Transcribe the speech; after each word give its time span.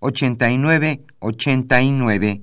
89 0.00 1.04
89. 1.20 2.42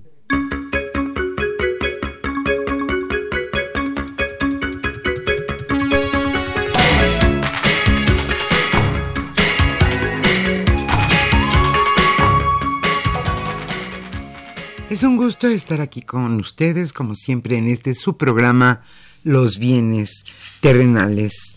Es 14.90 15.04
un 15.04 15.18
gusto 15.18 15.48
estar 15.48 15.82
aquí 15.82 16.02
con 16.02 16.40
ustedes, 16.40 16.94
como 16.94 17.14
siempre, 17.14 17.58
en 17.58 17.68
este 17.68 17.94
su 17.94 18.18
programa 18.18 18.82
Los 19.24 19.60
bienes 19.60 20.24
terrenales. 20.62 21.56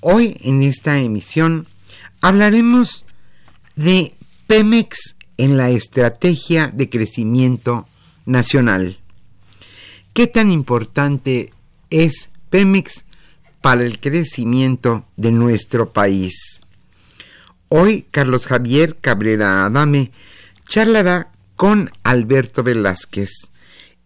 Hoy, 0.00 0.36
en 0.40 0.62
esta 0.62 0.98
emisión, 0.98 1.66
hablaremos 2.20 3.06
de 3.76 4.14
Pemex 4.46 5.16
en 5.38 5.56
la 5.56 5.70
estrategia 5.70 6.68
de 6.68 6.90
crecimiento 6.90 7.88
nacional. 8.26 8.98
¿Qué 10.12 10.26
tan 10.26 10.52
importante 10.52 11.50
es 11.88 12.28
Pemex 12.50 13.06
para 13.62 13.84
el 13.84 14.00
crecimiento 14.00 15.06
de 15.16 15.32
nuestro 15.32 15.94
país? 15.94 16.60
Hoy 17.70 18.06
Carlos 18.10 18.46
Javier 18.46 18.98
Cabrera 19.00 19.64
Adame 19.64 20.12
charlará 20.68 21.32
con 21.56 21.90
Alberto 22.02 22.62
Velázquez. 22.62 23.30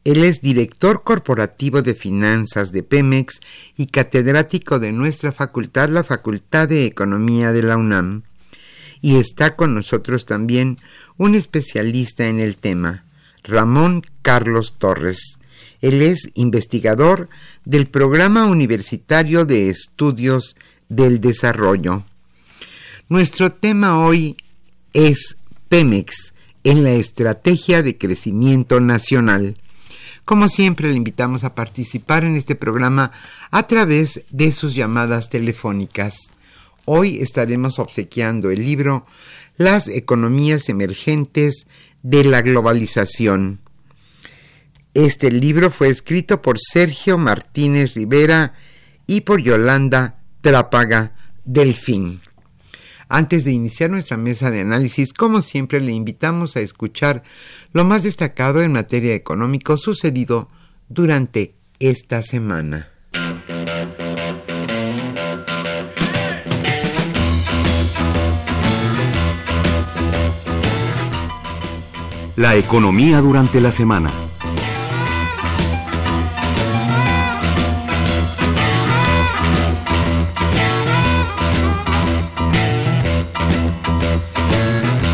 Él 0.04 0.22
es 0.22 0.40
director 0.40 1.02
corporativo 1.02 1.82
de 1.82 1.94
finanzas 1.94 2.70
de 2.70 2.84
Pemex 2.84 3.40
y 3.76 3.86
catedrático 3.86 4.78
de 4.78 4.92
nuestra 4.92 5.32
facultad, 5.32 5.88
la 5.88 6.04
Facultad 6.04 6.68
de 6.68 6.86
Economía 6.86 7.52
de 7.52 7.64
la 7.64 7.76
UNAM 7.76 8.22
y 9.00 9.16
está 9.16 9.56
con 9.56 9.74
nosotros 9.74 10.26
también 10.26 10.78
un 11.16 11.34
especialista 11.34 12.28
en 12.28 12.40
el 12.40 12.56
tema, 12.56 13.04
Ramón 13.42 14.04
Carlos 14.22 14.74
Torres. 14.78 15.38
Él 15.80 16.02
es 16.02 16.30
investigador 16.34 17.28
del 17.64 17.86
Programa 17.86 18.46
Universitario 18.46 19.44
de 19.44 19.70
Estudios 19.70 20.56
del 20.88 21.20
Desarrollo. 21.20 22.04
Nuestro 23.08 23.50
tema 23.50 24.00
hoy 24.00 24.36
es 24.92 25.36
Pemex 25.68 26.34
en 26.64 26.82
la 26.82 26.92
Estrategia 26.92 27.82
de 27.82 27.96
Crecimiento 27.96 28.80
Nacional. 28.80 29.56
Como 30.24 30.48
siempre, 30.48 30.90
le 30.90 30.96
invitamos 30.96 31.44
a 31.44 31.54
participar 31.54 32.24
en 32.24 32.36
este 32.36 32.54
programa 32.54 33.12
a 33.50 33.66
través 33.66 34.22
de 34.30 34.52
sus 34.52 34.74
llamadas 34.74 35.30
telefónicas. 35.30 36.30
Hoy 36.90 37.18
estaremos 37.20 37.78
obsequiando 37.78 38.50
el 38.50 38.64
libro 38.64 39.04
Las 39.58 39.88
economías 39.88 40.70
emergentes 40.70 41.66
de 42.02 42.24
la 42.24 42.40
globalización. 42.40 43.60
Este 44.94 45.30
libro 45.30 45.70
fue 45.70 45.88
escrito 45.88 46.40
por 46.40 46.56
Sergio 46.58 47.18
Martínez 47.18 47.92
Rivera 47.92 48.54
y 49.06 49.20
por 49.20 49.42
Yolanda 49.42 50.22
Trápaga 50.40 51.14
Delfín. 51.44 52.22
Antes 53.10 53.44
de 53.44 53.52
iniciar 53.52 53.90
nuestra 53.90 54.16
mesa 54.16 54.50
de 54.50 54.62
análisis, 54.62 55.12
como 55.12 55.42
siempre, 55.42 55.82
le 55.82 55.92
invitamos 55.92 56.56
a 56.56 56.60
escuchar 56.60 57.22
lo 57.74 57.84
más 57.84 58.02
destacado 58.02 58.62
en 58.62 58.72
materia 58.72 59.14
económica 59.14 59.76
sucedido 59.76 60.48
durante 60.88 61.52
esta 61.80 62.22
semana. 62.22 62.88
La 72.38 72.54
economía 72.54 73.20
durante 73.20 73.60
la 73.60 73.72
semana. 73.72 74.12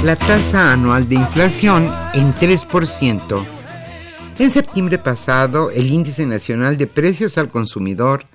La 0.02 0.16
tasa 0.16 0.74
anual 0.74 1.08
de 1.08 1.14
inflación 1.14 1.90
en 2.12 2.34
3%. 2.34 3.46
En 4.38 4.50
septiembre 4.50 4.98
pasado, 4.98 5.70
el 5.70 5.87
índice 5.87 6.26
nacional 6.26 6.76
de 6.76 6.87
precios 6.87 7.38
al 7.38 7.49
consumidor 7.49 8.26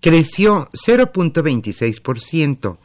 creció 0.00 0.70
0.26% 0.72 2.78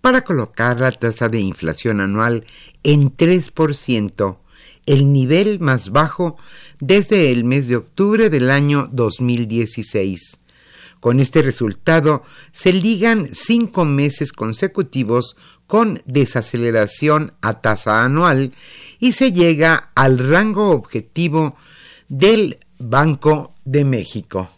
para 0.00 0.20
colocar 0.20 0.78
la 0.78 0.92
tasa 0.92 1.28
de 1.28 1.40
inflación 1.40 2.00
anual 2.00 2.46
en 2.84 3.16
3%, 3.16 4.36
el 4.86 5.12
nivel 5.12 5.60
más 5.60 5.90
bajo 5.90 6.36
desde 6.80 7.30
el 7.32 7.44
mes 7.44 7.68
de 7.68 7.76
octubre 7.76 8.30
del 8.30 8.50
año 8.50 8.88
2016. 8.92 10.38
Con 11.00 11.18
este 11.18 11.40
resultado 11.42 12.22
se 12.52 12.72
ligan 12.72 13.28
cinco 13.32 13.84
meses 13.84 14.32
consecutivos 14.32 15.36
con 15.66 16.02
desaceleración 16.04 17.32
a 17.40 17.60
tasa 17.60 18.04
anual 18.04 18.52
y 18.98 19.12
se 19.12 19.32
llega 19.32 19.90
al 19.94 20.18
rango 20.18 20.70
objetivo 20.70 21.56
del 22.08 22.58
Banco 22.78 23.54
de 23.64 23.84
México. 23.84 24.50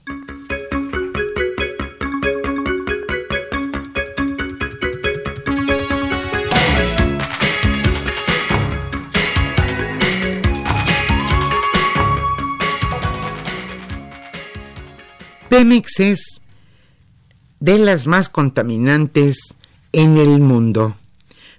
Pemex 15.52 16.00
es 16.00 16.40
de 17.60 17.76
las 17.76 18.06
más 18.06 18.30
contaminantes 18.30 19.36
en 19.92 20.16
el 20.16 20.40
mundo. 20.40 20.96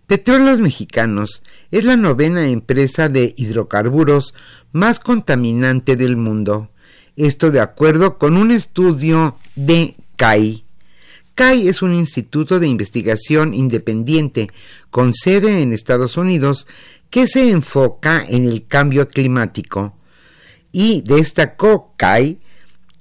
Petróleos 0.08 0.60
Mexicanos 0.60 1.44
es 1.70 1.86
la 1.86 1.96
novena 1.96 2.50
empresa 2.50 3.08
de 3.08 3.36
hidrocarburos 3.38 4.34
más 4.72 5.00
contaminante 5.00 5.96
del 5.96 6.18
mundo. 6.18 6.72
Esto 7.18 7.52
de 7.52 7.60
acuerdo 7.60 8.18
con 8.18 8.36
un 8.36 8.50
estudio 8.50 9.38
de 9.56 9.94
CAI. 10.16 10.66
CAI 11.36 11.68
es 11.68 11.84
un 11.84 11.94
instituto 11.94 12.60
de 12.60 12.70
investigación 12.70 13.54
independiente 13.54 14.50
con 14.90 15.14
sede 15.14 15.62
en 15.62 15.72
Estados 15.72 16.18
Unidos 16.18 16.66
que 17.12 17.28
se 17.28 17.52
enfoca 17.52 18.26
en 18.28 18.48
el 18.48 18.66
cambio 18.66 19.08
climático. 19.08 19.96
Y 20.72 21.02
destacó 21.02 21.94
CAI 21.96 22.40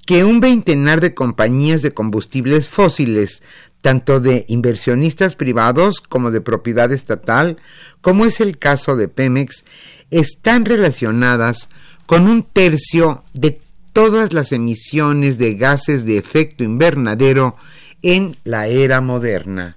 que 0.06 0.24
un 0.24 0.40
veintenar 0.40 1.00
de 1.00 1.14
compañías 1.14 1.82
de 1.82 1.92
combustibles 1.92 2.68
fósiles, 2.68 3.42
tanto 3.80 4.20
de 4.20 4.44
inversionistas 4.48 5.34
privados 5.34 6.00
como 6.00 6.30
de 6.30 6.40
propiedad 6.40 6.92
estatal, 6.92 7.56
como 8.00 8.24
es 8.24 8.40
el 8.40 8.58
caso 8.58 8.96
de 8.96 9.08
Pemex, 9.08 9.64
están 10.10 10.64
relacionadas 10.64 11.68
con 12.06 12.28
un 12.28 12.42
tercio 12.42 13.24
de 13.32 13.60
todas 13.92 14.32
las 14.32 14.52
emisiones 14.52 15.38
de 15.38 15.54
gases 15.54 16.04
de 16.04 16.18
efecto 16.18 16.64
invernadero 16.64 17.56
en 18.02 18.36
la 18.44 18.66
era 18.66 19.00
moderna. 19.00 19.76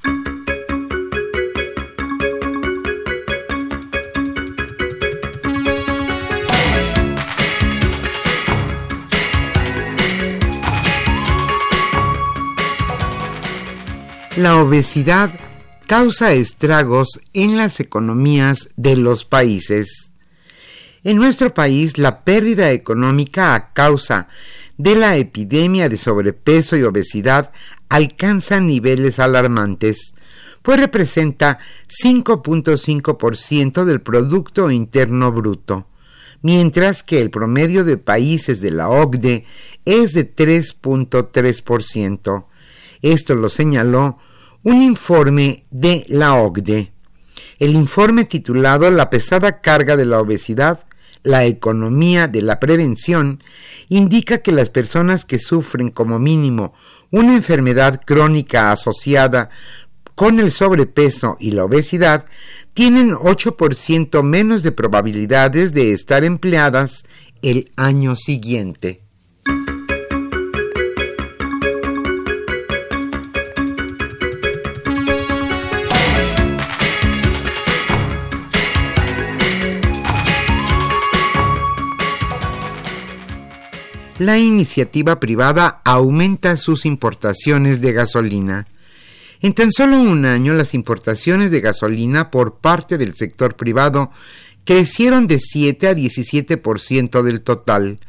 La 14.37 14.57
obesidad 14.57 15.29
causa 15.87 16.33
estragos 16.33 17.21
en 17.31 17.55
las 17.55 17.79
economías 17.79 18.67
de 18.75 18.97
los 18.97 19.23
países. 19.23 20.11
En 21.05 21.15
nuestro 21.15 21.53
país, 21.53 21.97
la 21.97 22.25
pérdida 22.25 22.71
económica 22.71 23.55
a 23.55 23.71
causa 23.71 24.27
de 24.77 24.95
la 24.95 25.15
epidemia 25.15 25.87
de 25.87 25.97
sobrepeso 25.97 26.75
y 26.75 26.83
obesidad 26.83 27.53
alcanza 27.87 28.59
niveles 28.59 29.19
alarmantes, 29.19 30.15
pues 30.63 30.81
representa 30.81 31.59
5.5% 31.87 33.85
del 33.85 34.01
Producto 34.01 34.69
Interno 34.69 35.31
Bruto, 35.31 35.87
mientras 36.41 37.03
que 37.03 37.21
el 37.21 37.29
promedio 37.29 37.85
de 37.85 37.95
países 37.95 38.59
de 38.59 38.71
la 38.71 38.89
OCDE 38.89 39.45
es 39.85 40.11
de 40.11 40.35
3.3%. 40.35 42.47
Esto 43.01 43.35
lo 43.35 43.49
señaló 43.49 44.17
un 44.63 44.81
informe 44.81 45.65
de 45.71 46.05
la 46.07 46.35
OCDE. 46.35 46.91
El 47.59 47.71
informe 47.71 48.25
titulado 48.25 48.89
La 48.91 49.09
pesada 49.09 49.61
carga 49.61 49.95
de 49.95 50.05
la 50.05 50.19
obesidad 50.19 50.85
la 51.25 51.43
economía 51.45 52.27
de 52.27 52.43
la 52.43 52.59
prevención 52.59 53.41
indica 53.89 54.37
que 54.37 54.51
las 54.51 54.69
personas 54.69 55.25
que 55.25 55.39
sufren 55.39 55.89
como 55.89 56.19
mínimo 56.19 56.73
una 57.09 57.33
enfermedad 57.35 58.01
crónica 58.05 58.71
asociada 58.71 59.49
con 60.13 60.39
el 60.39 60.51
sobrepeso 60.51 61.35
y 61.39 61.51
la 61.51 61.65
obesidad 61.65 62.25
tienen 62.73 63.13
8% 63.15 64.21
menos 64.23 64.61
de 64.63 64.71
probabilidades 64.71 65.73
de 65.73 65.93
estar 65.93 66.23
empleadas 66.23 67.03
el 67.41 67.71
año 67.75 68.15
siguiente. 68.15 69.01
La 84.17 84.37
iniciativa 84.37 85.19
privada 85.19 85.81
aumenta 85.83 86.55
sus 86.57 86.85
importaciones 86.85 87.81
de 87.81 87.91
gasolina. 87.91 88.67
En 89.41 89.53
tan 89.53 89.71
solo 89.71 89.99
un 89.99 90.25
año 90.25 90.53
las 90.53 90.73
importaciones 90.73 91.51
de 91.51 91.61
gasolina 91.61 92.31
por 92.31 92.59
parte 92.59 92.97
del 92.97 93.15
sector 93.15 93.55
privado 93.55 94.11
crecieron 94.63 95.27
de 95.27 95.39
7 95.39 95.87
a 95.89 95.95
17% 95.95 97.21
del 97.21 97.41
total, 97.41 97.99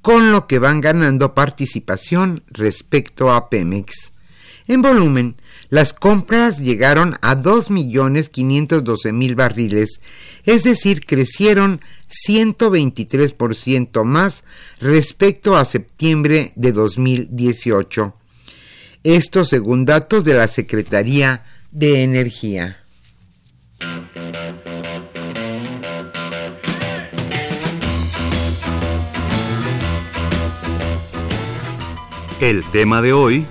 con 0.00 0.32
lo 0.32 0.46
que 0.46 0.58
van 0.58 0.80
ganando 0.80 1.34
participación 1.34 2.42
respecto 2.48 3.32
a 3.32 3.48
Pemex. 3.50 4.12
En 4.66 4.82
volumen, 4.82 5.36
las 5.74 5.92
compras 5.92 6.60
llegaron 6.60 7.18
a 7.20 7.36
2.512.000 7.36 9.34
barriles, 9.34 10.00
es 10.44 10.62
decir, 10.62 11.04
crecieron 11.04 11.80
123% 12.28 14.04
más 14.04 14.44
respecto 14.78 15.56
a 15.56 15.64
septiembre 15.64 16.52
de 16.54 16.70
2018. 16.70 18.14
Esto 19.02 19.44
según 19.44 19.84
datos 19.84 20.22
de 20.22 20.34
la 20.34 20.46
Secretaría 20.46 21.44
de 21.72 22.04
Energía. 22.04 22.78
El 32.38 32.62
tema 32.70 33.02
de 33.02 33.12
hoy 33.12 33.44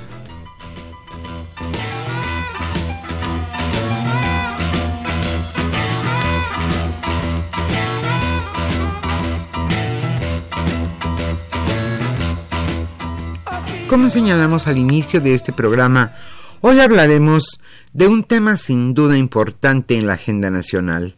Como 13.94 14.10
señalamos 14.10 14.66
al 14.66 14.80
inicio 14.80 15.22
de 15.22 15.36
este 15.36 15.54
programa, 15.54 16.16
hoy 16.62 16.80
hablaremos 16.80 17.60
de 17.94 18.08
un 18.08 18.24
tema 18.24 18.58
sin 18.58 18.96
duda 18.96 19.20
importante 19.20 19.96
en 19.96 20.08
la 20.08 20.14
agenda 20.14 20.50
nacional. 20.50 21.16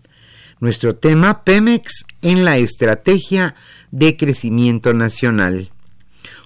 Nuestro 0.59 0.93
tema 0.93 1.45
Pemex 1.45 2.03
en 2.21 2.43
la 2.43 2.57
estrategia 2.57 3.55
de 3.91 4.17
crecimiento 4.17 4.93
nacional. 4.93 5.71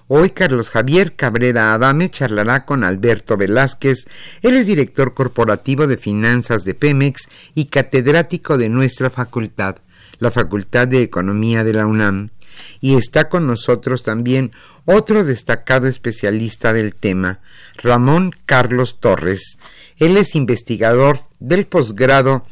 Hoy 0.06 0.30
Carlos 0.30 0.68
Javier 0.68 1.16
Cabrera 1.16 1.74
Adame 1.74 2.12
charlará 2.12 2.64
con 2.64 2.84
Alberto 2.84 3.36
Velázquez, 3.36 4.06
él 4.42 4.54
es 4.54 4.68
director 4.68 5.14
corporativo 5.14 5.88
de 5.88 5.96
finanzas 5.96 6.62
de 6.62 6.74
Pemex 6.74 7.28
y 7.56 7.64
catedrático 7.64 8.56
de 8.56 8.68
nuestra 8.68 9.10
facultad, 9.10 9.78
la 10.20 10.30
Facultad 10.30 10.86
de 10.86 11.02
Economía 11.02 11.64
de 11.64 11.72
la 11.72 11.86
UNAM 11.86 12.30
y 12.80 12.96
está 12.96 13.28
con 13.28 13.46
nosotros 13.46 14.02
también 14.02 14.52
otro 14.84 15.24
destacado 15.24 15.86
especialista 15.86 16.72
del 16.72 16.94
tema, 16.94 17.40
Ramón 17.76 18.32
Carlos 18.46 18.98
Torres. 19.00 19.58
Él 19.98 20.16
es 20.16 20.34
investigador 20.34 21.20
del 21.38 21.66
posgrado, 21.66 22.46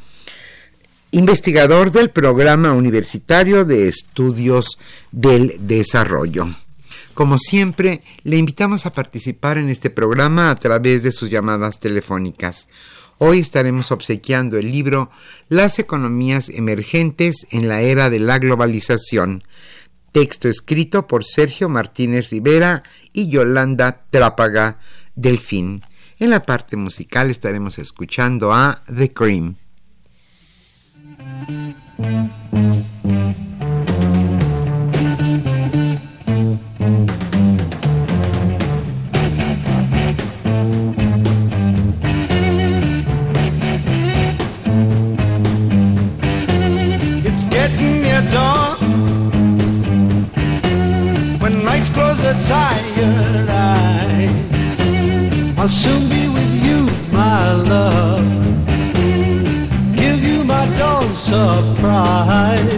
investigador 1.10 1.90
del 1.90 2.10
programa 2.10 2.72
universitario 2.72 3.64
de 3.64 3.88
estudios 3.88 4.78
del 5.12 5.56
desarrollo. 5.60 6.48
Como 7.14 7.36
siempre, 7.38 8.02
le 8.22 8.36
invitamos 8.36 8.86
a 8.86 8.92
participar 8.92 9.58
en 9.58 9.70
este 9.70 9.90
programa 9.90 10.50
a 10.50 10.56
través 10.56 11.02
de 11.02 11.10
sus 11.10 11.28
llamadas 11.28 11.80
telefónicas. 11.80 12.68
Hoy 13.20 13.40
estaremos 13.40 13.90
obsequiando 13.90 14.58
el 14.58 14.70
libro 14.70 15.10
Las 15.48 15.80
economías 15.80 16.48
emergentes 16.48 17.48
en 17.50 17.66
la 17.66 17.80
era 17.80 18.10
de 18.10 18.20
la 18.20 18.38
globalización, 18.38 19.42
Texto 20.12 20.48
escrito 20.48 21.06
por 21.06 21.24
Sergio 21.24 21.68
Martínez 21.68 22.30
Rivera 22.30 22.82
y 23.12 23.28
Yolanda 23.28 24.04
Trápaga 24.10 24.78
Delfín. 25.14 25.82
En 26.18 26.30
la 26.30 26.44
parte 26.44 26.76
musical 26.76 27.30
estaremos 27.30 27.78
escuchando 27.78 28.52
a 28.52 28.82
The 28.92 29.12
Cream. 29.12 29.56
Tired 52.47 53.49
eyes. 53.49 54.30
I'll 55.59 55.68
soon 55.68 56.09
be 56.09 56.28
with 56.28 56.54
you, 56.64 56.87
my 57.12 57.52
love. 57.52 58.25
Give 59.97 60.23
you 60.23 60.45
my 60.45 60.66
dawn 60.78 61.14
surprise. 61.16 62.77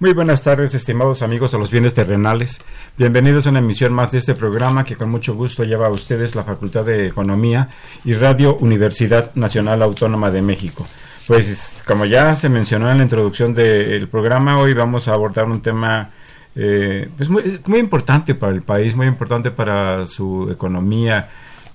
Muy 0.00 0.14
buenas 0.14 0.40
tardes, 0.40 0.72
estimados 0.74 1.20
amigos 1.20 1.52
de 1.52 1.58
los 1.58 1.70
bienes 1.70 1.92
terrenales. 1.92 2.58
Bienvenidos 2.96 3.46
a 3.46 3.50
una 3.50 3.58
emisión 3.58 3.92
más 3.92 4.10
de 4.10 4.16
este 4.16 4.32
programa 4.32 4.82
que 4.82 4.96
con 4.96 5.10
mucho 5.10 5.34
gusto 5.34 5.62
lleva 5.62 5.88
a 5.88 5.90
ustedes 5.90 6.34
la 6.34 6.42
Facultad 6.42 6.86
de 6.86 7.08
Economía 7.08 7.68
y 8.02 8.14
Radio 8.14 8.56
Universidad 8.56 9.34
Nacional 9.34 9.82
Autónoma 9.82 10.30
de 10.30 10.40
México. 10.40 10.86
Pues 11.26 11.82
como 11.86 12.06
ya 12.06 12.34
se 12.34 12.48
mencionó 12.48 12.90
en 12.90 12.96
la 12.96 13.04
introducción 13.04 13.52
del 13.52 14.08
programa, 14.08 14.58
hoy 14.58 14.72
vamos 14.72 15.06
a 15.06 15.12
abordar 15.12 15.44
un 15.44 15.60
tema 15.60 16.08
eh, 16.56 17.06
pues 17.18 17.28
muy, 17.28 17.78
importante 17.78 18.34
para 18.34 18.54
el 18.54 18.62
país, 18.62 18.96
muy 18.96 19.06
importante 19.06 19.50
para 19.50 20.06
su 20.06 20.48
economía 20.50 21.28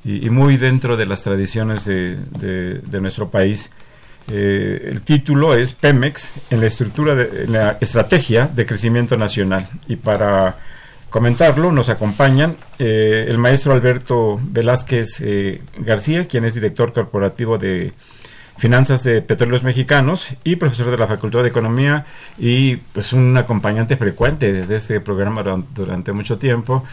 y, 0.03 0.32
muy 0.32 0.58
dentro 0.58 0.98
de 0.98 1.05
las 1.05 1.22
tradiciones 1.22 1.86
de 1.86 3.00
nuestro 3.00 3.29
país. 3.29 3.70
Eh, 4.32 4.89
el 4.91 5.01
título 5.01 5.53
es 5.55 5.74
Pemex 5.74 6.32
en 6.50 6.60
la 6.62 6.65
estructura 6.67 7.13
de 7.13 7.44
en 7.44 7.51
la 7.53 7.77
estrategia 7.79 8.48
de 8.48 8.65
crecimiento 8.65 9.17
nacional 9.17 9.67
y 9.88 9.98
para 9.98 10.55
comentarlo 11.12 11.72
nos 11.72 11.89
acompañan 11.89 12.55
eh, 12.79 13.27
el 13.29 13.38
maestro 13.38 13.72
Alberto 13.74 14.39
Velázquez 14.41 15.22
eh, 15.22 15.62
García, 15.77 16.25
quien 16.25 16.44
es 16.44 16.55
director 16.55 16.91
corporativo 16.91 17.58
de 17.60 17.94
Finanzas 18.58 19.03
de 19.03 19.22
Petróleos 19.22 19.63
Mexicanos 19.63 20.29
y 20.44 20.55
profesor 20.55 20.89
de 20.89 20.98
la 20.98 21.08
Facultad 21.08 21.44
de 21.44 21.50
Economía 21.50 22.05
y 22.38 22.77
pues 22.77 23.13
un 23.13 23.36
acompañante 23.38 23.96
frecuente 23.98 24.51
de 24.65 24.75
este 24.75 25.01
programa 25.01 25.44
duran- 25.44 25.65
durante 25.75 26.13
mucho 26.13 26.38
tiempo. 26.38 26.84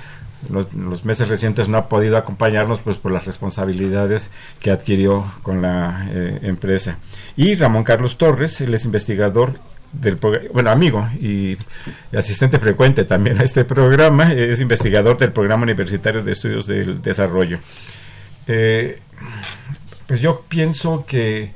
Los, 0.50 1.04
meses 1.04 1.28
recientes 1.28 1.68
no 1.68 1.78
ha 1.78 1.88
podido 1.88 2.16
acompañarnos 2.16 2.80
pues 2.80 2.96
por 2.96 3.12
las 3.12 3.26
responsabilidades 3.26 4.30
que 4.60 4.70
adquirió 4.70 5.24
con 5.42 5.62
la 5.62 6.08
eh, 6.10 6.40
empresa. 6.42 6.98
Y 7.36 7.54
Ramón 7.54 7.84
Carlos 7.84 8.18
Torres, 8.18 8.60
él 8.60 8.74
es 8.74 8.84
investigador 8.84 9.58
del 9.92 10.16
bueno, 10.52 10.70
amigo 10.70 11.06
y 11.20 11.56
asistente 12.16 12.58
frecuente 12.58 13.04
también 13.04 13.38
a 13.38 13.44
este 13.44 13.64
programa, 13.64 14.32
es 14.32 14.60
investigador 14.60 15.18
del 15.18 15.32
Programa 15.32 15.64
Universitario 15.64 16.22
de 16.24 16.32
Estudios 16.32 16.66
del 16.66 17.02
Desarrollo. 17.02 17.58
Eh, 18.46 18.98
pues 20.06 20.20
yo 20.20 20.44
pienso 20.48 21.04
que 21.06 21.52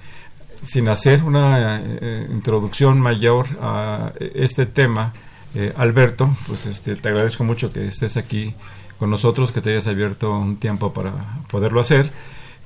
sin 0.62 0.88
hacer 0.88 1.22
una 1.22 1.80
eh, 1.82 2.26
introducción 2.30 3.00
mayor 3.00 3.46
a 3.60 4.12
este 4.18 4.66
tema, 4.66 5.12
eh, 5.54 5.72
Alberto, 5.76 6.36
pues 6.46 6.66
este, 6.66 6.96
te 6.96 7.08
agradezco 7.08 7.44
mucho 7.44 7.72
que 7.72 7.86
estés 7.86 8.16
aquí 8.16 8.54
con 8.98 9.10
nosotros, 9.10 9.52
que 9.52 9.60
te 9.60 9.70
hayas 9.70 9.86
abierto 9.86 10.30
un 10.32 10.56
tiempo 10.56 10.92
para 10.92 11.12
poderlo 11.50 11.80
hacer, 11.80 12.10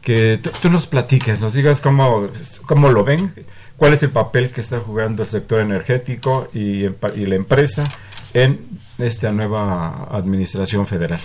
que 0.00 0.40
tú, 0.62 0.70
nos 0.70 0.86
platiques, 0.86 1.40
nos 1.40 1.52
digas 1.52 1.80
cómo, 1.80 2.28
cómo 2.66 2.90
lo 2.90 3.04
ven, 3.04 3.32
cuál 3.76 3.92
es 3.92 4.02
el 4.02 4.10
papel 4.10 4.50
que 4.50 4.60
está 4.60 4.80
jugando 4.80 5.22
el 5.22 5.28
sector 5.28 5.60
energético 5.60 6.48
y, 6.54 6.84
y 6.84 7.26
la 7.26 7.34
empresa 7.34 7.84
en 8.32 8.60
esta 8.98 9.32
nueva 9.32 10.08
administración 10.10 10.86
federal. 10.86 11.20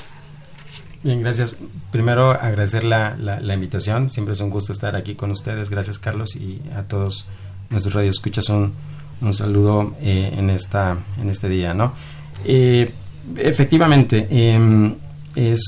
Bien, 1.03 1.21
gracias. 1.21 1.55
Primero 1.91 2.31
agradecer 2.31 2.83
la, 2.83 3.15
la, 3.17 3.39
la 3.39 3.53
invitación. 3.53 4.09
Siempre 4.09 4.33
es 4.33 4.39
un 4.39 4.49
gusto 4.49 4.73
estar 4.73 4.95
aquí 4.95 5.13
con 5.13 5.29
ustedes. 5.29 5.69
Gracias, 5.69 5.99
Carlos, 5.99 6.35
y 6.35 6.61
a 6.75 6.83
todos 6.83 7.27
nuestros 7.69 7.93
radioescuchas 7.93 8.49
un, 8.49 8.73
un 9.21 9.33
saludo 9.33 9.93
eh, 10.01 10.33
en 10.35 10.49
esta 10.49 10.97
en 11.21 11.29
este 11.29 11.47
día, 11.47 11.75
¿no? 11.75 11.93
Eh, 12.43 12.91
efectivamente, 13.37 14.27
em, 14.29 14.95
es 15.35 15.61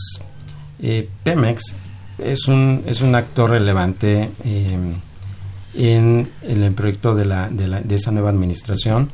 eh, 0.81 1.07
Pemex 1.23 1.75
es 2.17 2.47
un 2.47 2.83
es 2.85 3.01
un 3.01 3.15
actor 3.15 3.51
relevante 3.51 4.29
em, 4.43 4.93
en, 5.75 6.29
el 6.43 6.71
proyecto 6.73 7.13
de 7.15 7.25
la, 7.25 7.49
de 7.49 7.67
la 7.67 7.81
de 7.81 7.95
esa 7.95 8.11
nueva 8.11 8.29
administración. 8.29 9.09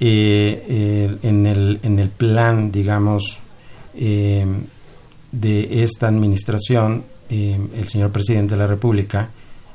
Eh, 0.00 1.18
en 1.22 1.46
el 1.46 1.80
en 1.82 1.98
el 1.98 2.08
plan, 2.08 2.70
digamos. 2.70 3.40
em, 3.94 4.64
de 5.30 5.82
esta 5.82 6.08
administración, 6.08 7.04
el 7.28 7.86
señor 7.86 8.10
presidente 8.12 8.54
de 8.54 8.60
la 8.60 8.66
República 8.66 9.28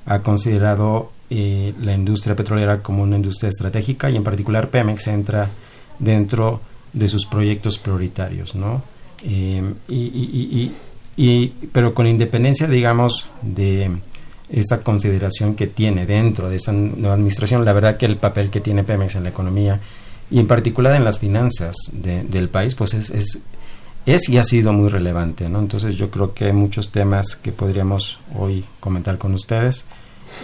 ha 0.05 0.19
considerado 0.19 1.11
eh, 1.29 1.73
la 1.81 1.93
industria 1.93 2.35
petrolera 2.35 2.83
como 2.83 3.01
una 3.03 3.15
industria 3.15 3.49
estratégica 3.49 4.09
y 4.09 4.15
en 4.15 4.23
particular 4.23 4.69
Pemex 4.69 5.07
entra 5.07 5.49
dentro 5.97 6.51
de 6.57 6.72
sus 7.09 7.25
proyectos 7.25 7.77
prioritarios, 7.79 8.55
¿no? 8.55 8.81
Eh, 9.23 9.63
y, 9.87 9.95
y- 9.95 10.71
y- 11.17 11.23
y- 11.25 11.47
pero 11.71 11.93
con 11.93 12.07
independencia, 12.07 12.67
digamos, 12.67 13.25
de 13.41 13.89
esa 14.49 14.81
consideración 14.81 15.55
que 15.55 15.67
tiene 15.67 16.05
dentro 16.05 16.49
de 16.49 16.57
esa 16.57 16.71
nueva 16.71 17.15
administración, 17.15 17.65
la 17.65 17.73
verdad 17.73 17.97
que 17.97 18.05
el 18.05 18.17
papel 18.17 18.49
que 18.49 18.59
tiene 18.61 18.83
Pemex 18.83 19.15
en 19.15 19.23
la 19.23 19.29
economía 19.29 19.79
y 20.29 20.39
en 20.39 20.47
particular 20.47 20.95
en 20.95 21.03
las 21.03 21.19
finanzas 21.19 21.75
de- 21.91 22.23
del 22.23 22.49
país, 22.49 22.75
pues 22.75 22.93
es, 22.93 23.09
es 23.11 23.39
es 24.05 24.27
y 24.27 24.37
ha 24.37 24.43
sido 24.43 24.73
muy 24.73 24.89
relevante, 24.89 25.47
¿no? 25.47 25.59
Entonces 25.59 25.95
yo 25.95 26.09
creo 26.11 26.33
que 26.33 26.43
hay 26.45 26.51
muchos 26.53 26.89
temas 26.91 27.37
que 27.37 27.53
podríamos 27.53 28.19
hoy 28.37 28.65
comentar 28.81 29.17
con 29.17 29.33
ustedes. 29.33 29.85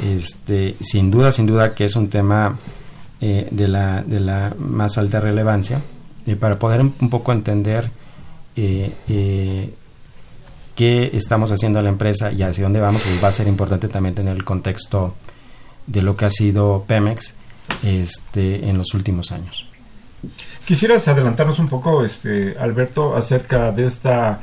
Este, 0.07 0.77
sin 0.79 1.11
duda, 1.11 1.31
sin 1.33 1.45
duda 1.45 1.75
que 1.75 1.83
es 1.83 1.97
un 1.97 2.09
tema 2.09 2.57
eh, 3.19 3.49
de, 3.51 3.67
la, 3.67 4.01
de 4.03 4.21
la 4.21 4.55
más 4.57 4.97
alta 4.97 5.19
relevancia 5.19 5.81
y 6.29 6.35
para 6.35 6.59
poder 6.59 6.81
un 6.81 7.09
poco 7.09 7.31
entender 7.31 7.89
eh, 8.55 8.93
eh, 9.07 9.73
qué 10.75 11.09
estamos 11.13 11.51
haciendo 11.51 11.79
en 11.79 11.85
la 11.85 11.89
empresa 11.89 12.31
y 12.31 12.43
hacia 12.43 12.63
dónde 12.63 12.79
vamos, 12.79 13.01
pues 13.01 13.23
va 13.23 13.29
a 13.29 13.31
ser 13.31 13.47
importante 13.47 13.87
también 13.87 14.13
tener 14.13 14.35
el 14.35 14.43
contexto 14.43 15.15
de 15.87 16.03
lo 16.03 16.15
que 16.15 16.25
ha 16.25 16.29
sido 16.29 16.85
Pemex 16.87 17.33
este, 17.83 18.69
en 18.69 18.77
los 18.77 18.93
últimos 18.93 19.31
años. 19.31 19.67
Quisieras 20.65 21.07
adelantarnos 21.07 21.57
un 21.57 21.67
poco, 21.67 22.05
este, 22.05 22.55
Alberto, 22.59 23.15
acerca 23.15 23.71
de 23.71 23.85
esta, 23.85 24.39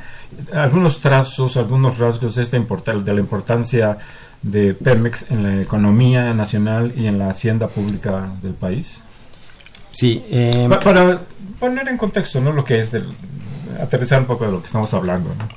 algunos 0.53 0.99
trazos, 0.99 1.55
algunos 1.55 1.99
rasgos 1.99 2.35
de 2.35 2.43
esta 2.43 2.57
de 2.57 3.13
la 3.13 3.19
importancia 3.21 3.97
de 4.41 4.73
Pemex 4.73 5.31
en 5.31 5.43
la 5.43 5.61
economía 5.61 6.33
nacional 6.33 6.93
y 6.97 7.07
en 7.07 7.17
la 7.17 7.29
hacienda 7.29 7.69
pública 7.69 8.29
del 8.41 8.53
país. 8.53 9.03
Sí, 9.99 10.23
eh, 10.29 10.67
Pa- 10.69 10.79
para 10.79 11.19
poner 11.59 11.87
en 11.87 11.97
contexto, 11.97 12.39
¿no? 12.39 12.51
Lo 12.51 12.63
que 12.63 12.79
es 12.81 12.91
del, 12.91 13.07
aterrizar 13.81 14.19
un 14.19 14.27
poco 14.27 14.45
de 14.45 14.51
lo 14.51 14.59
que 14.59 14.67
estamos 14.67 14.93
hablando, 14.93 15.29
¿no? 15.37 15.47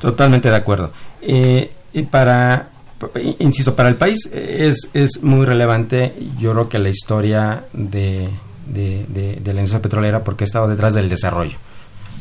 Totalmente 0.00 0.50
de 0.50 0.56
acuerdo. 0.56 0.90
Eh, 1.22 1.70
y 1.92 2.02
para, 2.02 2.68
pa- 2.98 3.08
insisto, 3.38 3.76
para 3.76 3.88
el 3.88 3.94
país 3.96 4.26
es, 4.34 4.90
es 4.94 5.22
muy 5.22 5.46
relevante, 5.46 6.12
yo 6.38 6.52
creo 6.52 6.68
que 6.68 6.78
la 6.80 6.88
historia 6.88 7.64
de, 7.72 8.28
de, 8.66 9.06
de- 9.08 9.36
de 9.36 9.52
la 9.54 9.60
industria 9.60 9.82
petrolera, 9.82 10.24
porque 10.24 10.42
ha 10.44 10.46
estado 10.46 10.66
detrás 10.66 10.94
del 10.94 11.08
desarrollo, 11.08 11.56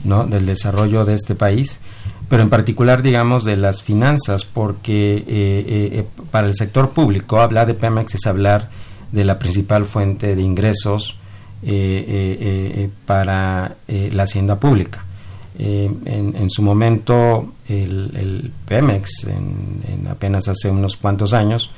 ¿no? 0.04 0.26
Del 0.28 0.46
desarrollo 0.46 1.06
de 1.06 1.16
este 1.16 1.34
país, 1.34 1.80
pero 2.30 2.44
en 2.44 2.50
particular, 2.52 3.02
digamos, 3.02 3.46
de 3.46 3.56
las 3.58 3.82
finanzas, 3.82 4.46
porque 4.46 5.16
eh, 5.18 5.24
eh, 5.28 5.90
eh, 6.00 6.06
para 6.30 6.46
el 6.46 6.54
sector 6.54 6.92
público, 6.92 7.42
hablar 7.42 7.66
de 7.66 7.74
Pemex 7.74 8.14
es 8.14 8.28
hablar 8.28 8.70
de 9.12 9.24
la 9.24 9.40
principal 9.40 9.86
fuente 9.86 10.36
de 10.36 10.42
ingresos 10.44 11.12
eh, 11.12 11.14
eh, 11.14 11.16
eh, 11.16 11.16
eh, 11.16 11.23
para 13.06 13.76
eh, 13.88 14.10
la 14.12 14.24
hacienda 14.24 14.60
pública. 14.60 15.06
Eh, 15.58 15.90
en, 16.06 16.50
su 16.50 16.62
momento, 16.62 17.54
el, 17.70 18.52
Pemex, 18.68 19.26
en, 19.26 19.82
en 19.92 20.08
apenas 20.08 20.48
hace 20.48 20.70
unos 20.70 20.98
cuantos 20.98 21.34
años, 21.34 21.72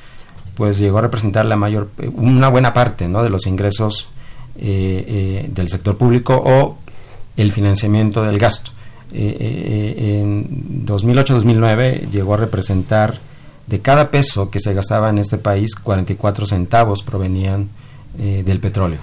pues 0.55 0.79
llegó 0.79 0.99
a 0.99 1.01
representar 1.01 1.45
la 1.45 1.57
mayor, 1.57 1.89
una 2.15 2.47
buena 2.47 2.73
parte 2.73 3.07
¿no? 3.07 3.21
de 3.21 3.29
los 3.29 3.45
ingresos 3.45 4.07
eh, 4.57 5.05
eh, 5.07 5.49
del 5.53 5.67
sector 5.67 5.97
público 5.97 6.41
o 6.43 6.77
el 7.35 7.51
financiamiento 7.51 8.23
del 8.23 8.39
gasto. 8.39 8.71
Eh, 9.11 9.37
eh, 9.39 10.19
en 10.19 10.85
2008-2009 10.85 12.09
llegó 12.09 12.33
a 12.33 12.37
representar 12.37 13.19
de 13.67 13.79
cada 13.79 14.11
peso 14.11 14.49
que 14.49 14.59
se 14.59 14.73
gastaba 14.73 15.09
en 15.09 15.19
este 15.19 15.37
país, 15.37 15.75
44 15.75 16.45
centavos 16.45 17.03
provenían 17.03 17.69
eh, 18.19 18.43
del 18.45 18.59
petróleo. 18.59 18.99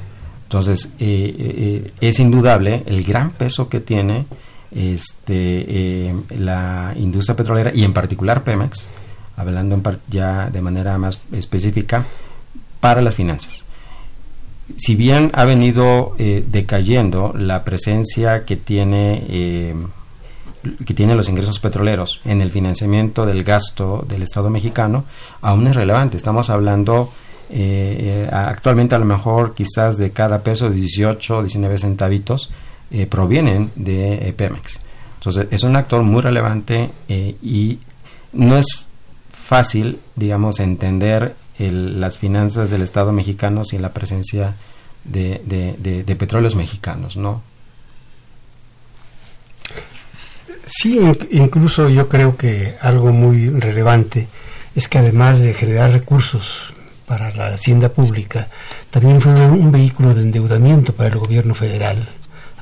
Entonces, 0.52 0.90
eh, 0.98 1.34
eh, 1.38 1.92
es 2.02 2.20
indudable 2.20 2.82
el 2.84 3.02
gran 3.04 3.30
peso 3.30 3.70
que 3.70 3.80
tiene 3.80 4.26
este, 4.70 5.64
eh, 5.66 6.14
la 6.36 6.92
industria 6.94 7.34
petrolera 7.36 7.72
y 7.74 7.84
en 7.84 7.94
particular 7.94 8.44
Pemex, 8.44 8.86
hablando 9.38 9.80
ya 10.10 10.50
de 10.50 10.60
manera 10.60 10.98
más 10.98 11.20
específica, 11.32 12.04
para 12.80 13.00
las 13.00 13.16
finanzas. 13.16 13.64
Si 14.76 14.94
bien 14.94 15.30
ha 15.32 15.46
venido 15.46 16.16
decayendo 16.18 17.32
la 17.34 17.64
presencia 17.64 18.44
que 18.44 18.56
tiene 18.56 19.86
que 20.84 20.94
tienen 20.94 21.16
los 21.16 21.30
ingresos 21.30 21.60
petroleros 21.60 22.20
en 22.26 22.42
el 22.42 22.50
financiamiento 22.50 23.24
del 23.24 23.42
gasto 23.42 24.04
del 24.06 24.22
Estado 24.22 24.50
mexicano, 24.50 25.04
aún 25.40 25.66
es 25.66 25.74
relevante. 25.74 26.18
Estamos 26.18 26.50
hablando 26.50 27.10
eh, 27.52 28.26
eh, 28.26 28.28
actualmente 28.32 28.94
a 28.94 28.98
lo 28.98 29.04
mejor 29.04 29.54
quizás 29.54 29.98
de 29.98 30.10
cada 30.10 30.42
peso 30.42 30.70
18, 30.70 31.42
19 31.42 31.78
centavitos 31.78 32.50
eh, 32.90 33.06
provienen 33.06 33.70
de 33.76 34.28
eh, 34.28 34.32
Pemex. 34.32 34.80
Entonces 35.18 35.46
es 35.50 35.62
un 35.62 35.76
actor 35.76 36.02
muy 36.02 36.20
relevante 36.22 36.90
y 37.08 37.78
no 38.32 38.56
es 38.58 38.86
fácil, 39.32 39.98
digamos, 40.16 40.58
entender 40.60 41.34
el- 41.58 42.00
las 42.00 42.18
finanzas 42.18 42.70
del 42.70 42.82
Estado 42.82 43.12
mexicano 43.12 43.64
sin 43.64 43.82
la 43.82 43.92
presencia 43.92 44.56
de, 45.04 45.40
de- 45.46 46.16
petróleos 46.16 46.54
mexicanos, 46.56 47.16
¿no? 47.16 47.42
Sí, 50.64 50.98
in- 50.98 51.28
incluso 51.30 51.88
yo 51.88 52.08
creo 52.08 52.36
que 52.36 52.76
algo 52.80 53.12
muy 53.12 53.48
relevante 53.50 54.28
es 54.74 54.88
que 54.88 54.98
además 54.98 55.40
de 55.40 55.54
generar 55.54 55.90
recursos 55.92 56.71
para 57.12 57.30
la 57.34 57.48
hacienda 57.48 57.90
pública, 57.90 58.48
también 58.88 59.20
fue 59.20 59.34
un 59.34 59.70
vehículo 59.70 60.14
de 60.14 60.22
endeudamiento 60.22 60.94
para 60.94 61.10
el 61.10 61.18
gobierno 61.18 61.54
federal 61.54 62.08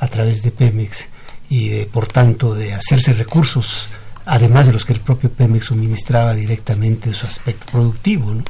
a 0.01 0.09
través 0.09 0.43
de 0.43 0.51
Pemex 0.51 1.07
y 1.49 1.69
de, 1.69 1.87
por 1.87 2.09
tanto 2.09 2.57
de 2.57 2.75
hacerse 2.75 3.13
recursos, 3.13 3.87
además 4.27 4.67
de 4.67 4.73
los 4.73 4.85
que 4.85 4.93
el 4.93 4.99
propio 4.99 5.31
Pemex 5.31 5.67
suministraba 5.67 6.35
directamente 6.35 7.11
de 7.11 7.15
su 7.15 7.29
aspecto 7.29 7.65
productivo. 7.71 8.35
¿no? 8.35 8.43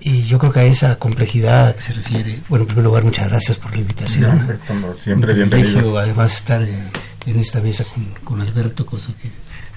Y 0.00 0.24
yo 0.24 0.40
creo 0.40 0.52
que 0.52 0.58
a 0.58 0.64
esa 0.64 0.98
complejidad 0.98 1.68
a 1.68 1.76
que 1.76 1.82
se 1.82 1.92
refiere, 1.92 2.40
bueno, 2.48 2.64
en 2.64 2.66
primer 2.66 2.84
lugar, 2.84 3.04
muchas 3.04 3.28
gracias 3.28 3.58
por 3.58 3.70
la 3.70 3.82
invitación. 3.82 4.44
No, 4.44 4.58
como 4.66 4.94
siempre, 4.94 5.40
Un 5.40 5.50
privilegio, 5.50 5.98
además 5.98 6.34
estar 6.34 6.64
eh, 6.64 6.82
en 7.26 7.38
esta 7.38 7.60
mesa 7.60 7.84
con, 7.84 8.06
con 8.24 8.40
Alberto, 8.40 8.84
cosa 8.84 9.12
que 9.22 9.30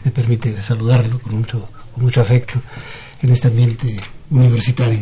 me 0.04 0.10
permite 0.10 0.60
saludarlo 0.64 1.20
con 1.20 1.36
mucho, 1.36 1.70
con 1.94 2.04
mucho 2.04 2.20
afecto 2.20 2.60
en 3.24 3.32
este 3.32 3.48
ambiente 3.48 3.96
universitario. 4.30 5.00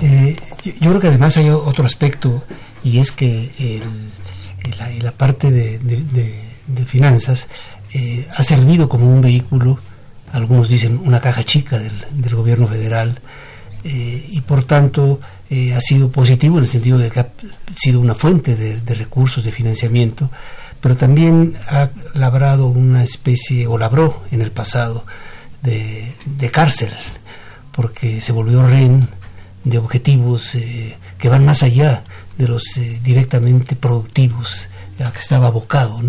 Eh, 0.00 0.36
yo, 0.64 0.90
creo 0.90 1.00
que 1.00 1.08
además 1.08 1.36
hay 1.36 1.50
otro 1.50 1.84
aspecto 1.84 2.42
y 2.82 2.98
es 2.98 3.12
que 3.12 3.50
el- 3.58 5.02
la, 5.02 5.12
parte 5.12 5.50
de, 5.50 6.86
finanzas 6.86 7.48
eh, 7.92 8.26
ha 8.36 8.42
servido 8.42 8.88
como 8.88 9.10
un 9.10 9.20
vehículo, 9.20 9.78
algunos 10.32 10.68
dicen 10.68 11.00
una 11.02 11.20
caja 11.20 11.44
chica 11.44 11.78
del, 11.78 12.34
gobierno 12.34 12.68
federal, 12.68 13.18
eh, 13.84 14.26
y 14.28 14.40
por 14.42 14.64
tanto 14.64 15.20
ha 15.50 15.80
sido 15.80 16.12
positivo 16.12 16.58
en 16.58 16.64
el 16.64 16.68
sentido 16.68 16.96
de 16.96 17.10
que 17.10 17.20
ha 17.20 17.28
sido 17.74 17.98
una 17.98 18.14
fuente 18.14 18.54
de, 18.54 18.94
recursos 18.94 19.42
de 19.42 19.50
financiamiento, 19.50 20.30
pero 20.80 20.96
también 20.96 21.54
ha 21.66 21.90
labrado 22.14 22.68
una 22.68 23.02
especie, 23.02 23.66
o 23.66 23.76
labró 23.76 24.22
en 24.30 24.42
el 24.42 24.52
pasado, 24.52 25.04
de 25.62 26.50
cárcel, 26.52 26.90
porque 27.72 28.20
se 28.20 28.32
volvió 28.32 28.66
rehén 28.66 29.08
de 29.64 29.78
objetivos 29.78 30.54
eh, 30.54 30.96
que 31.18 31.28
van 31.28 31.44
más 31.44 31.62
allá 31.62 32.04
de 32.38 32.48
los 32.48 32.76
eh, 32.76 33.00
directamente 33.02 33.76
productivos 33.76 34.68
a 35.04 35.12
que 35.12 35.18
estaba 35.18 35.48
abocado. 35.48 36.00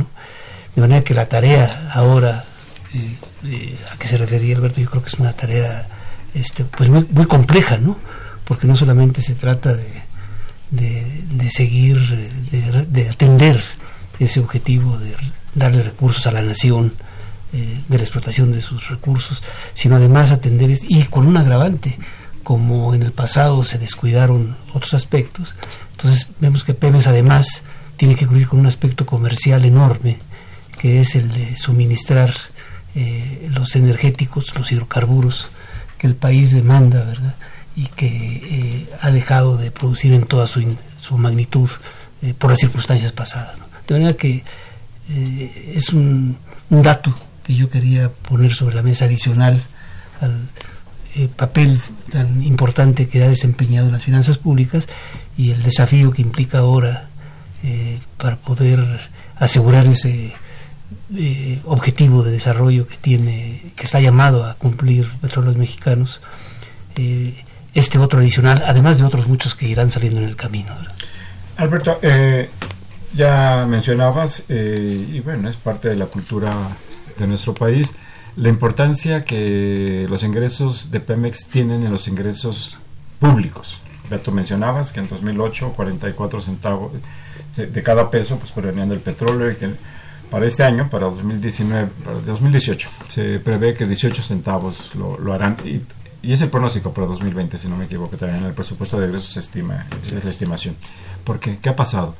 De 0.76 0.82
manera 0.82 1.04
que 1.04 1.14
la 1.14 1.28
tarea 1.28 1.92
ahora 1.94 2.46
eh, 2.94 3.78
a 3.92 3.98
que 3.98 4.08
se 4.08 4.18
refería 4.18 4.56
Alberto, 4.56 4.82
yo 4.82 4.90
creo 4.90 5.04
que 5.04 5.10
es 5.10 5.20
una 5.20 5.34
tarea 5.34 5.88
este, 6.34 6.64
pues 6.64 6.90
muy, 6.90 7.26
compleja, 7.26 7.78
¿no? 7.78 7.98
Porque 8.46 8.68
no 8.68 8.76
solamente 8.76 9.22
se 9.22 9.36
trata 9.36 9.74
de, 9.74 10.04
de, 10.72 11.50
seguir, 11.52 12.00
de 12.90 13.10
atender 13.10 13.62
ese 14.20 14.40
objetivo 14.40 14.98
de 14.98 15.16
darle 15.56 15.84
recursos 15.84 16.28
a 16.28 16.32
la 16.32 16.42
nación, 16.42 16.94
eh, 17.54 17.84
de 17.90 17.98
la 17.98 18.04
explotación 18.06 18.54
de 18.54 18.62
sus 18.62 18.88
recursos, 18.88 19.44
sino 19.74 19.98
además 19.98 20.32
atender, 20.32 20.72
y 20.88 21.04
con 21.04 21.28
un 21.28 21.36
agravante, 21.36 22.00
como 22.44 22.94
en 22.94 23.04
el 23.04 23.12
pasado 23.12 23.66
se 23.66 23.78
descuidaron 23.78 24.56
otros 24.74 24.94
aspectos, 24.94 25.54
entonces 25.92 26.28
vemos 26.40 26.64
que 26.64 26.74
Pemex 26.74 27.08
además 27.08 27.64
tiene 27.98 28.16
que 28.16 28.26
cubrir 28.26 28.48
con 28.48 28.62
un 28.62 28.68
aspecto 28.68 29.06
comercial 29.06 29.66
enorme, 29.66 30.18
que 30.80 31.02
es 31.02 31.16
el 31.16 31.34
de 31.34 31.58
suministrar 31.58 32.34
eh, 32.96 33.50
los 33.54 33.76
energéticos, 33.76 34.58
los 34.58 34.72
hidrocarburos 34.72 35.48
que 35.98 36.08
el 36.08 36.16
país 36.16 36.54
demanda, 36.54 37.04
¿verdad? 37.04 37.36
Y 37.76 37.88
que 37.88 38.08
eh, 38.08 38.90
ha 39.02 39.12
dejado 39.12 39.58
de 39.58 39.72
producir 39.72 40.14
en 40.14 40.24
toda 40.24 40.48
su, 40.48 40.64
su 41.02 41.18
magnitud 41.18 41.70
por 42.38 42.52
las 42.52 42.60
circunstancias 42.60 43.12
pasadas. 43.12 43.58
De 43.88 43.96
manera 43.96 44.16
que 44.16 44.42
es 45.76 45.90
un 45.90 46.38
dato 46.70 47.14
que 47.52 47.58
yo 47.58 47.70
quería 47.70 48.10
poner 48.10 48.56
sobre 48.56 48.76
la 48.76 48.82
mesa 48.82 49.06
adicional 49.06 49.62
al 50.22 50.50
eh, 51.16 51.28
papel 51.28 51.82
tan 52.10 52.42
importante 52.44 53.10
que 53.10 53.22
ha 53.24 53.28
desempeñado 53.28 53.92
las 53.92 54.04
finanzas 54.04 54.38
públicas 54.38 54.88
y 55.38 55.52
el 55.52 55.62
desafío 55.62 56.12
que 56.12 56.22
implica 56.22 56.60
ahora 56.60 57.10
eh, 57.64 58.00
para 58.18 58.38
poder 58.38 58.80
asegurar 59.36 59.86
ese 59.86 60.34
eh, 61.18 61.60
objetivo 61.66 62.24
de 62.24 62.32
desarrollo 62.32 62.88
que 62.88 62.96
tiene, 62.96 63.74
que 63.76 63.84
está 63.84 64.00
llamado 64.00 64.46
a 64.46 64.54
cumplir 64.54 65.10
Petróleos 65.20 65.58
Mexicanos, 65.58 66.22
este 67.74 67.98
otro 67.98 68.20
adicional, 68.20 68.64
además 68.66 68.98
de 68.98 69.04
otros 69.04 69.28
muchos 69.28 69.56
que 69.56 69.68
irán 69.68 69.92
saliendo 69.92 70.20
en 70.22 70.28
el 70.28 70.36
camino. 70.36 70.74
Alberto, 71.58 72.00
ya 73.14 73.66
mencionabas, 73.68 74.44
y 74.50 75.20
bueno, 75.22 75.50
es 75.50 75.56
parte 75.56 75.90
de 75.90 75.96
la 75.96 76.06
cultura 76.06 76.54
de 77.22 77.28
nuestro 77.28 77.54
país, 77.54 77.94
la 78.36 78.50
importancia 78.50 79.24
que 79.24 80.06
los 80.10 80.24
ingresos 80.24 80.92
de 80.92 81.00
Pemex 81.00 81.48
tienen 81.48 81.86
en 81.86 81.92
los 81.92 82.08
ingresos 82.08 82.78
públicos. 83.20 83.80
Ya 84.10 84.18
tú 84.18 84.32
mencionabas 84.32 84.92
que 84.92 85.00
en 85.00 85.08
2008 85.08 85.74
44 85.74 86.42
centavos 86.42 86.92
de 87.56 87.84
cada 87.84 88.10
peso 88.10 88.38
pues 88.38 88.52
provenían 88.52 88.90
del 88.90 89.00
petróleo 89.00 89.52
y 89.52 89.56
que 89.56 89.70
para 90.30 90.46
este 90.46 90.64
año, 90.64 90.90
para 90.90 91.08
2019, 91.08 91.90
para 92.06 92.20
2018, 92.22 92.90
se 93.10 93.40
prevé 93.40 93.74
que 93.74 93.86
18 93.86 94.24
centavos 94.24 94.96
lo, 94.96 95.18
lo 95.18 95.34
harán 95.34 95.58
y, 95.66 95.82
y 96.26 96.32
es 96.32 96.42
el 96.42 96.50
pronóstico 96.50 96.94
para 96.94 97.08
2020, 97.08 97.58
si 97.58 97.68
no 97.68 97.76
me 97.76 97.86
equivoco, 97.86 98.16
también 98.16 98.40
en 98.40 98.48
el 98.48 98.54
presupuesto 98.54 98.98
de 98.98 99.08
egresos 99.08 99.34
se 99.34 99.42
estima, 99.42 99.86
es 100.02 100.24
la 100.24 100.30
estimación. 100.30 100.76
¿Por 101.26 101.40
qué? 101.40 101.58
¿Qué 101.62 101.70
ha 101.70 101.76
pasado? 101.76 102.16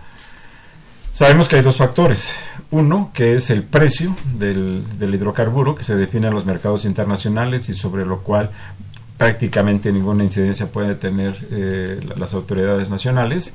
Sabemos 1.12 1.48
que 1.48 1.58
hay 1.58 1.62
dos 1.62 1.78
factores. 1.78 2.34
Uno, 2.72 3.12
que 3.14 3.36
es 3.36 3.50
el 3.50 3.64
precio 3.64 4.16
del, 4.38 4.84
hidrocarburo, 5.00 5.76
que 5.76 5.84
se 5.84 5.96
define 5.96 6.28
en 6.28 6.34
los 6.34 6.46
mercados 6.46 6.86
internacionales 6.86 7.68
y 7.70 7.74
sobre 7.74 8.06
lo 8.06 8.22
cual 8.22 8.50
prácticamente 9.18 9.92
ninguna 9.92 10.24
incidencia 10.24 10.68
puede 10.72 10.96
tener 10.96 11.36
eh, 11.52 12.00
la- 12.08 12.16
las 12.16 12.34
autoridades 12.34 12.90
nacionales. 12.90 13.54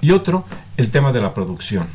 Y 0.00 0.10
otro, 0.12 0.44
el 0.78 0.90
tema 0.90 1.12
de 1.12 1.20
la 1.20 1.34
producción, 1.34 1.86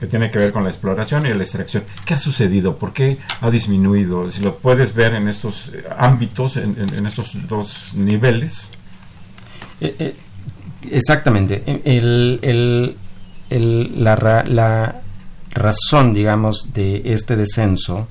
que 0.00 0.06
tiene 0.06 0.30
que 0.30 0.38
ver 0.38 0.52
con 0.52 0.64
la 0.64 0.70
exploración 0.70 1.26
y 1.26 1.34
la 1.34 1.42
extracción. 1.42 1.84
¿Qué 2.06 2.14
ha 2.14 2.18
sucedido? 2.18 2.76
¿Por 2.76 2.92
qué 2.94 3.18
ha 3.42 3.50
disminuido? 3.50 4.30
Si 4.30 4.42
lo 4.42 4.56
puedes 4.56 4.94
ver 4.94 5.14
en 5.14 5.28
estos 5.28 5.70
eh, 5.74 5.84
ámbitos, 5.98 6.56
en, 6.56 6.76
estos 7.06 7.36
dos 7.46 7.92
niveles. 7.94 8.70
Eh, 9.82 10.14
exactamente. 10.90 11.62
El, 11.84 12.38
el- 12.42 12.96
la, 13.50 14.16
ra- 14.16 14.44
la 14.44 15.00
razón, 15.50 16.12
digamos, 16.14 16.72
de 16.74 17.02
este 17.12 17.36
descenso 17.36 18.08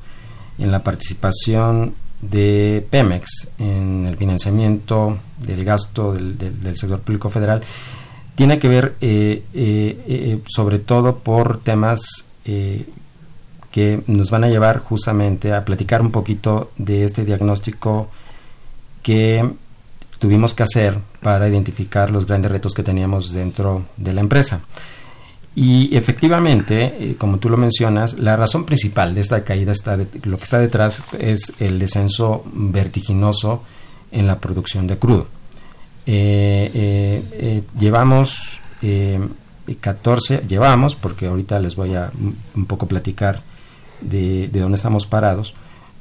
en 0.58 0.72
la 0.72 0.84
participación 0.84 1.96
de 2.22 2.86
Pemex 2.90 3.50
en 3.60 4.06
el 4.08 4.16
financiamiento 4.16 5.18
del 5.40 5.66
gasto 5.66 6.14
del, 6.14 6.78
sector 6.78 7.02
público 7.02 7.30
federal 7.30 7.62
tiene 8.36 8.60
que 8.60 8.70
ver 8.70 8.96
eh, 9.02 9.44
eh, 9.54 10.04
eh, 10.08 10.40
sobre 10.48 10.80
todo 10.80 11.18
por 11.18 11.60
temas 11.62 12.26
que 12.46 14.04
nos 14.08 14.30
van 14.32 14.44
a 14.46 14.50
llevar 14.50 14.80
justamente 14.80 15.54
a 15.54 15.66
platicar 15.66 16.02
un 16.02 16.12
poquito 16.12 16.72
de 16.78 17.04
este 17.04 17.26
diagnóstico 17.26 18.10
que 19.02 19.50
tuvimos 20.20 20.54
que 20.54 20.64
hacer 20.64 20.98
para 21.22 21.50
identificar 21.50 22.10
los 22.12 22.26
grandes 22.26 22.52
retos 22.52 22.74
que 22.74 22.84
teníamos 22.84 23.34
dentro 23.34 23.86
de 23.98 24.14
la 24.14 24.22
empresa. 24.22 24.62
Y 25.56 25.96
efectivamente, 25.96 26.96
eh, 27.00 27.16
como 27.18 27.38
tú 27.38 27.48
lo 27.50 27.58
mencionas, 27.58 28.18
la 28.18 28.36
razón 28.36 28.66
principal 28.66 29.14
de 29.14 29.22
esta 29.22 29.44
caída 29.44 29.72
está 29.72 29.98
de- 29.98 30.08
lo 30.24 30.38
que 30.38 30.44
está 30.46 30.58
detrás 30.60 31.04
es 31.20 31.54
el 31.60 31.78
descenso 31.78 32.44
vertiginoso 32.54 33.62
en 34.12 34.26
la 34.26 34.40
producción 34.40 34.88
de 34.88 34.98
crudo. 34.98 35.28
Eh, 36.06 37.24
eh, 37.32 37.64
llevamos 37.80 38.60
eh, 38.82 39.20
14, 39.80 40.44
llevamos, 40.48 40.96
porque 40.96 41.28
ahorita 41.28 41.60
les 41.60 41.76
voy 41.76 41.96
a 41.96 42.12
un- 42.56 42.66
poco 42.66 42.88
platicar 42.88 43.42
de, 44.02 44.50
de 44.50 44.60
dónde 44.60 44.76
estamos 44.76 45.06
parados, 45.06 45.54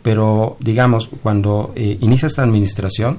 pero 0.02 0.56
digamos, 0.58 1.08
cuando 1.22 1.72
inicia 1.76 2.26
esta 2.26 2.42
administración, 2.42 3.18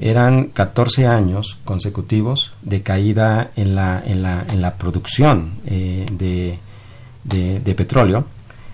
eran 0.00 0.46
14 0.46 1.06
años 1.06 1.58
consecutivos 1.64 2.52
de 2.62 2.82
caída 2.82 3.50
en 3.56 3.74
la, 3.74 4.02
en 4.04 4.22
la, 4.22 4.44
en 4.50 4.62
la 4.62 4.74
producción 4.76 5.52
eh, 5.66 6.06
de, 6.12 6.58
de- 7.24 7.60
de 7.60 7.74
petróleo. 7.74 8.24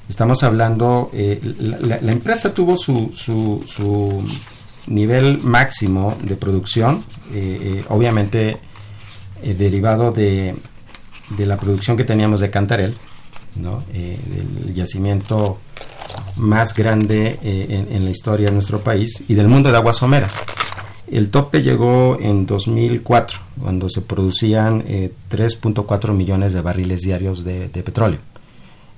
Estamos 0.09 0.45
hablando, 0.45 1.11
eh, 1.13 1.41
la, 1.81 2.13
empresa 2.13 2.55
tuvo 2.55 2.77
su, 2.77 3.11
su, 3.13 3.65
su 3.67 4.23
nivel 4.87 5.43
máximo 5.43 6.17
de 6.23 6.37
producción, 6.37 7.03
eh, 7.35 7.85
obviamente 7.89 8.59
derivado 9.43 10.13
de, 10.13 10.55
de 11.37 11.47
la 11.47 11.57
producción 11.57 11.97
que 11.97 12.05
teníamos 12.05 12.39
de 12.41 12.51
Cantarel, 12.51 12.95
¿no? 13.57 13.83
Del 13.93 14.75
yacimiento 14.75 15.59
más 16.37 16.73
grande 16.75 17.39
en 17.43 18.05
la 18.05 18.11
historia 18.11 18.47
de 18.49 18.53
nuestro 18.55 18.81
país 18.81 19.25
y 19.29 19.35
del 19.35 19.49
mundo 19.49 19.71
de 19.73 19.77
aguas 19.77 19.97
someras. 19.97 20.39
El 21.11 21.31
tope 21.31 21.63
llegó 21.63 22.19
en 22.21 22.47
2004, 22.47 23.39
cuando 23.63 23.89
se 23.89 24.03
producían 24.03 24.83
eh, 24.89 25.13
3.4 25.31 26.13
millones 26.13 26.53
de 26.53 26.61
barriles 26.61 27.03
diarios 27.03 27.45
de, 27.45 27.69
petróleo. 27.69 28.19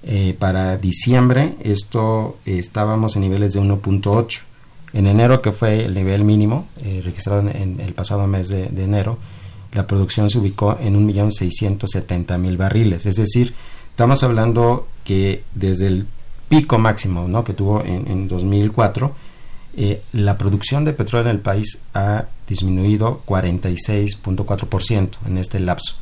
Eh, 0.04 0.34
para 0.38 0.76
diciembre 0.78 1.56
esto 1.60 2.38
eh, 2.46 2.58
estábamos 2.58 3.16
en 3.16 3.22
niveles 3.22 3.52
de 3.52 3.60
1.8. 3.60 4.40
En 4.94 5.06
enero, 5.06 5.42
que 5.42 5.52
fue 5.52 5.84
el 5.84 5.92
nivel 5.92 6.24
mínimo 6.24 6.66
eh, 6.82 7.02
registrado 7.04 7.40
en, 7.40 7.78
el 7.78 7.92
pasado 7.92 8.26
mes 8.26 8.48
de, 8.48 8.68
enero, 8.82 9.18
la 9.72 9.86
producción 9.86 10.30
se 10.30 10.38
ubicó 10.38 10.78
en 10.80 11.06
1.670.000 11.06 12.56
barriles. 12.56 13.04
Es 13.04 13.16
decir, 13.16 13.52
estamos 13.90 14.22
hablando 14.22 14.88
que 15.04 15.42
desde 15.54 15.88
el 15.88 16.06
pico 16.48 16.78
máximo 16.78 17.28
¿no? 17.28 17.44
que 17.44 17.52
tuvo 17.52 17.84
en 17.84 18.28
2004, 18.28 19.12
eh, 19.80 20.02
la 20.12 20.36
producción 20.36 20.84
de 20.84 20.92
petróleo 20.92 21.30
en 21.30 21.36
el 21.36 21.40
país 21.40 21.78
ha 21.94 22.24
disminuido 22.48 23.22
46.4% 23.26 25.08
en 25.26 25.38
este 25.38 25.60
lapso. 25.60 25.94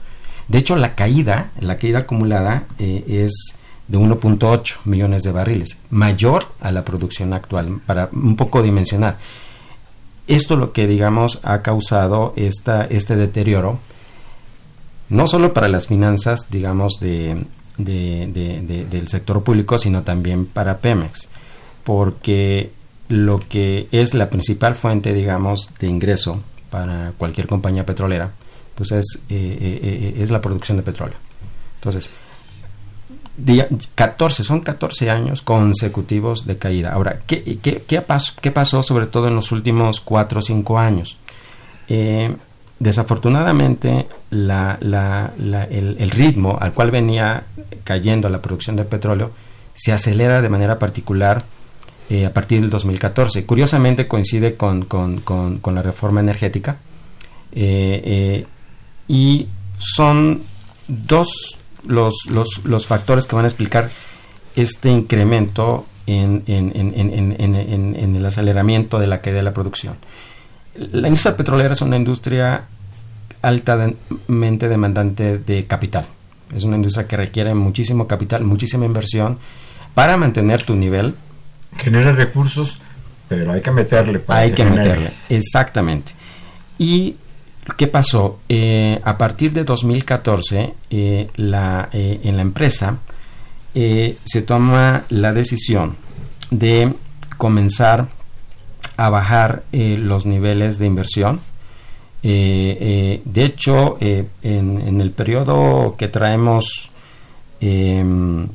De 0.48 0.58
hecho, 0.58 0.76
la 0.76 0.94
caída, 0.94 1.50
la 1.60 1.76
caída 1.78 2.00
acumulada 2.00 2.64
eh, 2.78 3.04
es 3.08 3.56
de 3.88 3.98
1.8 3.98 4.76
millones 4.84 5.22
de 5.22 5.32
barriles, 5.32 5.78
mayor 5.90 6.46
a 6.60 6.72
la 6.72 6.84
producción 6.84 7.32
actual, 7.32 7.80
para 7.86 8.08
un 8.12 8.36
poco 8.36 8.62
dimensionar. 8.62 9.18
Esto 10.26 10.56
lo 10.56 10.72
que, 10.72 10.86
digamos, 10.86 11.38
ha 11.44 11.62
causado 11.62 12.32
esta, 12.36 12.84
este 12.84 13.14
deterioro, 13.16 13.78
no 15.08 15.26
solo 15.28 15.52
para 15.52 15.68
las 15.68 15.86
finanzas, 15.86 16.46
digamos, 16.50 16.98
de, 16.98 17.44
de- 17.78 18.28
de- 18.32 18.60
de- 18.62 18.84
del 18.86 19.06
sector 19.08 19.42
público, 19.44 19.78
sino 19.78 20.02
también 20.02 20.46
para 20.46 20.78
Pemex, 20.78 21.28
porque 21.84 22.72
lo 23.08 23.38
que 23.38 23.88
es 23.92 24.14
la 24.14 24.30
principal 24.30 24.74
fuente, 24.74 25.12
digamos, 25.12 25.72
de 25.78 25.86
ingreso 25.86 26.40
para 26.70 27.12
cualquier 27.18 27.46
compañía 27.46 27.86
petrolera, 27.86 28.30
pues 28.74 28.92
es, 28.92 29.20
eh, 29.28 29.58
eh, 29.60 29.80
eh, 29.82 30.22
es 30.22 30.30
la 30.30 30.40
producción 30.40 30.76
de 30.76 30.82
petróleo. 30.82 31.16
Entonces, 31.76 32.10
día- 33.36 33.68
14, 33.94 34.42
son 34.44 34.60
14 34.60 35.10
años 35.10 35.42
consecutivos 35.42 36.46
de 36.46 36.58
caída. 36.58 36.92
Ahora, 36.92 37.20
¿qué, 37.26 37.58
qué, 37.62 37.82
qué, 37.86 38.04
pas- 38.06 38.34
qué 38.40 38.50
pasó 38.50 38.82
sobre 38.82 39.06
todo 39.06 39.28
en 39.28 39.34
los 39.36 39.52
últimos 39.52 40.00
4 40.00 40.40
o 40.40 40.42
5 40.42 40.78
años? 40.78 41.16
Eh, 41.88 42.34
desafortunadamente, 42.78 44.06
la- 44.30 44.76
la- 44.80 45.32
la- 45.38 45.64
el 45.64 46.10
ritmo 46.10 46.58
al 46.60 46.72
cual 46.72 46.90
venía 46.90 47.44
cayendo 47.84 48.28
la 48.28 48.42
producción 48.42 48.76
de 48.76 48.84
petróleo 48.84 49.30
se 49.74 49.92
acelera 49.92 50.42
de 50.42 50.48
manera 50.48 50.78
particular 50.78 51.42
eh, 52.10 52.26
a 52.26 52.32
partir 52.32 52.60
del 52.60 52.70
2014. 52.70 53.44
Curiosamente 53.46 54.06
coincide 54.06 54.56
con, 54.56 54.82
con- 54.84 55.20
con- 55.20 55.74
la 55.74 55.82
reforma 55.82 56.20
energética 56.20 56.76
eh, 57.52 58.02
eh, 58.04 58.46
y 59.08 59.48
son 59.78 60.42
dos 60.88 61.58
los, 61.86 62.14
los, 62.30 62.60
los 62.64 62.86
factores 62.86 63.26
que 63.26 63.36
van 63.36 63.44
a 63.44 63.48
explicar 63.48 63.88
este 64.56 64.90
incremento 64.90 65.86
en, 66.06 66.42
en- 66.46 66.72
en- 66.74 66.92
en- 66.96 67.12
en- 67.12 67.36
en- 67.40 67.54
en- 67.54 67.96
en 67.96 68.16
el 68.16 68.24
aceleramiento 68.26 68.98
de 68.98 69.06
la 69.06 69.20
caída 69.20 69.38
de 69.38 69.42
la 69.42 69.52
producción. 69.52 69.96
La 70.92 71.08
industria 71.08 71.36
petrolera 71.36 71.72
es 71.72 71.80
una 71.80 71.96
industria 71.96 72.64
altamente 73.42 74.68
demandante 74.68 75.38
de 75.38 75.66
capital. 75.66 76.06
Es 76.54 76.64
una 76.64 76.76
industria 76.76 77.06
que 77.06 77.16
requiere 77.16 77.54
muchísimo 77.54 78.06
capital, 78.06 78.44
muchísima 78.44 78.86
inversión 78.86 79.38
para 79.94 80.16
mantener 80.16 80.62
tu 80.62 80.74
nivel 80.76 81.14
Genera 81.78 82.12
recursos, 82.12 82.80
pero 83.28 83.52
hay 83.52 83.60
que 83.60 83.70
meterle. 83.70 84.18
para 84.18 84.40
hay 84.40 84.52
que 84.52 84.64
meterle, 84.64 85.10
exactamente. 85.28 86.12
¿Y 86.78 87.16
qué 87.76 87.86
pasó? 87.86 88.38
Eh, 88.48 89.00
a 89.02 89.18
partir 89.18 89.52
de 89.52 89.64
2014, 89.64 90.74
eh, 90.90 91.28
la, 91.36 91.88
eh, 91.92 92.20
en 92.24 92.36
la 92.36 92.42
empresa 92.42 92.98
se 93.74 94.40
toma 94.40 95.04
la 95.10 95.34
decisión 95.34 95.96
de 96.50 96.94
comenzar 97.36 98.08
a 98.96 99.10
bajar 99.10 99.64
eh, 99.70 99.98
los 100.00 100.24
niveles 100.24 100.78
de 100.78 100.86
inversión. 100.86 101.40
De 102.22 103.20
hecho, 103.34 103.98
en, 104.00 104.30
en 104.42 105.00
el 105.02 105.10
periodo 105.10 105.94
que 105.98 106.08
traemos 106.08 106.90
em, 107.60 108.48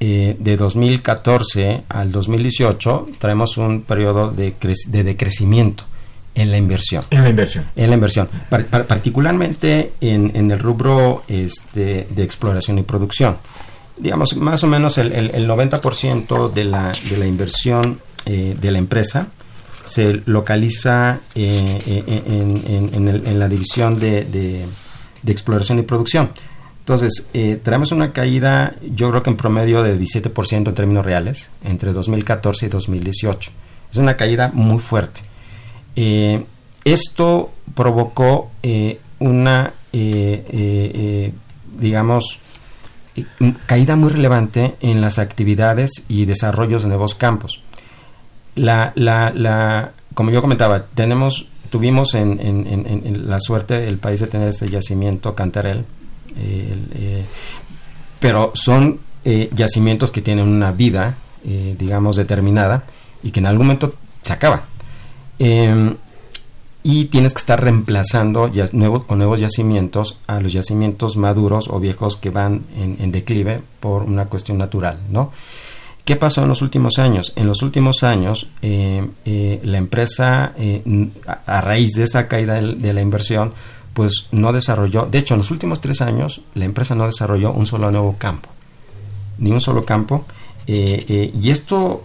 eh, 0.00 0.36
de 0.38 0.56
2014 0.56 1.82
al 1.88 2.12
2018 2.12 3.08
traemos 3.18 3.56
un 3.58 3.82
periodo 3.82 4.30
de, 4.30 4.54
crec- 4.58 4.86
de 4.88 5.04
decrecimiento 5.04 5.84
en 6.34 6.50
la 6.50 6.58
inversión. 6.58 7.04
En 7.10 7.22
la 7.22 7.30
inversión. 7.30 7.64
En 7.76 7.88
la 7.90 7.94
inversión, 7.94 8.28
Par- 8.50 8.66
par- 8.66 8.86
particularmente 8.86 9.92
en, 10.00 10.32
en 10.34 10.50
el 10.50 10.58
rubro 10.58 11.22
este, 11.28 12.06
de 12.10 12.22
exploración 12.22 12.78
y 12.78 12.82
producción. 12.82 13.38
Digamos, 13.98 14.36
más 14.36 14.62
o 14.62 14.66
menos 14.66 14.98
el, 14.98 15.12
el- 15.12 15.30
el 15.34 15.48
90% 15.48 16.52
de 16.52 16.64
la, 16.64 16.92
de 17.08 17.16
la 17.16 17.26
inversión 17.26 18.00
eh, 18.26 18.54
de 18.60 18.70
la 18.70 18.78
empresa 18.78 19.28
se 19.86 20.20
localiza 20.26 21.20
eh, 21.34 21.78
eh, 21.86 22.22
en, 22.26 22.50
en- 22.66 22.90
en 22.94 23.08
el- 23.08 23.26
en 23.26 23.38
la 23.38 23.48
división 23.48 23.98
de, 23.98 24.24
de- 24.24 24.66
de 25.22 25.32
exploración 25.32 25.78
y 25.78 25.82
producción. 25.82 26.30
Entonces, 26.86 27.26
eh, 27.34 27.58
tenemos 27.60 27.90
una 27.90 28.12
caída, 28.12 28.76
yo 28.94 29.10
creo 29.10 29.20
que 29.20 29.30
en 29.30 29.36
promedio 29.36 29.82
de 29.82 29.98
17% 29.98 30.68
en 30.68 30.74
términos 30.74 31.04
reales, 31.04 31.50
entre 31.64 31.92
2014 31.92 32.66
y 32.66 32.68
2018. 32.68 33.50
Es 33.90 33.96
una 33.96 34.16
caída 34.16 34.52
muy 34.54 34.78
fuerte. 34.78 35.22
Eh, 35.96 36.44
esto 36.84 37.50
provocó 37.74 38.52
eh, 38.62 39.00
una, 39.18 39.72
eh, 39.92 41.32
digamos, 41.76 42.38
caída 43.66 43.96
muy 43.96 44.10
relevante 44.10 44.76
en 44.80 45.00
las 45.00 45.18
actividades 45.18 46.04
y 46.06 46.26
desarrollos 46.26 46.82
de 46.82 46.88
nuevos 46.90 47.16
campos. 47.16 47.62
La, 48.54 48.92
la, 48.94 49.32
la, 49.34 49.90
como 50.14 50.30
yo 50.30 50.40
comentaba, 50.40 50.84
tenemos, 50.94 51.48
tuvimos 51.68 52.14
en, 52.14 53.28
la 53.28 53.40
suerte 53.40 53.80
del 53.80 53.98
país 53.98 54.20
de 54.20 54.28
tener 54.28 54.48
este 54.48 54.70
yacimiento 54.70 55.34
Cantarel, 55.34 55.78
el, 55.78 55.84
pero 58.18 58.52
son 58.54 59.00
eh, 59.24 59.50
yacimientos 59.52 60.10
que 60.10 60.22
tienen 60.22 60.46
una 60.46 60.72
vida, 60.72 61.16
eh, 61.44 61.74
digamos, 61.78 62.16
determinada 62.16 62.84
y 63.22 63.30
que 63.30 63.40
en 63.40 63.46
algún 63.46 63.66
momento 63.66 63.94
se 64.22 64.32
acaban. 64.32 64.62
Eh, 65.38 65.94
y 66.88 67.06
tienes 67.06 67.34
que 67.34 67.40
estar 67.40 67.60
reemplazando 67.60 68.48
con 69.08 69.18
nuevos 69.18 69.40
yacimientos 69.40 70.20
a 70.28 70.38
los 70.38 70.52
yacimientos 70.52 71.16
maduros 71.16 71.66
o 71.68 71.80
viejos 71.80 72.16
que 72.16 72.30
van 72.30 72.62
en, 72.76 73.10
declive 73.10 73.60
por 73.80 74.04
una 74.04 74.26
cuestión 74.26 74.56
natural, 74.58 74.96
¿no? 75.10 75.32
¿Qué 76.04 76.14
pasó 76.14 76.44
en 76.44 76.48
los 76.48 76.62
últimos 76.62 77.00
años? 77.00 77.32
En 77.34 77.48
los 77.48 77.62
últimos 77.62 78.04
años, 78.04 78.46
eh, 78.62 79.04
eh, 79.24 79.60
la 79.64 79.78
empresa, 79.78 80.52
eh, 80.56 80.80
a, 81.26 81.60
raíz 81.60 81.94
de 81.94 82.04
esta 82.04 82.28
caída 82.28 82.60
de 82.60 82.92
la 82.92 83.00
inversión, 83.00 83.52
pues 83.96 84.26
no 84.30 84.52
desarrolló, 84.52 85.06
de 85.10 85.16
hecho, 85.16 85.32
en 85.32 85.38
los 85.38 85.50
últimos 85.50 85.80
tres 85.80 86.02
años, 86.02 86.42
la 86.54 86.66
empresa 86.66 86.94
no 86.94 87.06
desarrolló 87.06 87.50
un 87.52 87.64
solo 87.64 87.90
nuevo 87.90 88.16
campo, 88.18 88.50
ni 89.38 89.50
un 89.52 89.60
solo 89.62 89.86
campo, 89.86 90.26
eh, 90.66 91.02
eh, 91.08 91.32
y 91.40 91.50
esto 91.50 92.04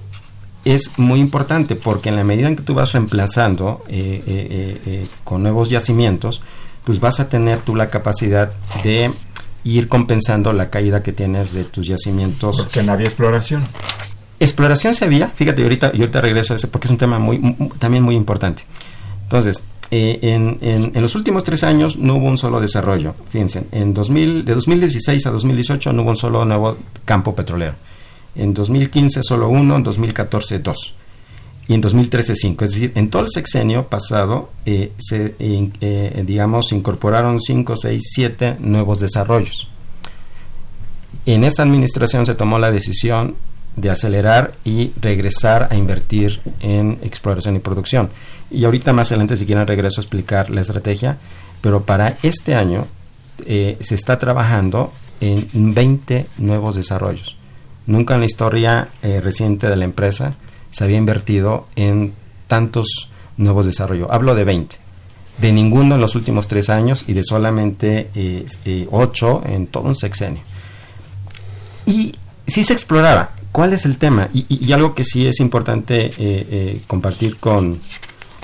es 0.63 0.97
muy 0.97 1.19
importante 1.19 1.75
porque 1.75 2.07
en 2.07 2.15
la 2.15 2.23
medida 2.23 2.47
en 2.47 2.55
que 2.55 2.63
tú 2.63 2.73
vas 2.75 2.93
reemplazando 2.93 3.83
eh, 3.89 5.05
con 5.25 5.43
nuevos 5.43 5.69
yacimientos, 5.69 6.41
pues 6.85 7.01
vas 7.01 7.19
a 7.19 7.27
tener 7.27 7.57
tú 7.57 7.75
la 7.75 7.89
capacidad 7.89 8.53
de 8.83 9.11
ir 9.65 9.89
compensando 9.89 10.53
la 10.53 10.69
caída 10.69 11.03
que 11.03 11.11
tienes 11.11 11.51
de 11.51 11.65
tus 11.65 11.87
yacimientos. 11.87 12.55
Porque 12.57 12.83
no 12.83 12.93
había 12.93 13.07
exploración. 13.07 13.63
Exploración 14.39 14.93
se 14.93 15.03
había, 15.05 15.27
fíjate, 15.27 15.61
ahorita, 15.61 15.91
y 15.93 15.99
ahorita 15.99 16.21
regreso 16.21 16.53
a 16.53 16.55
ese 16.55 16.67
porque 16.69 16.87
es 16.87 16.91
un 16.91 16.97
tema 16.97 17.19
muy, 17.19 17.37
mu- 17.37 17.69
también 17.79 18.01
muy 18.03 18.15
importante. 18.15 18.63
Entonces, 19.23 19.63
eh, 19.93 20.19
en, 20.21 20.93
los 21.01 21.15
últimos 21.15 21.43
tres 21.43 21.63
años 21.63 21.97
no 21.97 22.15
hubo 22.15 22.27
un 22.27 22.37
solo 22.37 22.61
desarrollo. 22.61 23.13
Fíjense, 23.29 23.65
en 23.73 23.93
2000, 23.93 24.45
de 24.45 24.55
2016 24.55 25.25
a 25.27 25.31
2018 25.31 25.91
no 25.91 26.03
hubo 26.03 26.11
un 26.11 26.15
solo 26.15 26.45
nuevo 26.45 26.77
campo 27.03 27.35
petrolero. 27.35 27.75
En 28.35 28.53
2015 28.53 29.21
solo 29.21 29.49
uno, 29.49 29.75
en 29.75 29.83
2014 29.83 30.59
dos. 30.59 30.93
Y 31.67 31.73
en 31.73 31.81
2013 31.81 32.35
cinco. 32.37 32.63
Es 32.63 32.71
decir, 32.71 32.93
en 32.95 33.09
todo 33.09 33.23
el 33.23 33.27
sexenio 33.29 33.87
pasado 33.87 34.51
eh, 34.65 34.93
se, 34.97 35.35
eh, 35.39 36.23
digamos, 36.25 36.71
incorporaron 36.71 37.41
cinco, 37.41 37.75
seis, 37.75 38.11
siete 38.13 38.55
nuevos 38.59 38.99
desarrollos. 38.99 39.67
En 41.25 41.43
esta 41.43 41.63
administración 41.63 42.25
se 42.25 42.35
tomó 42.35 42.59
la 42.59 42.71
decisión 42.71 43.35
de 43.75 43.89
acelerar 43.89 44.53
y 44.63 44.91
regresar 45.01 45.67
a 45.69 45.75
invertir 45.75 46.39
en 46.61 46.97
exploración 47.03 47.57
y 47.57 47.59
producción. 47.59 48.09
Y 48.51 48.65
ahorita 48.65 48.93
más 48.93 49.11
adelante, 49.11 49.37
si 49.37 49.45
quieren, 49.45 49.65
regreso 49.65 50.01
a 50.01 50.03
explicar 50.03 50.49
la 50.49 50.61
estrategia, 50.61 51.17
pero 51.61 51.85
para 51.85 52.17
este 52.21 52.55
año 52.55 52.87
eh, 53.45 53.77
se 53.79 53.95
está 53.95 54.19
trabajando 54.19 54.91
en 55.21 55.73
20 55.73 56.25
nuevos 56.37 56.75
desarrollos. 56.75 57.37
Nunca 57.85 58.15
en 58.15 58.21
la 58.21 58.25
historia 58.25 58.89
eh, 59.03 59.21
reciente 59.21 59.67
de 59.67 59.75
la 59.75 59.85
empresa 59.85 60.33
se 60.69 60.83
había 60.83 60.97
invertido 60.97 61.67
en 61.75 62.13
tantos 62.47 63.09
nuevos 63.37 63.65
desarrollos. 63.65 64.09
Hablo 64.11 64.35
de 64.35 64.43
20. 64.43 64.75
De 65.37 65.51
ninguno 65.51 65.95
en 65.95 66.01
los 66.01 66.15
últimos 66.15 66.47
tres 66.47 66.69
años 66.69 67.05
y 67.07 67.13
de 67.13 67.23
solamente 67.23 68.09
eh, 68.15 68.45
eh, 68.65 68.87
ocho 68.91 69.41
en 69.45 69.67
todo 69.67 69.87
un 69.87 69.95
sexenio. 69.95 70.41
Y 71.85 72.13
sí 72.47 72.63
se 72.63 72.73
exploraba. 72.73 73.31
¿Cuál 73.51 73.73
es 73.73 73.85
el 73.85 73.97
tema? 73.97 74.29
Y, 74.33 74.71
algo 74.71 74.95
que 74.95 75.03
sí 75.03 75.27
es 75.27 75.39
importante 75.39 76.05
eh, 76.05 76.11
eh, 76.17 76.81
compartir 76.87 77.37
con, 77.37 77.79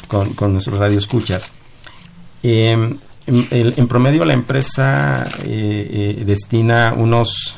con, 0.08 0.34
con 0.34 0.54
nuestros 0.54 0.80
radioescuchas. 0.80 1.54
Eh, 2.44 2.98
en, 3.28 3.88
promedio 3.88 4.24
la 4.24 4.34
empresa 4.34 5.28
eh, 5.44 6.16
eh, 6.18 6.24
destina 6.26 6.94
unos 6.96 7.58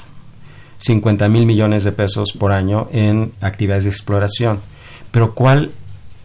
50 0.79 1.29
mil 1.29 1.45
millones 1.45 1.83
de 1.83 1.91
pesos 1.91 2.33
por 2.33 2.51
año 2.51 2.87
en 2.91 3.33
actividades 3.41 3.83
de 3.83 3.91
exploración. 3.91 4.59
Pero 5.11 5.35
¿cuál, 5.35 5.71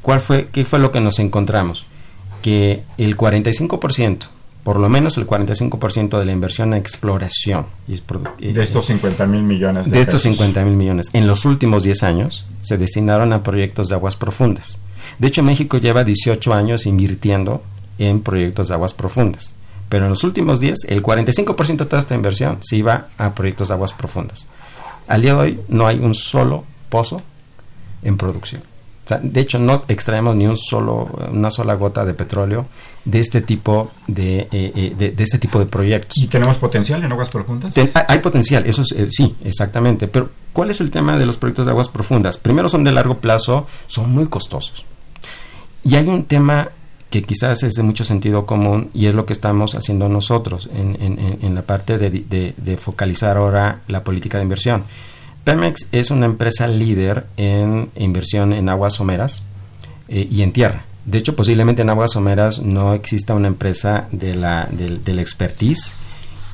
cuál 0.01 0.21
fue, 0.21 0.49
¿qué 0.49 0.65
fue 0.65 0.79
lo 0.79 0.91
que 0.91 1.01
nos 1.01 1.19
encontramos? 1.19 1.85
Que 2.41 2.83
el 2.97 3.17
45%, 3.17 4.29
por 4.65 4.81
lo 4.81 4.89
menos 4.89 5.19
el 5.19 5.27
45% 5.27 6.19
de 6.19 6.25
la 6.25 6.33
inversión 6.33 6.73
en 6.73 6.81
exploración, 6.81 7.67
y 7.87 7.95
eh, 7.95 8.53
De 8.53 8.63
estos 8.63 8.87
50 8.87 9.27
mil 9.27 9.43
millones 9.43 9.85
de, 9.85 9.93
de 9.93 10.01
estos 10.01 10.23
pesos. 10.23 10.39
50 10.39 10.65
mil 10.65 10.75
millones, 10.75 11.11
en 11.13 11.27
los 11.27 11.45
últimos 11.45 11.85
10 11.85 12.03
años 12.03 12.47
se 12.63 12.79
destinaron 12.79 13.33
a 13.35 13.43
proyectos 13.43 13.91
de 13.91 13.95
aguas 13.95 14.17
profundas. 14.17 14.79
De 15.19 15.29
hecho, 15.29 15.43
México 15.43 15.77
lleva 15.79 16.03
18 16.03 16.55
años 16.55 16.87
invirtiendo 16.87 17.63
en 17.99 18.21
proyectos 18.21 18.69
de 18.69 18.75
aguas 18.75 18.95
profundas. 18.95 19.55
Pero 19.91 20.07
en 20.07 20.11
los 20.11 20.25
últimos 20.25 20.61
10, 20.61 20.87
el 20.89 21.03
45% 21.03 21.77
de 21.77 21.85
toda 21.85 22.01
esta 22.01 22.15
inversión 22.15 22.59
se 22.63 22.77
iba 22.77 23.09
a 23.19 23.35
proyectos 23.35 23.69
de 23.69 23.75
aguas 23.75 23.93
profundas. 23.93 24.49
Al 25.07 25.23
día 25.23 25.35
de 25.35 25.41
hoy 25.41 25.61
no 25.69 25.87
hay 25.87 25.99
un 25.99 26.15
solo 26.15 26.65
pozo 26.89 27.21
en 28.03 28.17
producción. 28.17 28.63
O 29.05 29.07
sea, 29.09 29.19
de 29.23 29.41
hecho, 29.41 29.59
no 29.59 29.83
extraemos 29.89 30.35
ni 30.35 30.47
un 30.47 30.57
solo, 30.57 31.11
una 31.31 31.51
sola 31.51 31.75
gota 31.75 32.07
de 32.07 32.15
petróleo 32.15 32.67
de 33.05 33.21
este 33.21 33.43
tipo 33.43 33.91
de, 34.07 34.41
eh, 34.41 34.49
eh, 34.53 34.95
de, 34.97 35.11
de 35.11 35.23
este 35.23 35.37
tipo 35.39 35.59
de 35.59 35.67
proyectos. 35.67 36.17
¿Y 36.17 36.27
tenemos 36.27 36.57
potencial 36.57 37.05
en 37.05 37.13
aguas 37.13 37.29
profundas? 37.29 37.75
Ten- 37.75 37.91
hay- 37.95 38.05
hay 38.09 38.19
potencial, 38.21 38.65
eso 38.65 38.81
es, 38.81 38.93
eh, 38.93 39.09
sí, 39.11 39.37
exactamente. 39.45 40.09
Pero, 40.09 40.31
¿cuál 40.55 40.71
es 40.71 40.81
el 40.81 40.91
tema 40.91 41.19
de 41.19 41.27
los 41.27 41.37
proyectos 41.37 41.67
de 41.67 41.73
aguas 41.73 41.91
profundas? 41.91 42.39
Primero, 42.39 42.71
son 42.71 42.83
de 42.83 42.93
largo 42.93 43.19
plazo, 43.19 43.67
son 43.89 44.11
muy 44.11 44.25
costosos. 44.27 44.87
Y 45.85 45.97
hay 45.97 46.09
un 46.09 46.25
tema 46.25 46.71
que 47.11 47.23
quizás 47.23 47.63
es 47.63 47.75
de 47.75 47.83
mucho 47.83 48.05
sentido 48.07 48.47
común 48.47 48.89
y 48.95 49.07
es 49.07 49.15
lo 49.15 49.27
que 49.27 49.35
estamos 49.35 49.75
haciendo 49.75 50.09
nosotros 50.09 50.71
en, 50.75 50.97
en- 51.01 51.19
en- 51.19 51.39
en 51.43 51.55
la 51.55 51.63
parte 51.63 51.99
de- 51.99 52.55
de 52.57 52.77
focalizar 52.79 53.37
ahora 53.37 53.81
la 53.87 54.03
política 54.03 54.39
de 54.39 54.45
inversión. 54.45 54.85
Pemex 55.45 55.89
es 55.93 56.11
una 56.11 56.27
empresa 56.27 56.67
líder 56.67 57.27
en 57.37 57.91
inversión 57.97 58.53
en 58.53 58.69
aguas 58.69 58.95
someras 58.95 59.43
eh, 60.09 60.27
y 60.31 60.43
en 60.43 60.53
tierra. 60.53 60.85
De 61.05 61.19
hecho, 61.19 61.37
posiblemente 61.37 61.83
en 61.83 61.91
aguas 61.91 62.13
someras 62.13 62.61
no 62.61 62.95
exista 62.95 63.35
una 63.35 63.49
empresa 63.49 64.09
de 64.11 64.35
la, 64.35 64.67
del, 64.71 65.05
del 65.05 65.19
expertise 65.19 65.95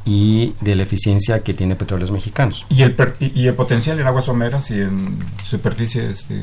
y 0.05 0.55
de 0.61 0.75
la 0.75 0.83
eficiencia 0.83 1.41
que 1.45 1.55
tiene 1.55 1.77
Petróleos 1.77 2.11
Mexicanos. 2.11 2.67
¿Y 2.69 2.83
el, 2.83 2.93
per- 2.93 3.15
y 3.21 3.47
el 3.47 3.55
potencial 3.55 4.01
en 4.01 4.07
aguas 4.09 4.25
someras 4.25 4.71
y 4.73 4.81
en 4.81 5.19
superficie, 5.45 6.11
este, 6.11 6.43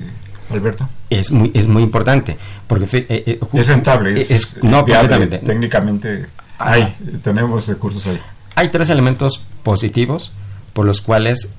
Alberto? 0.50 0.88
Es 1.10 1.32
muy, 1.32 1.52
es 1.54 1.68
muy 1.68 1.84
importante, 1.84 2.38
porque 2.68 2.86
eh, 3.10 3.24
eh, 3.28 3.40
Es 3.54 3.68
rentable, 3.68 4.22
es, 4.22 4.32
es- 4.32 4.64
no, 4.64 4.86
viable. 4.86 5.28
Técnicamente 5.28 6.28
hay, 6.60 6.96
tenemos 7.24 7.68
recursos 7.68 8.08
ahí. 8.08 8.22
Hay 8.56 8.70
tres 8.70 8.90
elementos 8.90 9.42
positivos 9.64 10.32
por 10.72 10.86
los 10.86 11.02
cuales 11.02 11.50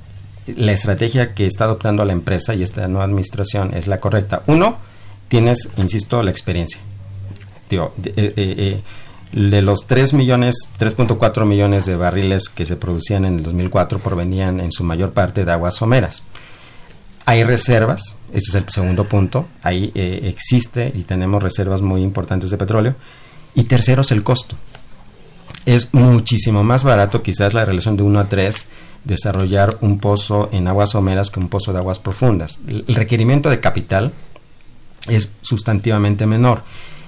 la 0.56 0.72
estrategia 0.72 1.34
que 1.34 1.46
está 1.46 1.64
adoptando 1.64 2.04
la 2.04 2.12
empresa 2.12 2.54
y 2.54 2.62
esta 2.62 2.86
nueva 2.88 3.04
administración 3.04 3.74
es 3.74 3.86
la 3.86 4.00
correcta. 4.00 4.42
Uno, 4.46 4.78
tienes, 5.28 5.70
insisto, 5.76 6.22
la 6.22 6.30
experiencia. 6.30 6.80
Digo, 7.68 7.94
de, 7.96 8.10
eh, 8.10 8.14
eh, 8.16 8.32
eh, 8.36 8.82
de 9.32 9.62
los 9.62 9.86
3 9.86 10.14
millones, 10.14 10.56
3.4 10.78 11.44
millones 11.44 11.86
de 11.86 11.96
barriles 11.96 12.48
que 12.48 12.64
se 12.64 12.76
producían 12.76 13.24
en 13.24 13.36
el 13.36 13.42
2004 13.42 13.98
provenían 13.98 14.60
en 14.60 14.72
su 14.72 14.84
mayor 14.84 15.12
parte 15.12 15.44
de 15.44 15.52
aguas 15.52 15.76
someras. 15.76 16.22
Hay 17.26 17.44
reservas, 17.44 18.16
ese 18.32 18.50
es 18.50 18.54
el 18.54 18.64
segundo 18.70 19.04
punto, 19.04 19.46
ahí 19.62 19.92
eh, 19.94 20.20
existe 20.24 20.90
y 20.94 21.02
tenemos 21.02 21.42
reservas 21.42 21.82
muy 21.82 22.02
importantes 22.02 22.50
de 22.50 22.56
petróleo. 22.56 22.94
Y 23.54 23.64
tercero 23.64 24.00
es 24.00 24.12
el 24.12 24.22
costo 24.22 24.56
es 25.68 25.92
muchísimo 25.92 26.64
más 26.64 26.82
barato, 26.82 27.22
quizás 27.22 27.52
la 27.52 27.66
relación 27.66 27.96
de 27.96 28.02
1 28.02 28.20
a 28.20 28.24
3, 28.24 28.66
desarrollar 29.08 29.78
un 29.80 29.98
pozo 29.98 30.48
en 30.52 30.68
aguas 30.68 30.90
someras 30.90 31.30
que 31.30 31.40
un 31.40 31.48
pozo 31.48 31.72
de 31.72 31.78
aguas 31.78 31.98
profundas. 31.98 32.60
El 32.68 32.94
requerimiento 32.94 33.50
de 33.50 33.58
capital 33.58 34.12
es 35.08 35.30
sustantivamente 35.40 36.26
menor 36.26 36.62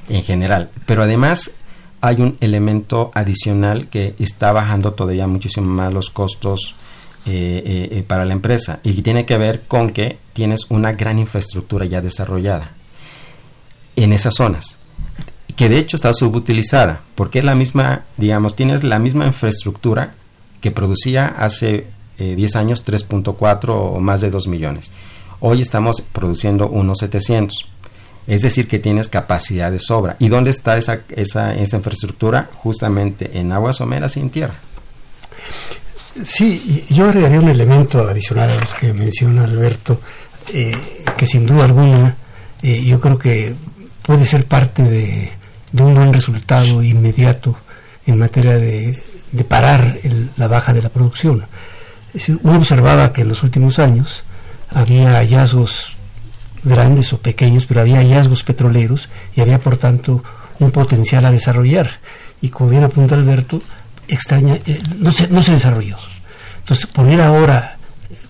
en 0.09 0.25
general, 0.25 0.71
pero 0.87 1.03
además 1.03 1.53
hay 2.01 2.23
un 2.23 2.39
elemento 2.41 3.13
adicional 3.15 3.89
que 3.89 4.15
está 4.19 4.51
bajando 4.53 4.95
todavía 4.95 5.27
muchísimo 5.27 5.69
más 5.69 5.93
los 5.93 6.09
costos 6.09 6.75
eh, 7.27 7.63
eh, 7.65 7.89
eh, 7.99 8.05
para 8.07 8.25
la 8.25 8.33
empresa 8.33 8.81
y 8.83 8.95
que 8.95 9.03
tiene 9.03 9.27
que 9.27 9.37
ver 9.37 9.63
con 9.69 9.91
que 9.91 10.17
tienes 10.33 10.67
una 10.71 10.93
gran 10.93 11.19
infraestructura 11.19 11.85
ya 11.85 12.01
desarrollada 12.01 12.71
en 13.97 14.15
esas 14.15 14.35
zonas 14.35 14.79
que 15.55 15.69
de 15.69 15.77
hecho 15.77 15.97
está 15.97 16.15
subutilizada, 16.15 17.03
porque 17.15 17.41
es 17.41 17.45
la 17.45 17.55
misma, 17.55 18.05
digamos, 18.17 18.57
tienes 18.57 18.83
la 18.83 18.99
misma 18.99 19.27
infraestructura 19.27 20.15
que 20.61 20.71
producía 20.71 21.27
hace 21.27 21.87
eh, 22.19 22.35
10 22.37 22.57
años 22.57 22.85
3.4 22.85 23.69
o 23.71 23.99
más 24.01 24.21
de 24.21 24.31
2 24.31 24.49
millones. 24.49 24.91
Hoy 25.41 25.63
estamos 25.63 26.03
produciendo 26.03 26.69
unos 26.69 26.99
700. 26.99 27.67
Es 28.27 28.43
decir, 28.43 28.69
que 28.69 28.79
tienes 28.79 29.09
capacidad 29.09 29.73
de 29.73 29.79
sobra. 29.79 30.17
¿Y 30.19 30.29
dónde 30.29 30.51
está 30.51 30.77
esa, 30.77 31.01
esa, 31.09 31.55
esa 31.55 31.77
infraestructura? 31.79 32.51
Justamente 32.55 33.39
en 33.39 33.51
aguas 33.51 33.77
someras 33.77 34.17
y 34.17 34.21
en 34.21 34.31
tierra. 34.31 34.55
Sí, 36.23 36.85
yo 36.91 37.07
agregaría 37.07 37.41
un 37.41 37.49
elemento 37.49 38.01
adicional 38.03 38.51
a 38.51 38.57
los 38.57 38.75
que 38.75 38.93
menciona 38.93 39.45
Alberto, 39.45 40.01
eh, 40.53 40.77
que 41.17 41.25
sin 41.25 41.47
duda 41.47 41.65
alguna 41.65 42.17
eh, 42.63 42.85
yo 42.85 43.01
creo 43.01 43.19
que 43.19 43.55
puede 44.03 44.27
ser 44.27 44.45
parte 44.45 44.83
de 44.83 45.83
un 45.83 45.95
buen 45.95 46.13
resultado 46.13 46.83
inmediato 46.83 47.57
en 48.07 48.19
materia 48.19 48.57
de, 48.57 48.97
de 49.33 49.45
parar 49.45 49.99
la 50.37 50.49
baja 50.49 50.73
de 50.73 50.83
la 50.83 50.89
producción. 50.89 51.47
Es 52.09 52.15
decir, 52.15 52.39
uno 52.43 52.59
observaba 52.59 53.13
que 53.13 53.23
en 53.23 53.29
los 53.29 53.43
últimos 53.43 53.79
años 53.79 54.25
había 54.71 55.13
hallazgos 55.15 55.97
grandes 56.63 57.13
o 57.13 57.19
pequeños, 57.19 57.67
pero 57.67 57.81
había 57.81 57.99
hallazgos 57.99 58.43
petroleros 58.43 59.09
y 59.35 59.41
había 59.41 59.61
por 59.61 59.77
tanto 59.77 60.23
un 60.59 60.71
potencial 60.71 61.25
a 61.25 61.31
desarrollar. 61.31 62.01
Y 62.41 62.49
como 62.49 62.71
bien 62.71 62.85
apunta 62.85 63.15
Alberto, 63.15 63.63
extraña, 64.09 64.57
eh, 64.67 64.81
no, 64.99 65.13
se, 65.13 65.29
no 65.29 65.43
se 65.43 65.53
desarrolló. 65.53 65.97
Entonces, 66.61 66.87
poner 66.87 67.21
ahora, 67.21 67.79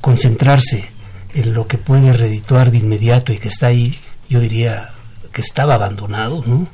concentrarse 0.00 0.90
en 1.34 1.54
lo 1.54 1.66
que 1.66 1.78
puede 1.78 2.12
redituar 2.12 2.70
de 2.70 2.78
inmediato 2.78 3.32
y 3.32 3.38
que 3.38 3.48
está 3.48 3.68
ahí, 3.68 3.98
yo 4.28 4.40
diría 4.40 4.90
que 5.32 5.40
estaba 5.40 5.74
abandonado, 5.74 6.42
¿no? 6.46 6.68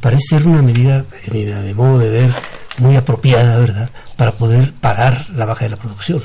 Parece 0.00 0.36
ser 0.36 0.46
una 0.46 0.62
medida, 0.62 1.04
a 1.28 1.62
mi 1.62 1.74
modo 1.74 1.98
de 1.98 2.08
ver, 2.08 2.32
muy 2.80 2.96
apropiada, 2.96 3.58
¿verdad?, 3.58 3.90
para 4.16 4.32
poder 4.32 4.72
parar 4.72 5.26
la 5.34 5.46
baja 5.46 5.64
de 5.64 5.70
la 5.70 5.76
producción. 5.76 6.22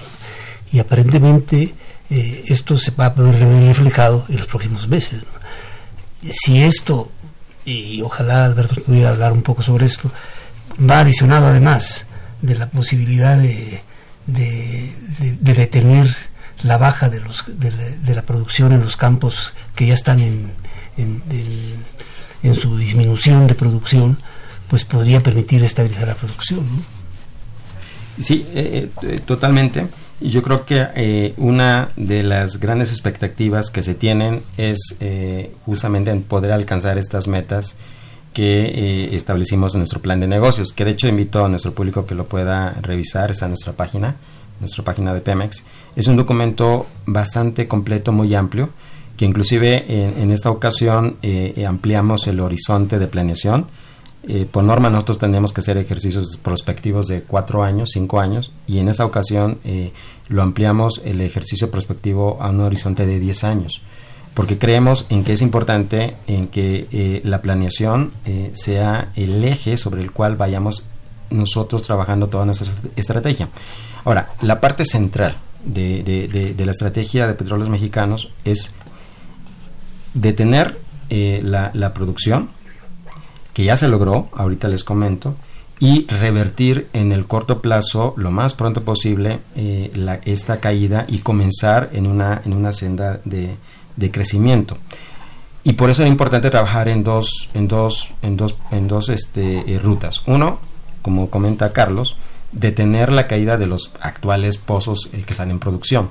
Y 0.72 0.80
aparentemente 0.80 1.74
eh, 2.10 2.44
esto 2.48 2.78
se 2.78 2.92
va 2.92 3.08
a 3.08 3.14
poder 3.14 3.46
ver 3.46 3.64
reflejado 3.64 4.26
en 4.30 4.38
los 4.38 4.48
próximos 4.48 4.88
meses. 4.88 5.26
Si 6.32 6.62
esto, 6.64 7.12
y 7.66 8.02
ojalá 8.02 8.46
Alberto 8.46 8.76
pudiera 8.84 9.10
hablar 9.10 9.32
un 9.34 9.42
poco 9.42 9.62
sobre 9.64 9.86
esto, 9.86 10.12
va 10.80 11.00
adicionado 11.00 11.48
además 11.48 12.06
de 12.42 12.56
la 12.56 12.70
posibilidad 12.70 13.38
de, 13.38 13.82
de, 14.28 14.96
de- 15.20 15.38
de 15.40 15.54
detener 15.54 16.08
la 16.64 16.78
baja 16.78 17.10
de, 17.10 17.20
los, 17.20 17.44
de, 17.48 18.16
la, 18.16 18.22
producción 18.24 18.72
en 18.72 18.80
los 18.82 18.96
campos 18.96 19.54
que 19.76 19.86
ya 19.88 19.94
están 19.94 20.20
en- 20.22 20.54
en 20.98 22.56
su 22.56 22.78
disminución 22.78 23.48
de 23.48 23.56
producción, 23.56 24.18
pues 24.70 24.86
podría 24.86 25.22
permitir 25.22 25.64
estabilizar 25.64 26.08
la 26.08 26.16
producción. 26.16 26.64
Sí, 28.20 28.46
eh, 28.54 28.90
eh, 29.02 29.20
totalmente. 29.26 29.88
Y 30.22 30.30
Yo 30.30 30.42
creo 30.42 30.66
que 30.66 30.88
eh, 30.96 31.34
una 31.38 31.90
de 31.98 32.24
las 32.24 32.60
grandes 32.60 32.92
expectativas 32.92 33.70
que 33.70 33.84
se 33.84 33.94
tienen 33.94 34.42
es 34.58 34.96
eh, 35.00 35.52
justamente 35.66 36.12
en 36.12 36.24
poder 36.24 36.52
alcanzar 36.52 36.98
estas 36.98 37.28
metas 37.28 37.76
que 38.34 38.66
eh, 38.66 39.16
establecimos 39.16 39.76
en 39.76 39.80
nuestro 39.80 40.02
plan 40.02 40.20
de 40.20 40.28
negocios, 40.28 40.74
que 40.74 40.86
de 40.86 40.92
hecho 40.92 41.08
invito 41.08 41.44
a 41.46 41.50
nuestro 41.50 41.74
público 41.74 42.06
que 42.06 42.16
lo 42.16 42.26
pueda 42.26 42.72
revisar, 42.82 43.32
está 43.32 43.46
en 43.46 43.52
nuestra 43.52 43.74
página, 43.74 44.16
nuestra 44.60 44.84
página 44.84 45.14
de 45.14 45.22
Pemex. 45.22 45.64
Es 45.96 46.08
un 46.08 46.16
documento 46.16 46.88
bastante 47.06 47.68
completo, 47.68 48.12
muy 48.12 48.34
amplio, 48.34 48.70
que 49.18 49.26
inclusive 49.26 49.86
en, 49.88 50.24
en 50.24 50.32
esta 50.32 50.50
ocasión 50.50 51.18
eh, 51.22 51.54
eh, 51.56 51.66
ampliamos 51.66 52.28
el 52.28 52.40
horizonte 52.40 52.98
de 52.98 53.08
planeación. 53.08 53.68
Eh, 54.26 54.48
por 54.50 54.64
norma 54.64 54.90
nosotros 54.90 55.18
tenemos 55.18 55.52
que 55.52 55.60
hacer 55.62 55.78
ejercicios 55.78 56.38
prospectivos 56.38 57.08
de 57.08 57.24
cuatro 57.24 57.64
años, 57.64 57.90
cinco 57.94 58.20
años, 58.22 58.52
y 58.68 58.80
en 58.80 58.88
esa 58.88 59.06
ocasión 59.06 59.60
eh, 59.66 59.92
lo 60.30 60.42
ampliamos 60.42 61.02
el 61.04 61.20
ejercicio 61.22 61.70
prospectivo 61.70 62.38
a 62.42 62.50
un 62.50 62.62
horizonte 62.62 63.06
de 63.06 63.20
10 63.20 63.44
años, 63.44 63.82
porque 64.34 64.58
creemos 64.58 65.06
en 65.10 65.26
que 65.26 65.34
es 65.34 65.42
importante 65.42 66.16
en 66.28 66.48
que 66.48 66.88
eh, 66.94 67.22
la 67.26 67.42
planeación 67.42 68.12
sea 68.54 69.12
el 69.18 69.44
eje 69.44 69.76
sobre 69.78 70.02
el 70.02 70.12
cual 70.12 70.38
vayamos 70.38 70.84
nosotros 71.30 71.82
trabajando 71.84 72.28
toda 72.28 72.46
nuestra 72.46 72.68
est- 72.70 72.98
estrategia. 72.98 73.50
Ahora, 74.06 74.30
la 74.42 74.62
parte 74.62 74.86
central 74.86 75.36
de, 75.66 76.56
la 76.66 76.72
estrategia 76.72 77.28
de 77.28 77.34
petróleos 77.34 77.70
mexicanos 77.70 78.30
es 78.46 78.72
detener 80.14 80.80
la 81.10 81.94
producción, 81.94 82.50
que 83.54 83.64
ya 83.64 83.78
se 83.78 83.88
logró, 83.88 84.30
ahorita 84.34 84.68
les 84.68 84.84
comento, 84.84 85.36
y 85.80 86.06
revertir 86.08 86.88
en 86.94 87.12
el 87.12 87.28
corto 87.28 87.62
plazo, 87.62 88.14
lo 88.18 88.32
más 88.32 88.54
pronto 88.54 88.84
posible, 88.84 89.40
eh, 89.56 89.92
esta 90.26 90.60
caída 90.60 91.06
y 91.10 91.20
comenzar 91.20 91.90
en 91.94 92.08
una, 92.08 92.42
en 92.46 92.54
una 92.54 92.72
senda 92.72 93.20
de, 93.26 93.56
de 93.96 94.12
crecimiento. 94.12 94.78
Y 95.64 95.74
por 95.74 95.90
eso 95.90 96.04
es 96.04 96.10
importante 96.10 96.50
trabajar 96.50 96.90
en 96.90 97.04
dos, 97.04 97.50
en 97.54 97.68
dos, 97.68 98.12
en 98.22 98.38
dos, 98.38 98.56
en 98.72 98.88
dos 98.88 99.10
este, 99.10 99.74
eh, 99.74 99.80
rutas. 99.80 100.22
Uno, 100.26 100.60
como 101.02 101.30
comenta 101.30 101.74
Carlos, 101.74 102.18
detener 102.52 103.12
la 103.12 103.28
caída 103.28 103.58
de 103.58 103.68
los 103.68 103.92
actuales 104.02 104.58
pozos 104.58 105.10
eh, 105.14 105.24
que 105.26 105.34
están 105.34 105.52
en 105.52 105.60
producción. 105.60 106.10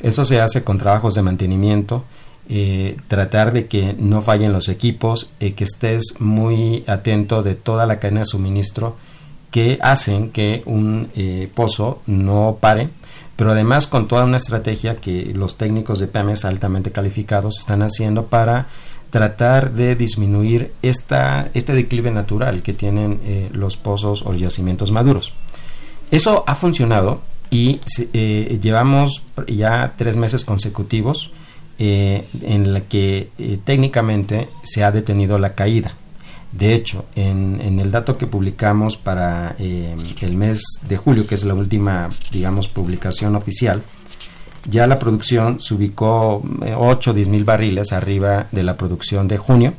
Eso 0.00 0.24
se 0.24 0.40
hace 0.40 0.64
con 0.64 0.78
trabajos 0.78 1.14
de 1.14 1.22
mantenimiento, 1.22 2.04
eh, 2.50 2.96
tratar 3.08 3.52
de 3.52 3.66
que 3.66 3.94
no 3.98 4.22
fallen 4.22 4.52
los 4.52 4.68
equipos, 4.68 5.28
eh, 5.38 5.52
que 5.52 5.64
estés 5.64 6.14
muy 6.18 6.82
atento 6.86 7.42
de 7.42 7.54
toda 7.54 7.84
la 7.84 7.98
cadena 7.98 8.20
de 8.20 8.26
suministro 8.26 8.96
que 9.50 9.78
hacen 9.82 10.30
que 10.30 10.62
un 10.64 11.08
eh, 11.14 11.50
pozo 11.54 12.00
no 12.06 12.56
pare, 12.60 12.88
pero 13.36 13.52
además 13.52 13.86
con 13.86 14.08
toda 14.08 14.24
una 14.24 14.38
estrategia 14.38 14.96
que 14.96 15.32
los 15.34 15.58
técnicos 15.58 15.98
de 15.98 16.06
Pemex 16.06 16.46
altamente 16.46 16.90
calificados 16.90 17.58
están 17.58 17.82
haciendo 17.82 18.26
para 18.26 18.68
tratar 19.10 19.72
de 19.72 19.94
disminuir 19.94 20.72
esta, 20.80 21.50
este 21.52 21.74
declive 21.74 22.10
natural 22.10 22.62
que 22.62 22.72
tienen 22.72 23.20
eh, 23.24 23.50
los 23.52 23.76
pozos 23.76 24.22
o 24.24 24.32
yacimientos 24.34 24.90
maduros. 24.90 25.32
Eso 26.10 26.44
ha 26.46 26.54
funcionado 26.54 27.20
y 27.50 27.80
llevamos 28.12 29.22
ya 29.46 29.94
tres 29.96 30.16
meses 30.16 30.44
consecutivos 30.44 31.30
eh, 31.78 32.26
en 32.42 32.72
la 32.72 32.80
que 32.82 33.30
eh, 33.38 33.58
técnicamente 33.64 34.48
se 34.62 34.84
ha 34.84 34.92
detenido 34.92 35.38
la 35.38 35.54
caída. 35.54 35.94
De 36.52 36.74
hecho, 36.74 37.04
en, 37.14 37.60
en 37.62 37.78
el 37.78 37.90
dato 37.90 38.16
que 38.16 38.26
publicamos 38.26 38.96
para 38.96 39.54
eh, 39.58 39.94
el 40.22 40.36
mes 40.36 40.62
de 40.88 40.96
julio, 40.96 41.26
que 41.26 41.34
es 41.34 41.44
la 41.44 41.54
última, 41.54 42.08
digamos, 42.32 42.68
publicación 42.68 43.36
oficial, 43.36 43.82
ya 44.68 44.86
la 44.86 44.98
producción 44.98 45.60
se 45.60 45.74
ubicó 45.74 46.42
eh, 46.64 46.74
8 46.76 47.10
o 47.10 47.14
10 47.14 47.28
mil 47.28 47.44
barriles 47.44 47.92
arriba 47.92 48.46
de 48.52 48.62
la 48.62 48.76
producción 48.76 49.28
de 49.28 49.38
junio. 49.38 49.74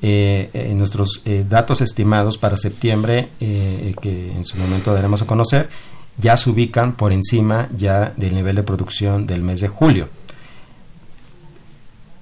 Eh, 0.00 0.50
eh, 0.52 0.74
nuestros 0.74 1.22
eh, 1.24 1.44
datos 1.48 1.80
estimados 1.80 2.38
para 2.38 2.56
septiembre, 2.56 3.30
eh, 3.40 3.94
que 4.00 4.32
en 4.32 4.44
su 4.44 4.56
momento 4.56 4.94
daremos 4.94 5.22
a 5.22 5.26
conocer, 5.26 5.68
ya 6.16 6.36
se 6.36 6.50
ubican 6.50 6.92
por 6.92 7.12
encima 7.12 7.68
ya 7.76 8.12
del 8.16 8.34
nivel 8.34 8.56
de 8.56 8.62
producción 8.62 9.26
del 9.26 9.42
mes 9.42 9.60
de 9.60 9.68
julio. 9.68 10.08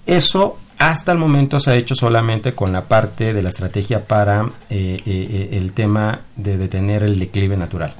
Eso 0.07 0.57
hasta 0.79 1.13
el 1.13 1.19
momento 1.19 1.59
se 1.59 1.71
ha 1.71 1.77
hecho 1.77 1.95
solamente 1.95 2.55
con 2.55 2.73
la 2.73 2.85
parte 2.85 3.33
de 3.33 3.43
la 3.43 3.49
estrategia 3.49 4.07
para 4.07 4.43
eh, 4.71 5.01
eh, 5.01 5.03
eh, 5.07 5.49
el 5.53 5.73
tema 5.73 6.21
de 6.37 6.59
detener 6.59 7.03
el 7.03 7.19
declive 7.19 7.57
natural. 7.57 7.95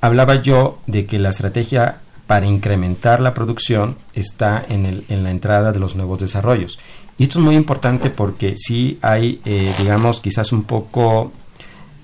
Hablaba 0.00 0.42
yo 0.42 0.78
de 0.86 1.06
que 1.06 1.18
la 1.18 1.30
estrategia 1.30 1.98
para 2.26 2.46
incrementar 2.46 3.20
la 3.20 3.34
producción 3.34 3.96
está 4.14 4.64
en, 4.68 5.04
la 5.08 5.30
entrada 5.30 5.72
de 5.72 5.78
los 5.78 5.96
nuevos 5.96 6.18
desarrollos. 6.18 6.78
Y 7.16 7.24
esto 7.24 7.38
es 7.38 7.44
muy 7.44 7.56
importante 7.56 8.10
porque 8.10 8.54
sí 8.56 8.98
hay, 9.00 9.40
digamos, 9.78 10.20
quizás 10.20 10.52
un 10.52 10.64
poco 10.64 11.32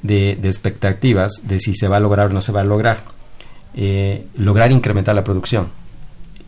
de, 0.02 0.36
de 0.40 0.48
expectativas 0.48 1.42
de 1.44 1.60
si 1.60 1.74
se 1.74 1.88
va 1.88 1.98
a 1.98 2.00
lograr 2.00 2.28
o 2.28 2.32
no 2.32 2.40
se 2.40 2.52
va 2.52 2.62
a 2.62 2.64
lograr. 2.64 3.04
Lograr 4.36 4.72
incrementar 4.72 5.14
la 5.14 5.22
producción. 5.22 5.68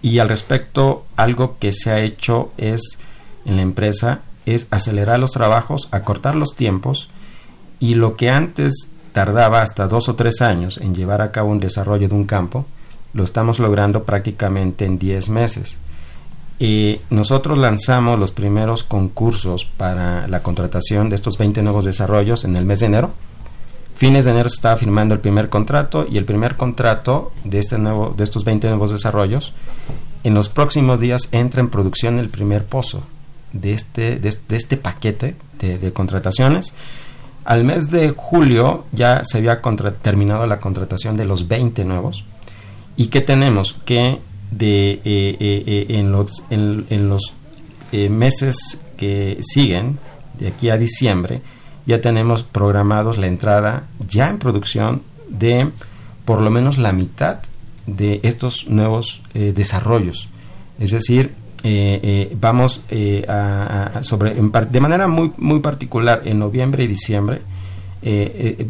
Y 0.02 0.18
al 0.18 0.28
respecto, 0.28 1.04
algo 1.16 1.56
que 1.58 1.72
se 1.72 1.90
ha 1.90 2.00
hecho 2.00 2.52
es 2.56 2.98
en 3.44 3.56
la 3.56 3.62
empresa 3.62 4.20
es 4.44 4.68
acelerar 4.70 5.18
los 5.18 5.32
trabajos, 5.32 5.88
acortar 5.90 6.36
los 6.36 6.54
tiempos 6.54 7.10
y 7.80 7.94
lo 7.94 8.14
que 8.14 8.30
antes 8.30 8.90
tardaba 9.12 9.62
hasta 9.62 9.88
dos 9.88 10.08
o 10.08 10.14
tres 10.14 10.40
años 10.40 10.78
en 10.78 10.94
llevar 10.94 11.20
a 11.20 11.32
cabo 11.32 11.50
un 11.50 11.58
desarrollo 11.58 12.08
de 12.08 12.14
un 12.14 12.26
campo, 12.26 12.64
lo 13.12 13.24
estamos 13.24 13.58
logrando 13.58 14.04
prácticamente 14.04 14.84
en 14.84 14.98
10 14.98 15.30
meses. 15.30 15.78
Eh, 16.58 17.00
nosotros 17.10 17.58
lanzamos 17.58 18.18
los 18.18 18.30
primeros 18.30 18.82
concursos 18.82 19.64
para 19.64 20.26
la 20.28 20.42
contratación 20.42 21.08
de 21.08 21.16
estos 21.16 21.38
20 21.38 21.62
nuevos 21.62 21.84
desarrollos 21.84 22.44
en 22.44 22.56
el 22.56 22.64
mes 22.64 22.80
de 22.80 22.86
enero. 22.86 23.10
Fines 23.96 24.24
de 24.26 24.30
enero 24.30 24.48
se 24.48 24.56
estaba 24.56 24.76
firmando 24.76 25.14
el 25.14 25.20
primer 25.20 25.48
contrato 25.48 26.06
y 26.08 26.18
el 26.18 26.24
primer 26.24 26.56
contrato 26.56 27.32
de, 27.44 27.58
este 27.58 27.78
nuevo, 27.78 28.14
de 28.16 28.24
estos 28.24 28.44
20 28.44 28.68
nuevos 28.68 28.90
desarrollos 28.90 29.54
en 30.26 30.34
los 30.34 30.48
próximos 30.48 30.98
días 30.98 31.28
entra 31.30 31.60
en 31.60 31.70
producción 31.70 32.18
el 32.18 32.28
primer 32.28 32.64
pozo 32.64 33.04
de 33.52 33.72
este, 33.74 34.18
de, 34.18 34.36
este 34.48 34.76
paquete 34.76 35.36
de, 35.60 35.92
contrataciones. 35.92 36.74
Al 37.44 37.62
mes 37.62 37.92
de 37.92 38.10
julio 38.10 38.86
ya 38.90 39.24
se 39.24 39.38
había 39.38 39.62
terminado 40.02 40.48
la 40.48 40.58
contratación 40.58 41.16
de 41.16 41.26
los 41.26 41.46
20 41.46 41.84
nuevos. 41.84 42.24
¿Y 42.96 43.06
qué 43.06 43.20
tenemos? 43.20 43.76
Que 43.84 44.18
de, 44.50 44.94
eh, 44.94 45.00
eh, 45.04 45.36
eh, 45.40 45.86
en 45.90 46.10
los, 46.10 46.42
en, 46.50 47.08
los 47.08 47.32
meses 47.92 48.80
que 48.96 49.38
siguen, 49.42 50.00
de 50.40 50.48
aquí 50.48 50.70
a 50.70 50.76
diciembre, 50.76 51.40
ya 51.86 52.00
tenemos 52.00 52.42
programados 52.42 53.16
la 53.16 53.26
entrada 53.28 53.84
ya 54.06 54.28
en 54.28 54.38
producción 54.38 55.02
de 55.28 55.70
por 56.24 56.40
lo 56.42 56.50
menos 56.50 56.76
la 56.76 56.92
mitad 56.92 57.38
de 57.86 58.20
estos 58.24 58.68
nuevos 58.68 59.22
eh, 59.32 59.52
desarrollos. 59.54 60.28
Es 60.78 60.90
decir, 60.90 61.32
eh, 61.62 62.00
eh, 62.02 62.36
vamos 62.38 62.82
a, 63.28 64.00
sobre, 64.02 64.34
de 64.34 64.80
manera 64.80 65.08
muy, 65.08 65.32
muy 65.38 65.60
particular 65.60 66.22
en 66.24 66.38
noviembre 66.38 66.84
y 66.84 66.86
diciembre, 66.86 67.40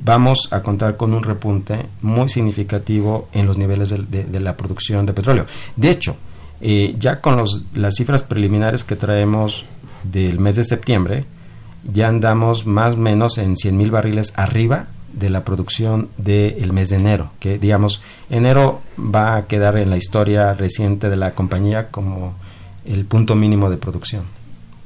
vamos 0.02 0.48
a 0.50 0.62
contar 0.62 0.96
con 0.96 1.12
un 1.12 1.22
repunte 1.22 1.76
muy 2.00 2.28
significativo 2.28 3.28
en 3.32 3.44
los 3.44 3.58
niveles 3.58 3.90
de, 3.90 4.24
de 4.24 4.40
la 4.40 4.56
producción 4.56 5.04
de 5.04 5.12
petróleo. 5.12 5.44
De 5.74 5.90
hecho, 5.90 6.16
ya 6.98 7.20
con 7.20 7.36
los, 7.36 7.64
las 7.74 7.96
cifras 7.96 8.22
preliminares 8.22 8.82
que 8.82 8.96
traemos 8.96 9.66
del 10.04 10.38
mes 10.38 10.56
de 10.56 10.64
septiembre, 10.64 11.26
ya 11.92 12.08
andamos 12.08 12.66
más 12.66 12.94
o 12.94 12.98
menos 12.98 13.38
en 13.38 13.56
100 13.56 13.76
mil 13.76 13.90
barriles 13.90 14.32
arriba 14.36 14.86
de 15.12 15.30
la 15.30 15.44
producción 15.44 16.08
del 16.18 16.72
mes 16.72 16.90
de 16.90 16.96
enero, 16.96 17.30
que 17.40 17.58
digamos, 17.58 18.02
enero 18.28 18.80
va 18.98 19.36
a 19.36 19.46
quedar 19.46 19.76
en 19.78 19.88
la 19.90 19.96
historia 19.96 20.52
reciente 20.54 21.08
de 21.08 21.16
la 21.16 21.30
compañía 21.32 21.88
como 21.90 22.34
el 22.84 23.04
punto 23.06 23.34
mínimo 23.34 23.70
de 23.70 23.76
producción. 23.78 24.24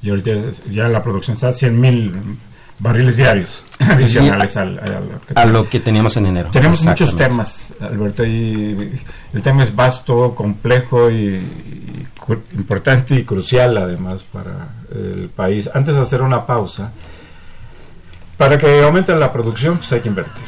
Y 0.03 0.11
ahorita 0.11 0.31
ya 0.71 0.89
la 0.89 1.03
producción 1.03 1.35
está 1.35 1.49
a 1.49 1.53
100 1.53 1.81
mil 1.81 2.13
barriles 2.79 3.17
diarios 3.17 3.65
adicionales 3.81 4.57
al, 4.57 4.79
al- 4.79 4.95
a 4.95 5.01
lo 5.01 5.21
que 5.27 5.35
A 5.35 5.45
lo 5.47 5.69
que 5.69 5.81
teníamos 5.81 6.17
en 6.17 6.27
enero. 6.27 6.49
Tenemos 6.53 6.83
muchos 6.85 7.15
temas, 7.17 7.75
Alberto, 7.81 8.25
y 8.25 8.93
el 9.35 9.43
tema 9.43 9.65
es 9.65 9.75
vasto, 9.75 10.35
complejo 10.35 11.11
y, 11.11 11.43
importante 12.53 13.15
y 13.15 13.25
crucial 13.25 13.77
además 13.77 14.23
para 14.25 14.69
el 14.93 15.29
país. 15.29 15.71
Antes 15.73 15.95
de 15.95 16.01
hacer 16.01 16.23
una 16.23 16.47
pausa, 16.47 16.93
para 18.37 18.57
que 18.57 18.83
aumente 18.83 19.15
la 19.17 19.33
producción, 19.33 19.79
pues 19.79 19.93
hay 19.93 20.01
que 20.01 20.09
invertir. 20.09 20.45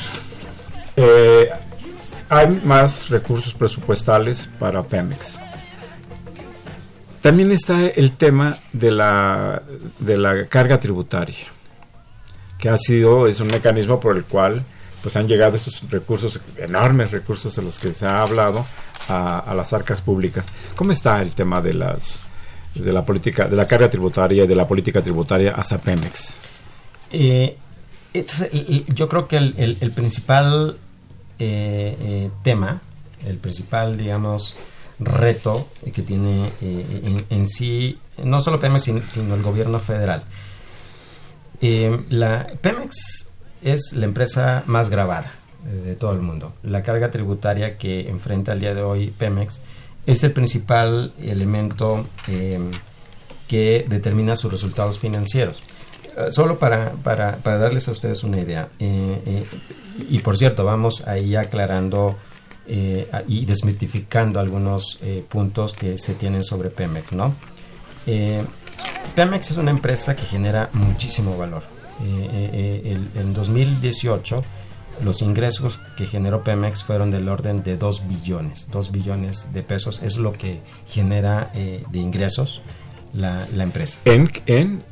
Eh, 0.96 1.50
hay 2.28 2.60
más 2.64 3.08
recursos 3.08 3.52
presupuestales 3.54 4.48
para 4.58 4.82
Pemex. 4.82 5.38
También 7.20 7.52
está 7.52 7.86
el 7.86 8.12
tema 8.12 8.56
de 8.72 8.90
la, 8.90 9.62
de 9.98 10.16
la 10.16 10.46
carga 10.46 10.80
tributaria 10.80 11.46
que 12.62 12.68
ha 12.68 12.78
sido, 12.78 13.26
es 13.26 13.40
un 13.40 13.48
mecanismo 13.48 13.98
por 13.98 14.16
el 14.16 14.22
cual 14.22 14.62
pues 15.02 15.16
han 15.16 15.26
llegado 15.26 15.56
estos 15.56 15.82
recursos, 15.90 16.40
enormes 16.56 17.10
recursos 17.10 17.54
de 17.56 17.62
los 17.62 17.78
que 17.78 17.92
se 17.92 18.06
ha 18.06 18.22
hablado 18.22 18.64
a, 19.08 19.52
las 19.56 19.72
arcas 19.72 20.00
públicas. 20.00 20.46
¿Cómo 20.76 20.92
está 20.92 21.20
el 21.22 21.32
tema 21.32 21.60
de 21.60 21.74
las 21.74 22.20
de 22.74 22.90
la 22.92 23.04
política, 23.04 23.48
de 23.48 23.56
la 23.56 23.66
carga 23.66 23.90
tributaria 23.90 24.44
y 24.44 24.46
de 24.46 24.54
la 24.54 24.66
política 24.66 25.02
tributaria 25.02 25.52
hacia 25.52 25.78
Pemex? 25.78 26.38
Eh, 27.10 27.56
yo 28.94 29.08
creo 29.08 29.28
que 29.28 29.36
el, 29.36 29.92
principal 29.94 30.78
eh, 31.38 31.96
eh, 32.00 32.30
tema, 32.42 32.80
el 33.26 33.36
principal, 33.38 33.96
digamos, 33.98 34.54
reto 34.98 35.68
que 35.92 36.02
tiene 36.02 36.50
en, 36.60 37.46
sí, 37.46 37.98
no 38.22 38.40
solo 38.40 38.60
Pemex, 38.60 38.84
sin- 38.84 39.10
sino 39.10 39.34
el 39.34 39.42
gobierno 39.42 39.78
federal. 39.80 40.24
La 42.10 42.46
Pemex 42.60 43.26
es 43.62 43.92
la 43.92 44.04
empresa 44.04 44.62
más 44.66 44.90
grabada 44.90 45.32
eh, 45.66 45.88
de 45.88 45.96
todo 45.96 46.12
el 46.12 46.20
mundo. 46.20 46.52
La 46.62 46.82
carga 46.82 47.10
tributaria 47.10 47.78
que 47.78 48.08
enfrenta 48.08 48.52
al 48.52 48.60
día 48.60 48.74
de 48.74 48.82
hoy 48.82 49.12
Pemex 49.16 49.60
es 50.06 50.24
el 50.24 50.32
principal 50.32 51.12
elemento 51.20 52.06
eh, 52.28 52.58
que 53.48 53.84
determina 53.88 54.36
sus 54.36 54.50
resultados 54.50 54.98
financieros. 54.98 55.62
Eh, 56.16 56.30
solo 56.30 56.58
para, 56.58 56.92
para, 56.92 57.36
para 57.36 57.58
darles 57.58 57.88
a 57.88 57.92
ustedes 57.92 58.24
una 58.24 58.40
idea, 58.40 58.68
eh, 58.78 59.44
y 60.08 60.18
por 60.20 60.36
cierto, 60.36 60.64
vamos 60.64 61.06
ahí 61.06 61.36
aclarando 61.36 62.16
y 63.26 63.44
desmitificando 63.44 64.38
algunos 64.38 65.00
puntos 65.28 65.74
que 65.74 65.98
se 65.98 66.14
tienen 66.14 66.44
sobre 66.44 66.70
Pemex, 66.70 67.12
¿no? 67.12 67.34
Pemex 69.16 69.50
es 69.50 69.56
una 69.56 69.72
empresa 69.72 70.14
que 70.14 70.22
genera 70.22 70.70
muchísimo 70.72 71.36
valor. 71.36 71.71
Eh, 72.04 72.50
eh, 72.52 72.96
el- 73.14 73.20
en 73.20 73.32
2018 73.34 74.44
los 75.04 75.22
ingresos 75.22 75.80
que 75.96 76.06
generó 76.06 76.42
Pemex 76.44 76.84
fueron 76.84 77.10
del 77.10 77.28
orden 77.28 77.62
de 77.62 77.76
2 77.76 78.06
billones. 78.08 78.68
2 78.70 78.92
billones 78.92 79.48
de 79.52 79.62
pesos 79.62 80.00
es 80.02 80.16
lo 80.16 80.32
que 80.32 80.60
genera 80.86 81.50
eh, 81.54 81.82
de 81.90 81.98
ingresos 81.98 82.60
la, 83.14 83.46
la 83.54 83.62
empresa. 83.64 83.98
En, 84.04 84.30
en, 84.46 84.82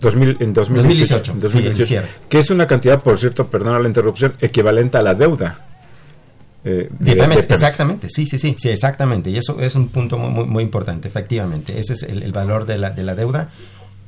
2000, 0.00 0.38
en 0.40 0.52
2018, 0.54 1.34
2018, 1.38 1.50
sí, 1.76 1.80
el 1.82 1.86
cierre. 1.86 2.08
que 2.28 2.40
es 2.40 2.50
una 2.50 2.66
cantidad, 2.66 3.00
por 3.02 3.18
cierto, 3.18 3.48
perdona 3.48 3.78
la 3.78 3.86
interrupción, 3.88 4.34
equivalente 4.40 4.96
a 4.96 5.02
la 5.02 5.14
deuda. 5.14 5.66
eh, 6.64 6.88
De 6.98 7.10
de- 7.12 7.16
Pemex, 7.16 7.20
de 7.20 7.26
Pemex. 7.46 7.50
exactamente, 7.50 8.08
sí, 8.10 8.26
sí, 8.26 8.38
sí, 8.38 8.54
sí, 8.58 8.68
exactamente. 8.70 9.30
Y 9.30 9.36
eso 9.36 9.60
es 9.60 9.74
un 9.74 9.88
punto 9.88 10.18
muy, 10.18 10.44
muy, 10.46 10.62
importante, 10.62 11.08
efectivamente. 11.08 11.78
Ese 11.78 11.92
es 11.94 12.02
el, 12.02 12.22
el 12.22 12.32
valor 12.32 12.64
de 12.66 12.78
la, 12.78 12.90
de 12.90 13.02
la 13.02 13.14
deuda, 13.14 13.50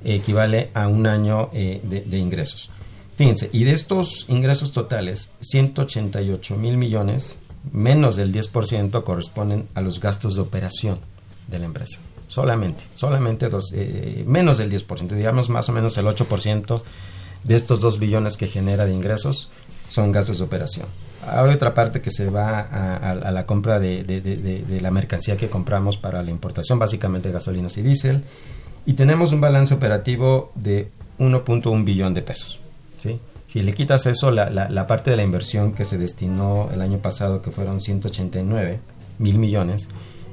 equivale 0.05 0.71
a 0.75 0.89
un 0.89 1.07
año 1.07 1.51
eh, 1.53 1.81
de, 1.85 2.19
ingresos. 2.19 2.71
Fíjense, 3.17 3.51
y 3.53 3.65
de 3.65 3.73
estos 3.73 4.25
ingresos 4.29 4.73
totales, 4.73 5.31
188 5.41 6.57
mil 6.57 6.77
millones, 6.77 7.39
menos 7.73 8.17
del 8.17 8.33
10% 8.33 9.03
corresponden 9.05 9.69
a 9.75 9.81
los 9.81 10.01
gastos 10.01 10.35
de 10.35 10.41
operación 10.41 10.99
de 11.49 11.59
la 11.59 11.67
empresa. 11.67 12.01
Solamente, 12.29 12.85
solamente 12.95 13.49
dos, 13.51 13.73
eh, 13.75 14.25
menos 14.27 14.59
del 14.59 14.71
10%, 14.71 15.09
digamos 15.15 15.49
más 15.51 15.69
o 15.69 15.73
menos 15.73 15.97
el 15.99 16.07
8% 16.07 16.83
de 17.45 17.55
estos 17.55 17.81
2 17.81 17.99
billones 17.99 18.37
que 18.37 18.47
genera 18.49 18.87
de 18.87 18.93
ingresos 18.95 19.51
son 19.89 20.11
gastos 20.13 20.39
de 20.39 20.45
operación. 20.45 20.87
Hay 21.27 21.51
otra 21.55 21.75
parte 21.75 22.01
que 22.01 22.11
se 22.11 22.31
va 22.31 22.61
a, 22.61 23.31
la 23.31 23.47
compra 23.47 23.79
de- 23.79 24.03
de 24.03 24.81
la 24.81 24.91
mercancía 24.91 25.37
que 25.37 25.49
compramos 25.51 25.97
para 25.99 26.23
la 26.23 26.31
importación, 26.31 26.79
básicamente 26.79 27.31
gasolinas 27.31 27.77
y 27.77 27.83
diésel, 27.83 28.25
y 28.87 28.95
tenemos 28.95 29.33
un 29.33 29.41
balance 29.41 29.73
operativo 29.75 30.53
de 30.55 30.89
1.1 31.19 31.85
billón 31.85 32.15
de 32.15 32.23
pesos. 32.23 32.59
¿sí? 32.99 33.19
Si 33.47 33.63
le 33.63 33.73
quitas 33.75 34.07
eso, 34.07 34.31
la, 34.31 34.49
la- 34.51 34.87
parte 34.87 35.11
de 35.11 35.17
la 35.17 35.23
inversión 35.23 35.73
que 35.73 35.85
se 35.85 35.99
destinó 35.99 36.71
el 36.73 36.81
año 36.81 36.99
pasado, 36.99 37.43
que 37.43 37.51
fueron 37.51 37.81
189 37.81 38.81
mil 39.19 39.39
millones, 39.39 39.89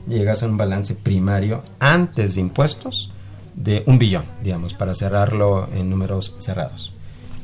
llegas 0.08 0.42
a 0.42 0.48
un 0.48 0.58
balance 0.58 0.96
primario 0.96 1.64
antes 1.80 2.36
de 2.36 2.42
impuestos 2.42 3.12
de 3.56 3.84
un 3.86 4.00
billón, 4.00 4.24
digamos, 4.42 4.74
para 4.74 4.96
cerrarlo 4.96 5.68
en 5.76 5.90
números 5.90 6.34
cerrados. 6.40 6.94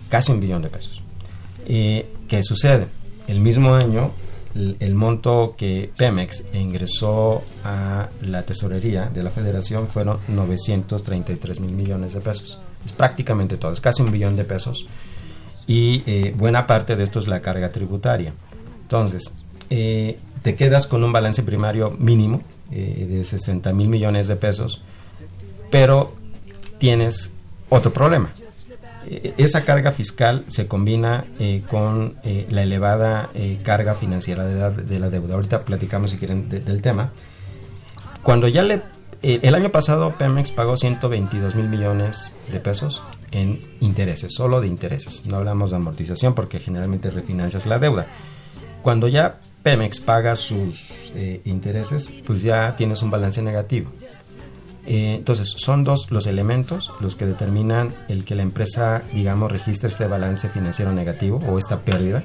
Casi 0.10 0.32
un 0.32 0.40
billón 0.40 0.62
de 0.62 0.70
pesos. 0.70 1.02
Eh, 1.68 2.10
¿Qué 2.30 2.42
sucede? 2.42 2.88
El 3.28 3.40
mismo 3.42 3.74
año, 3.76 4.12
el, 4.56 4.96
monto 4.96 5.56
que 5.58 5.92
Pemex 5.98 6.46
ingresó 6.54 7.44
a 7.64 8.10
la 8.22 8.44
tesorería 8.44 9.10
de 9.14 9.22
la 9.22 9.30
federación 9.30 9.88
fueron 9.88 10.18
933 10.30 11.60
mil 11.60 11.74
millones 11.74 12.14
de 12.14 12.22
pesos. 12.22 12.60
Es 12.86 12.94
prácticamente 12.94 13.58
todo, 13.58 13.74
es 13.74 13.82
casi 13.82 14.02
un 14.02 14.12
billón 14.12 14.36
de 14.36 14.46
pesos. 14.46 14.88
Y 15.68 16.04
eh, 16.06 16.34
buena 16.38 16.68
parte 16.68 16.96
de 16.96 17.04
esto 17.04 17.20
es 17.20 17.28
la 17.28 17.42
carga 17.42 17.72
tributaria. 17.72 18.34
Entonces, 18.84 19.44
eh, 19.70 20.20
te 20.42 20.56
quedas 20.56 20.88
con 20.88 21.04
un 21.04 21.12
balance 21.12 21.44
primario 21.44 21.92
mínimo 21.92 22.42
eh, 22.72 23.08
de 23.10 23.24
60 23.24 23.74
mil 23.74 23.90
millones 23.90 24.28
de 24.28 24.36
pesos, 24.36 24.82
pero 25.70 26.14
tienes 26.78 27.32
otro 27.70 27.92
problema. 27.92 28.32
Esa 29.38 29.64
carga 29.64 29.92
fiscal 29.92 30.46
se 30.48 30.68
combina 30.68 31.26
eh, 31.40 31.64
con 31.70 32.16
eh, 32.24 32.48
la 32.50 32.64
elevada 32.64 33.30
eh, 33.34 33.60
carga 33.64 33.96
financiera 33.96 34.46
de 34.46 34.56
la, 34.60 34.70
de 34.72 35.00
la 35.00 35.10
deuda. 35.10 35.36
Ahorita 35.36 35.66
platicamos, 35.66 36.12
si 36.12 36.18
quieren, 36.18 36.50
de- 36.50 36.60
del 36.60 36.82
tema. 36.82 37.12
Cuando 38.24 38.48
ya 38.48 38.64
le... 38.64 38.82
el 39.22 39.54
año 39.56 39.70
pasado 39.70 40.18
Pemex 40.18 40.52
pagó 40.52 40.76
122 40.78 41.56
mil 41.56 41.68
millones 41.70 42.34
de 42.52 42.60
pesos 42.60 43.04
en 43.32 43.60
intereses, 43.82 44.34
solo 44.34 44.62
de 44.62 44.68
intereses. 44.68 45.26
No 45.26 45.38
hablamos 45.38 45.72
de 45.72 45.78
amortización 45.78 46.34
porque 46.34 46.60
generalmente 46.60 47.10
refinancias 47.12 47.66
la 47.66 47.78
deuda. 47.80 48.08
Cuando 48.82 49.08
ya 49.08 49.40
Pemex 49.64 50.00
paga 50.00 50.36
sus 50.36 51.12
intereses, 51.44 52.12
pues 52.26 52.44
ya 52.44 52.76
tienes 52.76 53.02
un 53.02 53.10
balance 53.10 53.42
negativo. 53.42 53.92
Eh, 54.88 55.16
entonces, 55.16 55.54
son 55.58 55.84
dos 55.84 56.08
los 56.12 56.28
elementos 56.28 56.92
los 57.00 57.16
que 57.16 57.26
determinan 57.26 57.94
el 58.08 58.24
que 58.24 58.36
la 58.36 58.44
empresa, 58.44 59.02
digamos, 59.14 59.52
registre 59.52 59.90
este 59.90 60.08
balance 60.08 60.50
financiero 60.50 60.94
negativo 60.94 61.42
o 61.48 61.58
esta 61.58 61.80
pérdida, 61.82 62.24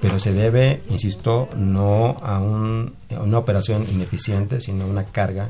pero 0.00 0.18
se 0.20 0.32
debe, 0.32 0.82
insisto, 0.90 1.48
no 1.56 2.16
a, 2.22 2.38
un- 2.38 2.94
una 3.10 3.38
operación 3.38 3.84
ineficiente, 3.90 4.60
sino 4.60 4.84
a 4.84 4.86
una 4.86 5.04
carga 5.04 5.48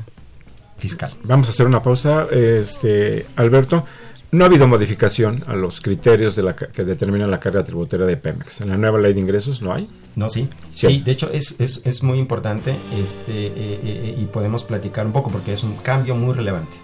fiscal. 0.77 1.11
Vamos 1.23 1.47
a 1.47 1.51
hacer 1.51 1.67
una 1.67 1.83
pausa, 1.83 2.25
este 2.31 3.25
Alberto. 3.35 3.85
No 4.31 4.43
ha 4.43 4.47
habido 4.47 4.67
modificación 4.67 5.43
a 5.47 5.55
los 5.55 5.81
criterios 5.81 6.35
de 6.35 6.43
la 6.43 6.55
que 6.55 6.83
determinan 6.83 7.31
la 7.31 7.39
carga 7.39 7.63
tributaria 7.63 8.05
de 8.05 8.15
Pemex. 8.15 8.61
En 8.61 8.69
la 8.69 8.77
nueva 8.77 8.99
ley 8.99 9.13
de 9.13 9.19
ingresos 9.19 9.61
no 9.61 9.73
hay. 9.73 9.89
No, 10.15 10.29
sí. 10.29 10.47
Sí. 10.75 10.87
Sí, 10.87 10.99
de 10.99 11.11
hecho 11.11 11.31
es, 11.31 11.55
es, 11.57 11.81
es 11.83 12.03
muy 12.03 12.19
importante 12.19 12.75
este, 13.01 13.47
eh, 13.47 13.53
eh, 13.55 14.15
y 14.19 14.25
podemos 14.25 14.63
platicar 14.63 15.05
un 15.05 15.13
poco 15.13 15.31
porque 15.31 15.53
es 15.53 15.63
un 15.63 15.77
cambio 15.77 16.15
muy 16.15 16.35
relevante. 16.35 16.77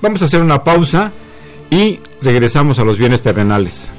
Vamos 0.00 0.22
a 0.22 0.26
hacer 0.26 0.40
una 0.40 0.62
pausa 0.62 1.10
y 1.70 1.98
regresamos 2.20 2.78
a 2.78 2.84
los 2.84 2.98
bienes 2.98 3.22
terrenales. 3.22 3.92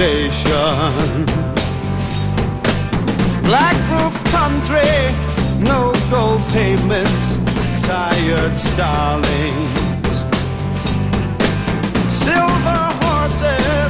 Station. 0.00 1.26
Black 3.44 3.76
roof 3.92 4.14
country, 4.32 4.96
no 5.60 5.92
gold 6.10 6.40
pavement, 6.54 7.22
tired 7.82 8.56
starlings. 8.56 10.16
Silver 12.24 12.84
horses 13.02 13.82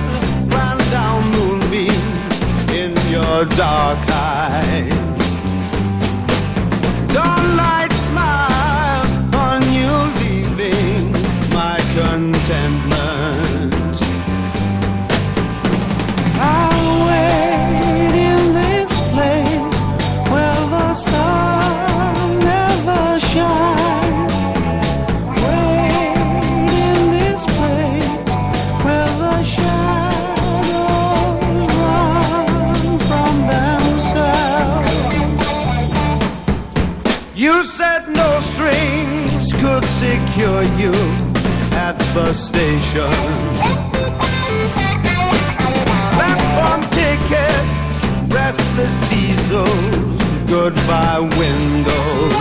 ran 0.52 0.78
down 0.96 1.20
moonbeams 1.34 2.26
in 2.80 2.90
your 3.14 3.44
dark 3.64 4.00
eyes. 4.11 4.92
Dawn 7.14 7.56
light 7.56 7.80
station. 42.32 43.11
Platform 46.16 46.82
ticket, 46.90 47.64
restless 48.34 48.98
diesels, 49.08 49.70
goodbye 50.48 51.20
windows. 51.20 52.34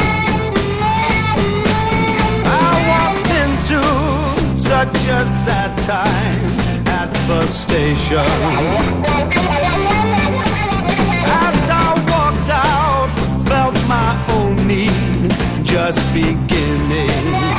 I 2.46 2.72
walked 2.90 3.32
into 3.44 3.82
such 4.58 4.98
a 5.08 5.22
sad 5.46 5.72
time 5.86 6.52
at 6.88 7.14
the 7.28 7.46
station. 7.46 8.26
As 11.46 11.70
I 11.70 11.90
walked 12.10 12.50
out, 12.50 13.10
felt 13.48 13.76
my 13.88 14.12
own 14.36 14.56
need 14.68 15.32
just 15.64 16.02
beginning. 16.14 17.59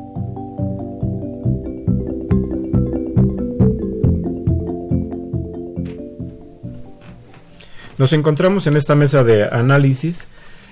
Nos 8.01 8.13
encontramos 8.13 8.65
en 8.65 8.77
esta 8.77 8.95
mesa 8.95 9.23
de 9.23 9.43
análisis 9.43 10.25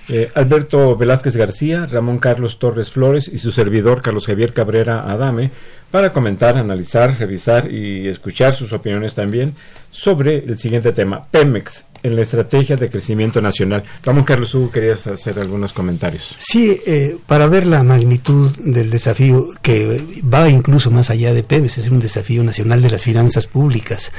eh, 0.08 0.32
Alberto 0.34 0.96
Velázquez 0.96 1.36
García, 1.36 1.86
Ramón 1.86 2.18
Carlos 2.18 2.58
Torres 2.58 2.90
Flores 2.90 3.30
y 3.32 3.38
su 3.38 3.52
servidor 3.52 4.02
Carlos 4.02 4.26
Javier 4.26 4.52
Cabrera 4.52 5.08
Adame 5.08 5.52
para 5.92 6.12
comentar, 6.12 6.58
analizar, 6.58 7.16
revisar 7.20 7.70
y 7.70 8.08
escuchar 8.08 8.52
sus 8.52 8.72
opiniones 8.72 9.14
también 9.14 9.54
sobre 9.92 10.38
el 10.38 10.58
siguiente 10.58 10.90
tema, 10.90 11.24
Pemex 11.30 11.84
en 12.02 12.16
la 12.16 12.22
estrategia 12.22 12.74
de 12.74 12.90
crecimiento 12.90 13.40
nacional. 13.40 13.84
Ramón 14.02 14.24
Carlos, 14.24 14.50
tú 14.50 14.68
querías 14.68 15.06
hacer 15.06 15.38
algunos 15.38 15.72
comentarios. 15.72 16.34
Sí, 16.36 16.80
eh, 16.84 17.16
para 17.28 17.46
ver 17.46 17.64
la 17.64 17.84
magnitud 17.84 18.50
del 18.58 18.90
desafío 18.90 19.46
que 19.62 20.04
va 20.24 20.48
incluso 20.48 20.90
más 20.90 21.10
allá 21.10 21.32
de 21.32 21.44
Pemex, 21.44 21.78
es 21.78 21.90
un 21.90 22.00
desafío 22.00 22.42
nacional 22.42 22.82
de 22.82 22.90
las 22.90 23.04
finanzas 23.04 23.46
públicas. 23.46 24.10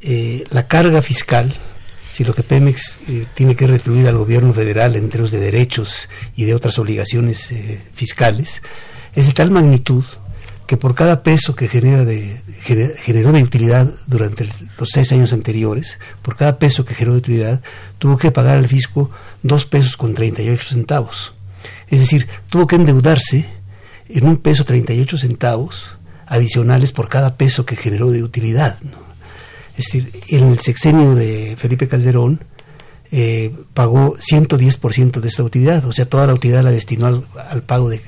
Eh, 0.00 0.44
la 0.48 0.66
carga 0.66 1.02
fiscal, 1.02 1.52
si 2.20 2.24
lo 2.26 2.34
que 2.34 2.42
Pemex 2.42 2.98
eh, 3.08 3.24
tiene 3.32 3.56
que 3.56 3.66
retribuir 3.66 4.06
al 4.06 4.18
gobierno 4.18 4.52
federal 4.52 4.94
en 4.94 5.08
términos 5.08 5.30
de 5.30 5.40
derechos 5.40 6.10
y 6.36 6.44
de 6.44 6.54
otras 6.54 6.78
obligaciones 6.78 7.50
eh, 7.50 7.82
fiscales, 7.94 8.60
es 9.14 9.26
de 9.26 9.32
tal 9.32 9.50
magnitud 9.50 10.04
que 10.66 10.76
por 10.76 10.94
cada 10.94 11.22
peso 11.22 11.54
que 11.56 11.66
genera 11.66 12.04
de, 12.04 12.42
gener- 12.62 12.94
generó 12.98 13.32
de 13.32 13.42
utilidad 13.42 13.90
durante 14.06 14.46
los 14.78 14.90
seis 14.90 15.10
años 15.12 15.32
anteriores, 15.32 15.98
por 16.20 16.36
cada 16.36 16.58
peso 16.58 16.84
que 16.84 16.92
generó 16.94 17.14
de 17.14 17.20
utilidad, 17.20 17.62
tuvo 17.98 18.18
que 18.18 18.30
pagar 18.30 18.58
al 18.58 18.68
fisco 18.68 19.10
dos 19.42 19.64
pesos 19.64 19.96
con 19.96 20.12
38 20.12 20.62
centavos. 20.68 21.32
Es 21.88 22.00
decir, 22.00 22.28
tuvo 22.50 22.66
que 22.66 22.76
endeudarse 22.76 23.48
en 24.10 24.26
un 24.26 24.36
peso 24.36 24.66
38 24.66 25.16
centavos 25.16 25.96
adicionales 26.26 26.92
por 26.92 27.08
cada 27.08 27.38
peso 27.38 27.64
que 27.64 27.76
generó 27.76 28.10
de 28.10 28.22
utilidad. 28.22 28.78
¿no? 28.82 29.09
Es 29.80 29.86
decir, 29.86 30.12
en 30.28 30.48
el 30.48 30.58
sexenio 30.60 31.14
de 31.14 31.56
Felipe 31.56 31.88
Calderón 31.88 32.44
eh, 33.10 33.50
pagó 33.72 34.14
110% 34.18 35.20
de 35.20 35.26
esta 35.26 35.42
utilidad, 35.42 35.86
o 35.86 35.92
sea, 35.92 36.04
toda 36.04 36.26
la 36.26 36.34
utilidad 36.34 36.62
la 36.62 36.70
destinó 36.70 37.06
al, 37.06 37.62
pago 37.62 37.88
de, 37.88 37.98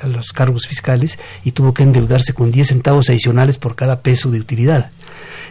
a 0.00 0.06
los 0.06 0.32
cargos 0.32 0.66
fiscales 0.66 1.18
y 1.44 1.52
tuvo 1.52 1.74
que 1.74 1.82
endeudarse 1.82 2.32
con 2.32 2.50
10 2.50 2.66
centavos 2.66 3.10
adicionales 3.10 3.58
por 3.58 3.76
cada 3.76 4.00
peso 4.00 4.30
de 4.30 4.40
utilidad. 4.40 4.90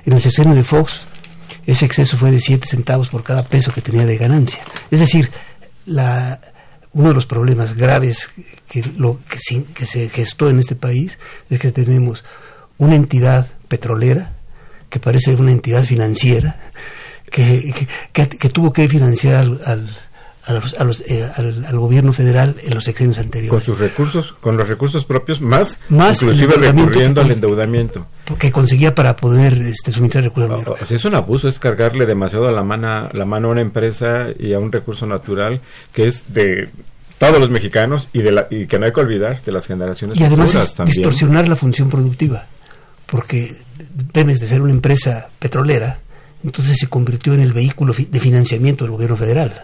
En 0.03 0.13
el 0.13 0.21
sexenio 0.23 0.55
de 0.55 0.63
Fox, 0.63 1.05
ese 1.67 1.85
exceso 1.85 2.17
fue 2.17 2.31
de 2.31 2.39
7 2.39 2.67
centavos 2.67 3.09
por 3.09 3.23
cada 3.23 3.47
peso 3.47 3.71
que 3.71 3.83
tenía 3.83 4.07
de 4.07 4.17
ganancia. 4.17 4.61
Es 4.89 4.99
decir, 4.99 5.29
la, 5.85 6.41
uno 6.91 7.09
de 7.09 7.13
los 7.13 7.27
problemas 7.27 7.75
graves 7.75 8.31
que, 8.67 8.83
lo, 8.97 9.19
que 9.29 9.85
se 9.85 10.09
gestó 10.09 10.49
en 10.49 10.57
este 10.57 10.73
país 10.73 11.19
es 11.51 11.59
que 11.59 11.71
tenemos 11.71 12.23
una 12.79 12.95
entidad 12.95 13.47
petrolera 13.67 14.38
que 14.89 14.99
parece 14.99 15.35
una 15.35 15.51
entidad 15.51 15.83
financiera 15.83 16.57
que, 17.29 17.73
que, 18.13 18.49
tuvo 18.49 18.73
que 18.73 18.87
financiar 18.87 19.35
al, 19.43 19.61
al, 19.65 19.89
a 20.45 20.53
los- 20.53 20.73
a 20.79 20.83
los, 20.83 21.01
eh, 21.01 21.29
al, 21.35 21.63
al 21.65 21.77
gobierno 21.77 22.11
federal 22.11 22.55
en 22.63 22.73
los 22.73 22.83
sexenios 22.85 23.17
Con 23.17 23.25
anteriores. 23.25 23.63
sus 23.63 23.77
recursos, 23.77 24.33
con 24.41 24.57
los 24.57 24.67
recursos 24.67 25.05
propios, 25.05 25.39
más, 25.41 25.79
Más 25.89 26.21
inclusive 26.23 26.55
recurriendo 26.55 27.21
que- 27.21 27.25
al 27.27 27.31
endeudamiento. 27.31 28.07
que 28.39 28.51
conseguía 28.51 28.95
para 28.95 29.15
poder 29.15 29.53
este, 29.61 29.91
suministrar 29.91 30.23
recursos. 30.23 30.49
O- 30.49 30.53
gobierno. 30.55 30.75
o 30.81 30.85
sea, 30.85 30.97
es 30.97 31.05
un 31.05 31.13
abuso, 31.13 31.47
es 31.47 31.59
cargarle 31.59 32.07
demasiado 32.07 32.47
a 32.47 32.51
la, 32.51 32.63
mana, 32.63 33.09
la 33.13 33.25
mano 33.25 33.49
a 33.49 33.51
una 33.51 33.61
empresa 33.61 34.27
y 34.39 34.53
a 34.53 34.59
un 34.59 34.71
recurso 34.71 35.05
natural 35.05 35.61
que 35.93 36.07
es 36.07 36.23
de 36.33 36.69
todos 37.19 37.37
los 37.39 37.49
mexicanos 37.51 38.07
y, 38.13 38.21
de 38.23 38.31
la, 38.31 38.47
y 38.49 38.65
que 38.65 38.79
no 38.79 38.85
hay 38.87 38.91
que 38.93 39.01
olvidar 39.01 39.39
de 39.43 39.51
las 39.51 39.67
generaciones 39.67 40.17
y 40.17 40.23
además 40.23 40.55
es 40.55 40.75
distorsionar 40.85 41.47
la 41.47 41.57
función 41.57 41.89
productiva, 41.89 42.47
porque 43.05 43.55
Pemex 44.11 44.39
de 44.39 44.47
ser 44.47 44.61
una 44.61 44.71
empresa 44.71 45.29
petrolera, 45.39 45.99
entonces 46.43 46.77
se 46.77 46.87
convirtió 46.87 47.33
en 47.33 47.41
el 47.41 47.53
vehículo 47.53 47.93
de 47.93 48.19
financiamiento 48.19 48.85
del 48.85 48.91
gobierno 48.91 49.17
federal, 49.17 49.63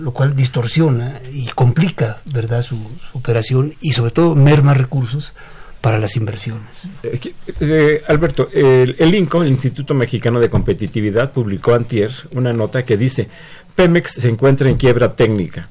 lo 0.00 0.12
cual 0.12 0.36
distorsiona 0.36 1.20
y 1.32 1.46
complica, 1.54 2.18
verdad, 2.26 2.62
su, 2.62 2.78
operación 3.12 3.74
y 3.80 3.92
sobre 3.92 4.10
todo 4.10 4.34
merma 4.34 4.74
recursos 4.74 5.32
para 5.80 5.98
las 5.98 6.16
inversiones. 6.16 6.84
Eh, 7.02 7.18
eh, 7.60 8.02
Alberto, 8.06 8.48
el, 8.52 8.94
el 8.98 9.14
INCO, 9.14 9.42
el 9.42 9.50
Instituto 9.50 9.94
Mexicano 9.94 10.38
de 10.38 10.48
Competitividad, 10.48 11.32
publicó 11.32 11.74
antier 11.74 12.12
una 12.32 12.52
nota 12.52 12.84
que 12.84 12.96
dice, 12.96 13.28
Pemex 13.74 14.12
se 14.12 14.28
encuentra 14.28 14.68
en 14.68 14.76
quiebra 14.76 15.16
técnica. 15.16 15.68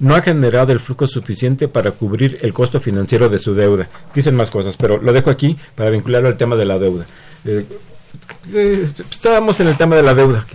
No 0.00 0.14
ha 0.16 0.22
generado 0.22 0.72
el 0.72 0.80
flujo 0.80 1.06
suficiente 1.06 1.68
para 1.68 1.92
cubrir 1.92 2.38
el 2.42 2.52
costo 2.52 2.80
financiero 2.80 3.28
de 3.28 3.38
su 3.38 3.54
deuda. 3.54 3.88
Dicen 4.14 4.34
más 4.34 4.50
cosas, 4.50 4.76
pero 4.76 4.96
lo 4.98 5.12
dejo 5.12 5.30
aquí 5.30 5.56
para 5.74 5.90
vincularlo 5.90 6.28
al 6.28 6.36
tema 6.36 6.56
de 6.56 6.64
la 6.64 6.78
deuda. 6.78 7.06
Eh, 7.44 7.64
eh, 8.52 8.86
estábamos 9.10 9.60
en 9.60 9.68
el 9.68 9.76
tema 9.76 9.96
de 9.96 10.02
la 10.02 10.14
deuda. 10.14 10.46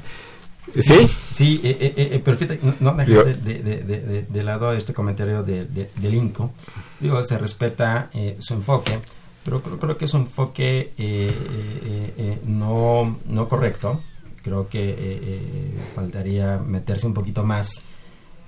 ¿Sí? 0.75 1.07
Sí, 1.31 1.61
eh, 1.63 1.77
eh, 1.79 2.09
eh, 2.13 2.19
perfecto. 2.19 2.55
No, 2.81 2.91
no 2.91 2.97
de, 3.05 3.05
de- 3.05 3.59
de- 3.59 3.83
de- 3.83 3.99
de- 4.01 4.21
de 4.23 4.43
lado 4.43 4.73
este 4.73 4.93
comentario 4.93 5.41
de, 5.43 5.65
de- 5.65 5.89
del 5.95 6.15
INCO. 6.15 6.51
Digo, 6.99 7.23
se 7.23 7.37
respeta 7.37 8.09
eh, 8.13 8.35
su 8.39 8.55
enfoque, 8.55 8.99
pero 9.43 9.61
creo, 9.61 9.79
creo 9.79 9.97
que 9.97 10.05
es 10.05 10.13
un 10.15 10.21
enfoque 10.21 10.91
eh, 10.97 11.31
eh, 11.31 12.13
eh, 12.17 12.39
no, 12.45 13.19
no 13.27 13.47
correcto. 13.47 14.01
Creo 14.43 14.67
que 14.67 15.71
faltaría 15.95 16.57
meterse 16.57 17.07
un 17.07 17.13
poquito 17.13 17.43
más 17.43 17.81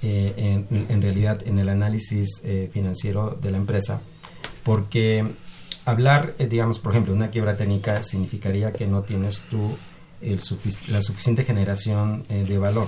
eh, 0.02 0.66
en, 0.70 0.86
en 0.90 1.02
realidad 1.02 1.42
en 1.46 1.60
el 1.60 1.70
análisis 1.70 2.42
eh, 2.46 2.70
financiero 2.72 3.38
de 3.42 3.52
la 3.52 3.58
empresa, 3.58 4.02
porque 4.64 5.26
hablar, 5.86 6.36
eh, 6.40 6.48
digamos, 6.48 6.80
por 6.80 6.92
ejemplo, 6.92 7.14
una 7.14 7.30
quiebra 7.30 7.56
técnica 7.58 8.04
significaría 8.04 8.74
que 8.74 8.88
no 8.88 9.02
tienes 9.04 9.42
tú 9.50 9.78
el 10.22 10.42
sufic- 10.42 10.88
la 10.88 11.02
suficiente 11.02 11.44
generación 11.44 12.24
eh, 12.30 12.44
de 12.48 12.58
valor. 12.58 12.88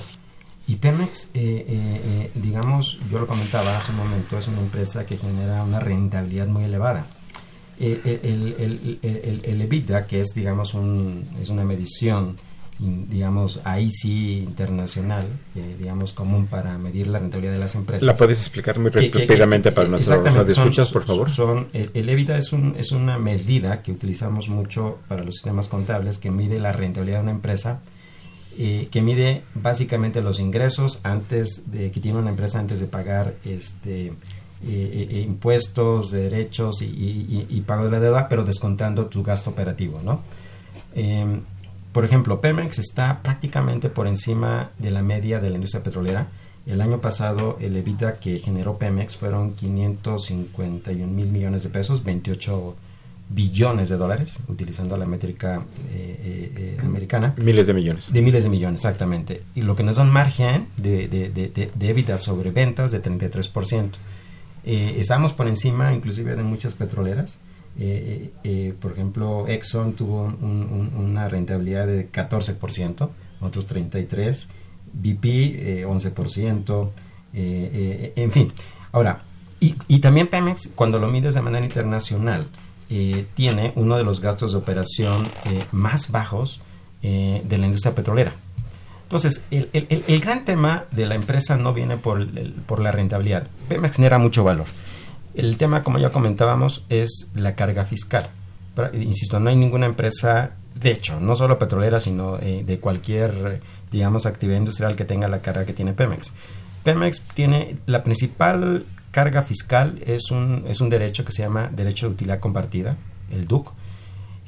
Y 0.68 0.76
Pemex, 0.76 1.30
eh, 1.34 1.66
eh, 1.68 2.32
digamos, 2.36 3.00
yo 3.12 3.18
lo 3.20 3.26
comentaba 3.28 3.76
hace 3.78 3.92
un 3.92 3.98
momento, 3.98 4.38
es 4.38 4.48
una 4.48 4.60
empresa 4.60 5.06
que 5.06 5.18
genera 5.18 5.64
una 5.64 5.80
rentabilidad 5.80 6.48
muy 6.48 6.64
elevada. 6.64 7.08
El, 7.80 8.02
el, 8.04 9.00
el, 9.02 9.42
el- 9.46 9.62
EBITDA, 9.62 10.06
que 10.06 10.20
es, 10.22 10.34
digamos, 10.36 10.74
un, 10.74 11.24
es 11.42 11.50
una 11.50 11.64
medición, 11.64 12.36
digamos, 12.80 13.60
ahí 13.66 13.92
sí 13.92 14.38
internacional, 14.38 15.26
eh, 15.56 15.76
digamos, 15.78 16.14
común 16.14 16.46
para 16.48 16.78
medir 16.78 17.08
la 17.08 17.20
rentabilidad 17.20 17.54
de 17.54 17.60
las 17.60 17.76
empresas. 17.76 18.04
¿La 18.04 18.16
puedes 18.16 18.40
explicar 18.40 18.80
muy 18.80 18.90
Que- 18.90 19.10
rápidamente 19.14 19.70
que- 19.70 19.76
para 19.76 19.88
nuestros 19.90 20.48
escuchas, 20.50 20.92
por 20.92 21.04
favor? 21.04 21.30
Son, 21.30 21.68
el, 21.74 21.92
el 21.94 22.08
EBITDA 22.10 22.38
es, 22.38 22.54
un, 22.54 22.76
es 22.78 22.92
una 22.94 23.18
medida 23.18 23.82
que 23.82 23.92
utilizamos 23.92 24.48
mucho 24.48 24.98
para 25.10 25.24
los 25.24 25.36
sistemas 25.36 25.68
contables 25.68 26.18
que 26.20 26.32
mide 26.32 26.58
la 26.60 26.72
rentabilidad 26.72 27.18
de 27.18 27.24
una 27.24 27.32
empresa, 27.32 27.82
eh, 28.58 28.88
que 28.92 29.02
mide 29.02 29.44
básicamente 29.56 30.22
los 30.22 30.40
ingresos 30.40 31.00
antes 31.04 31.72
de 31.72 31.92
que 31.92 32.00
tiene 32.00 32.18
una 32.20 32.30
empresa 32.30 32.60
antes 32.60 32.80
de 32.80 32.88
pagar 32.88 33.36
este 33.46 34.08
eh, 34.08 34.14
eh, 34.64 35.08
eh, 35.12 35.22
impuestos, 35.28 36.12
derechos 36.12 36.82
y, 36.82 36.86
y- 36.86 37.46
y- 37.50 37.58
y 37.58 37.62
pago 37.62 37.86
de 37.86 37.92
la 37.92 38.00
deuda, 38.02 38.28
pero 38.30 38.44
descontando 38.44 39.06
tu 39.08 39.22
gasto 39.24 39.50
operativo, 39.52 40.02
¿no? 40.04 40.22
Por 42.00 42.06
ejemplo, 42.06 42.40
Pemex 42.40 42.80
está 42.80 43.22
prácticamente 43.22 43.90
por 43.90 44.08
encima 44.08 44.72
de 44.80 44.90
la 44.90 45.02
media 45.02 45.42
de 45.42 45.50
la 45.50 45.56
industria 45.56 45.84
petrolera. 45.84 46.28
El 46.66 46.80
año 46.80 47.02
pasado 47.02 47.58
el 47.60 47.76
EBITDA 47.76 48.22
que 48.22 48.40
generó 48.40 48.78
Pemex 48.78 49.18
fueron 49.18 49.54
551 49.54 51.08
mil 51.12 51.26
millones 51.26 51.64
de 51.64 51.70
pesos, 51.70 52.02
28 52.06 52.74
billones 53.28 53.90
de 53.90 53.98
dólares, 53.98 54.40
utilizando 54.48 54.96
la 54.96 55.06
métrica 55.06 55.58
eh, 55.92 56.22
eh, 56.24 56.54
eh, 56.56 56.78
americana. 56.82 57.34
Miles 57.36 57.68
de 57.68 57.74
millones. 57.74 58.14
De 58.14 58.22
miles 58.22 58.46
de 58.46 58.50
millones, 58.50 58.80
exactamente. 58.80 59.44
Y 59.54 59.64
lo 59.64 59.76
que 59.76 59.84
nos 59.84 59.98
da 59.98 60.04
un 60.04 60.10
margen 60.10 60.68
de, 60.78 61.10
de, 61.10 61.30
de, 61.30 61.50
de, 61.50 61.70
de 61.76 61.90
EBITDA 61.90 62.18
sobre 62.18 62.52
ventas 62.52 62.92
de 62.92 63.04
33%. 63.04 63.90
Eh, 64.64 64.96
estamos 65.00 65.34
por 65.34 65.48
encima 65.48 65.94
inclusive 65.94 66.36
de 66.36 66.44
muchas 66.44 66.76
petroleras. 66.76 67.40
Eh, 67.78 68.32
eh, 68.44 68.74
por 68.80 68.92
ejemplo, 68.94 69.48
Exxon 69.48 69.94
tuvo 69.94 70.24
un- 70.26 70.92
un- 70.96 71.04
una 71.06 71.30
rentabilidad 71.30 71.88
de 71.88 72.10
14%, 72.10 73.12
otros 73.42 73.68
33%, 73.68 74.48
BP 74.92 75.26
eh, 75.82 75.86
11%, 75.86 76.92
eh, 77.34 77.70
eh, 77.74 78.14
en 78.16 78.32
fin. 78.32 78.52
Ahora, 78.92 79.22
y, 79.60 79.76
y 79.88 80.00
también 80.00 80.28
Pemex, 80.28 80.70
cuando 80.76 81.00
lo 81.00 81.08
mides 81.10 81.36
de 81.36 81.42
manera 81.42 81.64
internacional, 81.66 82.48
eh, 82.90 83.26
tiene 83.36 83.72
uno 83.76 83.98
de 83.98 84.04
los 84.04 84.20
gastos 84.20 84.52
de 84.54 84.58
operación 84.58 85.28
eh, 85.46 85.64
más 85.72 86.10
bajos 86.12 86.60
eh, 87.04 87.42
de 87.48 87.58
la 87.60 87.66
industria 87.68 87.94
petrolera. 87.96 88.34
Entonces, 89.04 89.44
el, 89.52 89.70
el- 89.74 89.88
el- 89.90 90.04
el 90.08 90.20
gran 90.22 90.44
tema 90.46 90.86
de 90.92 91.06
la 91.06 91.16
empresa 91.16 91.56
no 91.56 91.74
viene 91.74 91.98
por, 91.98 92.20
el- 92.22 92.54
por 92.66 92.80
la 92.80 92.92
rentabilidad. 92.92 93.48
Pemex 93.68 93.96
genera 93.96 94.18
mucho 94.18 94.44
valor. 94.44 94.66
El 95.40 95.58
tema, 95.58 95.84
como 95.84 96.00
ya 96.00 96.12
comentábamos, 96.12 96.84
es 96.90 97.30
la 97.34 97.56
carga 97.56 97.86
fiscal. 97.86 98.28
Pero, 98.76 98.96
insisto, 98.96 99.40
no 99.40 99.50
hay 99.50 99.56
ninguna 99.56 99.86
empresa, 99.86 100.52
de 100.76 100.92
hecho, 100.92 101.20
no 101.20 101.36
solo 101.36 101.58
petrolera, 101.58 102.00
sino 102.00 102.38
eh, 102.40 102.64
de 102.66 102.80
cualquier, 102.80 103.62
digamos, 103.92 104.26
actividad 104.26 104.58
industrial 104.58 104.96
que 104.96 105.06
tenga 105.06 105.28
la 105.28 105.42
carga 105.42 105.66
que 105.66 105.74
tiene 105.74 105.94
Pemex. 105.94 106.34
Pemex 106.84 107.22
tiene 107.22 107.78
la 107.86 108.04
principal 108.04 108.86
carga 109.12 109.44
fiscal 109.44 110.00
es 110.06 110.32
un, 110.32 110.64
es 110.68 110.82
un 110.82 110.90
derecho 110.90 111.26
que 111.26 111.32
se 111.32 111.42
llama 111.42 111.70
derecho 111.74 112.08
de 112.08 112.14
utilidad 112.14 112.40
compartida, 112.40 112.98
el 113.32 113.48
DUC, 113.48 113.72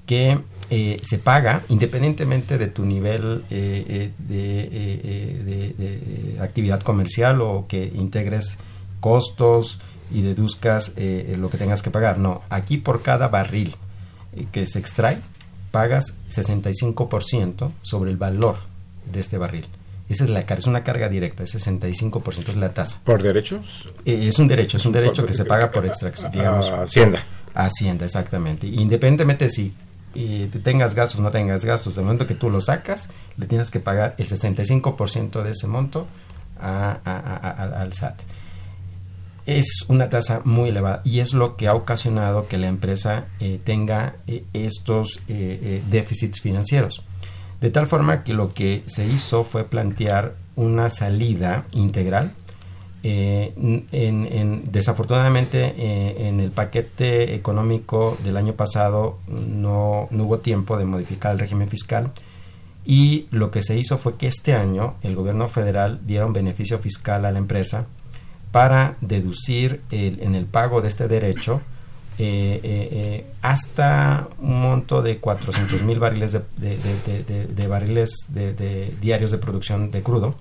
que 0.06 0.40
eh, 0.70 1.00
se 1.04 1.20
paga 1.20 1.64
independientemente 1.70 2.58
de 2.58 2.68
tu 2.68 2.86
nivel 2.86 3.44
eh, 3.50 4.12
eh, 4.30 5.34
de, 5.78 6.38
actividad 6.42 6.82
comercial 6.82 7.42
o 7.42 7.66
que 7.68 7.92
integres 7.96 8.58
costos 9.00 9.80
y 10.12 10.22
deduzcas 10.22 10.90
eh, 10.98 11.32
eh, 11.34 11.38
lo 11.38 11.50
que 11.50 11.58
tengas 11.58 11.82
que 11.82 11.90
pagar. 11.92 12.18
No, 12.18 12.42
aquí 12.50 12.78
por 12.78 13.02
cada 13.02 13.28
barril 13.30 13.76
eh, 14.36 14.46
que 14.52 14.66
se 14.68 14.80
extrae 14.80 15.20
pagas 15.72 16.16
65% 16.30 17.72
sobre 17.82 18.12
el 18.12 18.18
valor 18.18 18.58
de 19.12 19.20
este 19.20 19.38
barril. 19.38 19.66
Esa 20.10 20.26
es 20.26 20.30
la 20.30 20.42
carga, 20.46 20.60
es 20.60 20.68
una 20.68 20.84
carga 20.84 21.08
directa, 21.08 21.44
es 21.44 21.56
65% 21.56 22.50
es 22.50 22.56
la 22.58 22.74
tasa. 22.74 23.00
¿Por 23.06 23.22
derechos? 23.24 23.88
Eh, 24.06 24.28
es 24.28 24.38
un 24.40 24.48
derecho, 24.50 24.78
es 24.78 24.86
un 24.86 24.92
derecho 24.92 25.26
que 25.26 25.34
se 25.34 25.46
paga 25.46 25.72
por 25.72 25.86
extracción, 25.86 26.32
digamos. 26.32 26.70
A 26.70 26.82
Hacienda. 26.84 27.24
Hacienda, 27.54 28.06
exactamente. 28.06 28.68
Independientemente 28.68 29.50
si 29.50 29.74
eh, 30.14 30.50
te 30.52 30.60
tengas 30.60 30.94
gastos 30.96 31.20
o 31.22 31.24
no 31.24 31.32
tengas 31.32 31.64
gastos, 31.64 31.96
del 31.96 32.04
momento 32.04 32.28
que 32.28 32.36
tú 32.36 32.50
lo 32.50 32.60
sacas, 32.60 33.08
le 33.38 33.46
tienes 33.48 33.72
que 33.72 33.80
pagar 33.80 34.16
el 34.18 34.28
65% 34.28 35.42
de 35.44 35.52
ese 35.52 35.68
monto 35.68 36.06
a- 36.60 37.00
a- 37.06 37.18
a- 37.18 37.38
a- 37.78 37.82
al 37.82 37.94
SAT. 37.94 38.22
Es 39.58 39.86
una 39.90 40.10
tasa 40.10 40.42
muy 40.46 40.70
elevada 40.70 41.02
y 41.04 41.20
es 41.20 41.34
lo 41.34 41.58
que 41.58 41.68
ha 41.68 41.74
ocasionado 41.76 42.48
que 42.48 42.58
la 42.58 42.68
empresa 42.68 43.26
eh, 43.40 43.60
tenga 43.64 44.16
eh, 44.28 44.46
estos 44.54 45.20
eh, 45.28 45.82
déficits 45.90 46.40
financieros. 46.40 47.04
De 47.60 47.70
tal 47.70 47.86
forma 47.88 48.24
que 48.24 48.34
lo 48.34 48.54
que 48.54 48.84
se 48.86 49.06
hizo 49.06 49.44
fue 49.44 49.66
plantear 49.66 50.36
una 50.56 50.90
salida 50.90 51.66
integral 51.74 52.32
en, 53.04 53.88
en- 53.92 54.64
desafortunadamente 54.72 56.28
en 56.28 56.40
el 56.40 56.52
paquete 56.52 57.34
económico 57.36 58.18
del 58.24 58.38
año 58.38 58.54
pasado 58.54 59.18
no, 59.28 60.08
no 60.12 60.24
hubo 60.26 60.40
tiempo 60.40 60.78
de 60.78 60.86
modificar 60.86 61.34
el 61.34 61.40
régimen 61.40 61.68
fiscal 61.68 62.12
y 62.86 63.26
lo 63.32 63.50
que 63.52 63.64
se 63.64 63.78
hizo 63.78 63.98
fue 63.98 64.18
que 64.18 64.28
este 64.28 64.54
año 64.54 64.96
el 65.02 65.16
gobierno 65.16 65.48
federal 65.50 66.00
diera 66.06 66.26
un 66.28 66.34
beneficio 66.34 66.78
fiscal 66.80 67.26
a 67.26 67.32
la 67.32 67.40
empresa 67.40 67.88
para 68.52 68.96
deducir 69.02 69.82
en 69.92 70.36
el 70.36 70.46
pago 70.46 70.82
de 70.82 70.88
este 70.90 71.08
derecho 71.08 71.62
eh, 72.20 72.60
eh, 72.64 72.90
eh, 72.92 73.26
hasta 73.42 74.28
un 74.40 74.62
monto 74.62 75.02
de 75.02 75.18
400 75.20 75.82
mil 75.84 75.98
barriles 76.00 76.34
de, 76.34 76.42
de- 77.56 77.68
barriles 77.68 78.26
de- 78.30 78.94
diarios 79.02 79.32
de 79.32 79.38
producción 79.38 79.90
de 79.92 80.04
crudo 80.04 80.36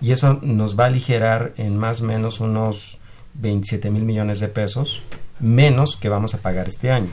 y 0.00 0.12
eso 0.12 0.38
nos 0.42 0.78
va 0.78 0.84
a 0.84 0.86
aligerar 0.88 1.54
en 1.56 1.76
más 1.76 2.02
o 2.02 2.04
menos 2.04 2.38
unos 2.40 2.98
27 3.34 3.90
mil 3.90 4.04
millones 4.04 4.38
de 4.40 4.48
pesos 4.48 5.02
menos 5.40 5.96
que 5.96 6.08
vamos 6.08 6.34
a 6.34 6.38
pagar 6.38 6.68
este 6.68 6.90
año. 6.90 7.08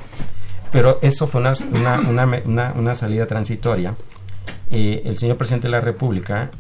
Pero 0.72 1.00
eso 1.02 1.26
fue 1.26 1.42
una, 1.42 1.54
una, 2.10 2.42
una 2.46 2.74
una- 2.76 2.96
salida 2.96 3.26
transitoria. 3.28 3.96
El 4.70 5.16
señor 5.18 5.38
presidente 5.38 5.68
de 5.68 5.72
la 5.72 5.82
República 5.82 6.52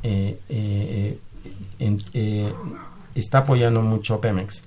está 3.15 3.39
apoyando 3.39 3.81
mucho 3.81 4.21
Pemex 4.21 4.63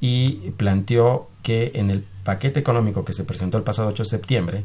y 0.00 0.52
planteó 0.56 1.28
que 1.42 1.72
en 1.74 1.90
el 1.90 2.04
paquete 2.24 2.60
económico 2.60 3.04
que 3.04 3.12
se 3.12 3.24
presentó 3.24 3.58
el 3.58 3.64
pasado 3.64 3.88
8 3.88 4.02
de 4.02 4.08
septiembre 4.08 4.64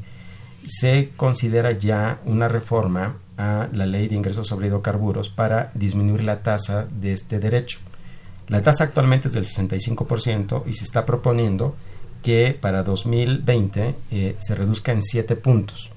se 0.66 1.12
considera 1.16 1.72
ya 1.74 2.20
una 2.26 2.48
reforma 2.48 3.18
a 3.38 3.68
la 3.72 3.86
ley 3.86 4.08
de 4.08 4.16
ingresos 4.16 4.48
sobre 4.48 4.68
hidrocarburos 4.68 5.30
para 5.30 5.72
disminuir 5.76 6.24
la 6.24 6.42
tasa 6.42 6.88
de 6.90 7.14
este 7.14 7.40
derecho. 7.40 7.80
La 8.48 8.62
tasa 8.62 8.86
actualmente 8.86 9.28
es 9.28 9.34
del 9.34 9.46
65% 9.46 10.64
y 10.66 10.74
se 10.74 10.84
está 10.84 11.06
proponiendo 11.06 11.76
que 12.24 12.58
para 12.60 12.84
2020 12.84 13.96
eh, 14.12 14.36
se 14.40 14.56
reduzca 14.56 14.92
en 14.92 15.02
7 15.02 15.36
puntos 15.36 15.92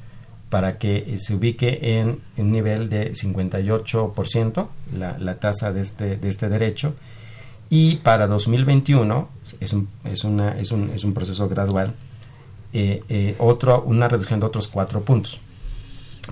para 0.51 0.78
que 0.78 0.97
eh, 0.97 1.18
se 1.18 1.34
ubique 1.34 1.99
en 1.99 2.20
un 2.36 2.53
nivel 2.53 2.89
de 2.89 3.12
58% 3.12 4.68
la, 4.97 5.18
la 5.18 5.41
tasa 5.41 5.72
de 5.72 5.82
este, 5.82 6.16
de 6.16 6.28
este 6.28 6.49
derecho 6.49 6.95
y 7.71 7.97
para 7.97 8.27
2021 8.27 9.29
es 9.61 9.73
un, 9.73 9.89
es 10.05 10.25
una, 10.25 10.51
es 10.59 10.73
un, 10.73 10.91
es 10.95 11.05
un 11.05 11.14
proceso 11.14 11.49
gradual 11.49 11.95
eh, 12.73 13.03
eh, 13.09 13.35
otro, 13.39 13.83
una 13.83 14.09
reducción 14.09 14.41
de 14.41 14.47
otros 14.47 14.69
4 14.69 15.01
puntos 15.03 15.41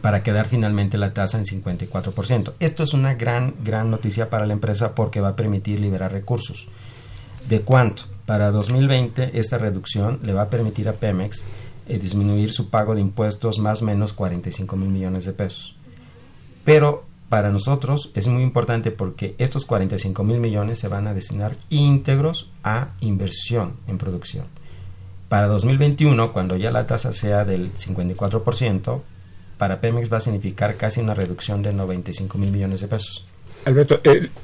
para 0.02 0.22
quedar 0.22 0.46
finalmente 0.46 0.98
la 0.98 1.14
tasa 1.14 1.38
en 1.38 1.44
54%. 1.44 2.52
Esto 2.60 2.82
es 2.82 2.92
una 2.92 3.14
gran, 3.14 3.54
gran 3.64 3.90
noticia 3.90 4.28
para 4.28 4.46
la 4.46 4.52
empresa 4.52 4.94
porque 4.94 5.22
va 5.22 5.28
a 5.28 5.36
permitir 5.36 5.80
liberar 5.80 6.12
recursos. 6.12 6.68
¿De 7.48 7.62
cuánto? 7.62 8.04
Para 8.26 8.50
2020 8.50 9.38
esta 9.38 9.56
reducción 9.56 10.20
le 10.22 10.34
va 10.34 10.42
a 10.42 10.50
permitir 10.50 10.88
a 10.88 10.92
Pemex 10.92 11.46
eh, 11.88 11.98
disminuir 11.98 12.52
su 12.52 12.68
pago 12.68 12.94
de 12.94 13.00
impuestos 13.00 13.58
más 13.58 13.80
o 13.80 13.86
menos 13.86 14.12
45 14.12 14.76
mil 14.76 14.90
millones 14.90 15.24
de 15.24 15.32
pesos. 15.32 15.76
Pero 16.64 17.05
para 17.28 17.50
nosotros 17.50 18.10
es 18.14 18.28
muy 18.28 18.42
importante 18.42 18.90
porque 18.90 19.34
estos 19.38 19.64
45 19.64 20.22
mil 20.24 20.38
millones 20.38 20.78
se 20.78 20.88
van 20.88 21.06
a 21.06 21.14
destinar 21.14 21.56
íntegros 21.70 22.50
a 22.62 22.90
inversión 23.00 23.74
en 23.88 23.98
producción. 23.98 24.44
Para 25.28 25.48
2021, 25.48 26.32
cuando 26.32 26.56
ya 26.56 26.70
la 26.70 26.86
tasa 26.86 27.12
sea 27.12 27.44
del 27.44 27.74
54%, 27.74 29.00
para 29.58 29.80
Pemex 29.80 30.12
va 30.12 30.18
a 30.18 30.20
significar 30.20 30.76
casi 30.76 31.00
una 31.00 31.14
reducción 31.14 31.62
de 31.62 31.72
95 31.72 32.38
mil 32.38 32.52
millones 32.52 32.80
de 32.80 32.88
pesos. 32.88 33.26
Alberto, 33.64 34.00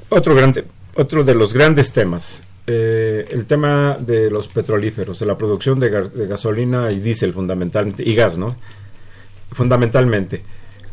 otro, 0.09 0.35
grande, 0.35 0.65
otro 0.95 1.23
de 1.23 1.35
los 1.35 1.53
grandes 1.53 1.93
temas, 1.93 2.43
eh, 2.67 3.25
el 3.29 3.45
tema 3.45 3.97
de 3.97 4.29
los 4.29 4.49
petrolíferos, 4.49 5.19
de 5.19 5.25
la 5.25 5.37
producción 5.37 5.79
de 5.79 5.89
gasolina 6.27 6.91
y 6.91 6.99
diésel 6.99 7.33
fundamentalmente, 7.33 8.03
y 8.07 8.13
gas, 8.15 8.37
¿no? 8.37 8.57
Fundamentalmente. 9.53 10.43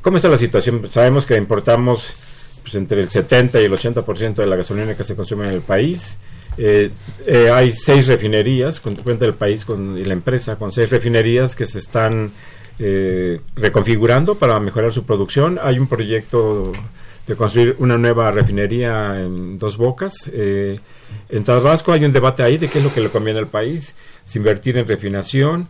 ¿Cómo 0.02 0.16
está 0.16 0.28
la 0.28 0.38
situación? 0.38 0.86
Sabemos 0.90 1.26
que 1.26 1.36
importamos 1.36 2.14
pues, 2.62 2.74
entre 2.74 3.00
el 3.00 3.10
70 3.10 3.60
y 3.60 3.64
el 3.64 3.72
80% 3.72 4.34
de 4.34 4.46
la 4.46 4.56
gasolina 4.56 4.94
que 4.96 5.04
se 5.04 5.14
consume 5.16 5.48
en 5.48 5.54
el 5.54 5.60
país. 5.60 6.18
Eh, 6.58 6.90
eh, 7.26 7.50
hay 7.52 7.70
seis 7.72 8.06
refinerías, 8.06 8.80
con- 8.80 8.96
cuenta 8.96 9.24
el 9.24 9.34
país 9.34 9.64
con, 9.64 9.96
y 9.98 10.04
la 10.04 10.12
empresa, 10.14 10.56
con 10.56 10.72
seis 10.72 10.90
refinerías 10.90 11.54
que 11.54 11.66
se 11.66 11.78
están 11.78 12.32
eh, 12.78 13.40
reconfigurando 13.56 14.36
para 14.36 14.58
mejorar 14.58 14.92
su 14.92 15.04
producción. 15.04 15.58
Hay 15.62 15.78
un 15.78 15.86
proyecto 15.86 16.72
de 17.26 17.36
construir 17.36 17.76
una 17.78 17.98
nueva 17.98 18.30
refinería 18.30 19.20
en 19.20 19.58
Dos 19.58 19.76
Bocas. 19.76 20.30
Eh, 20.32 20.80
en 21.28 21.44
Tabasco 21.44 21.92
hay 21.92 22.04
un 22.04 22.12
debate 22.12 22.42
ahí 22.42 22.56
de 22.58 22.68
qué 22.68 22.78
es 22.78 22.84
lo 22.84 22.92
que 22.92 23.00
le 23.00 23.10
conviene 23.10 23.38
al 23.38 23.46
país, 23.48 23.94
si 24.24 24.38
invertir 24.38 24.78
en 24.78 24.88
refinación, 24.88 25.68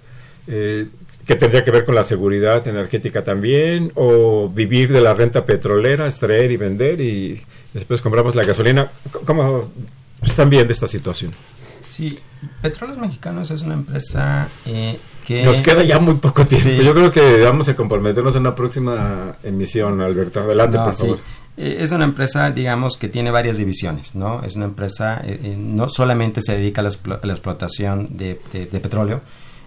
que 1.26 1.36
tendría 1.36 1.62
que 1.64 1.70
ver 1.70 1.84
con 1.84 1.94
la 1.94 2.04
seguridad 2.04 2.66
energética 2.66 3.22
también, 3.22 3.92
o 3.94 4.48
vivir 4.48 4.92
de 4.92 5.00
la 5.00 5.14
renta 5.14 5.44
petrolera, 5.44 6.06
extraer 6.06 6.50
y 6.50 6.56
vender 6.56 7.00
y 7.00 7.42
después 7.72 8.00
compramos 8.00 8.34
la 8.34 8.44
gasolina. 8.44 8.90
¿Cómo 9.24 9.70
están 10.22 10.50
viendo 10.50 10.72
esta 10.72 10.86
situación? 10.86 11.32
Sí, 11.88 12.18
Petróleos 12.62 12.98
Mexicanos 12.98 13.50
es 13.50 13.62
una 13.62 13.74
empresa 13.74 14.48
eh, 14.64 14.98
que... 15.26 15.44
Nos 15.44 15.56
queda 15.58 15.82
ya 15.84 15.98
muy 15.98 16.14
poco 16.14 16.46
tiempo. 16.46 16.68
Sí. 16.68 16.82
Yo 16.82 16.94
creo 16.94 17.10
que 17.12 17.42
vamos 17.42 17.68
a 17.68 17.76
comprometernos 17.76 18.34
en 18.36 18.40
una 18.42 18.54
próxima 18.54 19.36
emisión, 19.42 20.00
Alberto. 20.00 20.40
Adelante, 20.40 20.78
No, 20.78 20.84
por 20.84 20.94
sí. 20.94 21.02
favor. 21.02 21.18
Eh, 21.56 21.76
Es 21.80 21.90
una 21.92 22.04
empresa, 22.04 22.50
digamos, 22.52 22.96
que 22.96 23.08
tiene 23.08 23.30
varias 23.30 23.58
divisiones, 23.58 24.14
¿no? 24.14 24.42
Es 24.44 24.56
una 24.56 24.64
empresa, 24.66 25.20
eh, 25.24 25.38
eh, 25.42 25.56
no 25.58 25.88
solamente 25.88 26.40
se 26.42 26.56
dedica 26.56 26.80
a 26.80 26.84
la, 26.84 26.90
explo- 26.90 27.20
a 27.22 27.26
la 27.26 27.32
explotación 27.34 28.16
de, 28.16 28.40
de- 28.52 28.66
de 28.66 28.80
petróleo, 28.80 29.20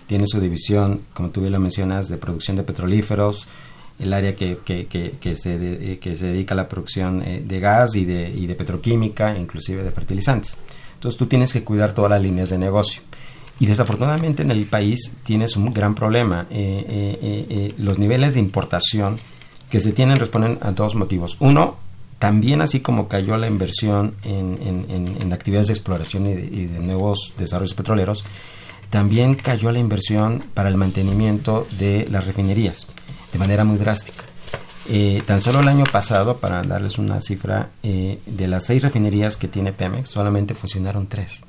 tiene 0.07 0.25
su 0.27 0.39
división, 0.39 1.01
como 1.13 1.29
tú 1.29 1.41
bien 1.41 1.53
lo 1.53 1.59
mencionas, 1.59 2.09
de 2.09 2.17
producción 2.17 2.57
de 2.57 2.63
petrolíferos, 2.63 3.47
el 3.99 4.11
área 4.13 4.35
que, 4.35 4.57
que, 4.65 4.87
que, 4.87 5.35
se, 5.35 5.55
eh, 5.93 5.99
que 5.99 6.15
se 6.17 6.25
dedica 6.27 6.53
a 6.53 6.57
la 6.57 6.67
producción 6.67 7.21
eh, 7.21 7.43
de 7.45 7.59
gas 7.59 7.95
y 7.95 8.05
de, 8.05 8.29
y 8.35 8.47
de 8.47 8.55
petroquímica, 8.55 9.37
inclusive 9.37 9.83
de 9.83 9.91
fertilizantes. 9.91 10.57
Entonces 10.95 11.17
tú 11.17 11.25
tienes 11.27 11.53
que 11.53 11.63
cuidar 11.63 11.93
todas 11.93 12.09
las 12.11 12.21
líneas 12.21 12.49
de 12.49 12.57
negocio. 12.57 13.01
Y 13.59 13.67
desafortunadamente 13.67 14.41
en 14.41 14.51
el 14.51 14.65
país 14.65 15.13
tienes 15.23 15.55
un 15.55 15.71
gran 15.73 15.93
problema. 15.95 16.47
Eh, 16.49 17.73
los 17.77 17.99
niveles 17.99 18.33
de 18.33 18.39
importación 18.39 19.19
que 19.69 19.79
se 19.79 19.91
tienen 19.93 20.17
responden 20.17 20.57
a 20.61 20.71
dos 20.71 20.95
motivos. 20.95 21.37
Uno, 21.39 21.75
también 22.19 22.61
así 22.61 22.79
como 22.79 23.07
cayó 23.07 23.37
la 23.37 23.47
inversión 23.47 24.15
en, 24.23 24.57
en- 24.89 25.17
en- 25.21 25.33
actividades 25.33 25.67
de 25.67 25.73
exploración 25.73 26.25
y 26.25 26.31
y 26.31 26.65
de 26.67 26.79
nuevos 26.79 27.33
desarrollos 27.37 27.73
petroleros, 27.73 28.23
también 28.93 29.33
cayó 29.33 29.71
la 29.71 29.79
inversión 29.79 30.43
para 30.53 30.69
el 30.69 30.77
mantenimiento 30.77 31.65
de 31.79 32.07
las 32.11 32.27
refinerías 32.27 32.85
de 33.31 33.39
manera 33.39 33.63
muy 33.63 33.79
drástica. 33.79 34.23
Eh, 34.87 35.23
tan 35.25 35.41
solo 35.41 35.61
el 35.61 35.67
año 35.67 35.85
pasado, 35.91 36.37
para 36.37 36.61
darles 36.61 36.99
una 36.99 37.19
cifra, 37.19 37.69
eh, 37.81 38.19
de 38.27 38.47
las 38.47 38.65
seis 38.67 38.83
refinerías 38.83 39.35
que 39.35 39.47
tiene 39.47 39.73
Pemex, 39.73 40.09
solamente 40.09 40.53
funcionaron 40.53 41.07
tres. 41.07 41.41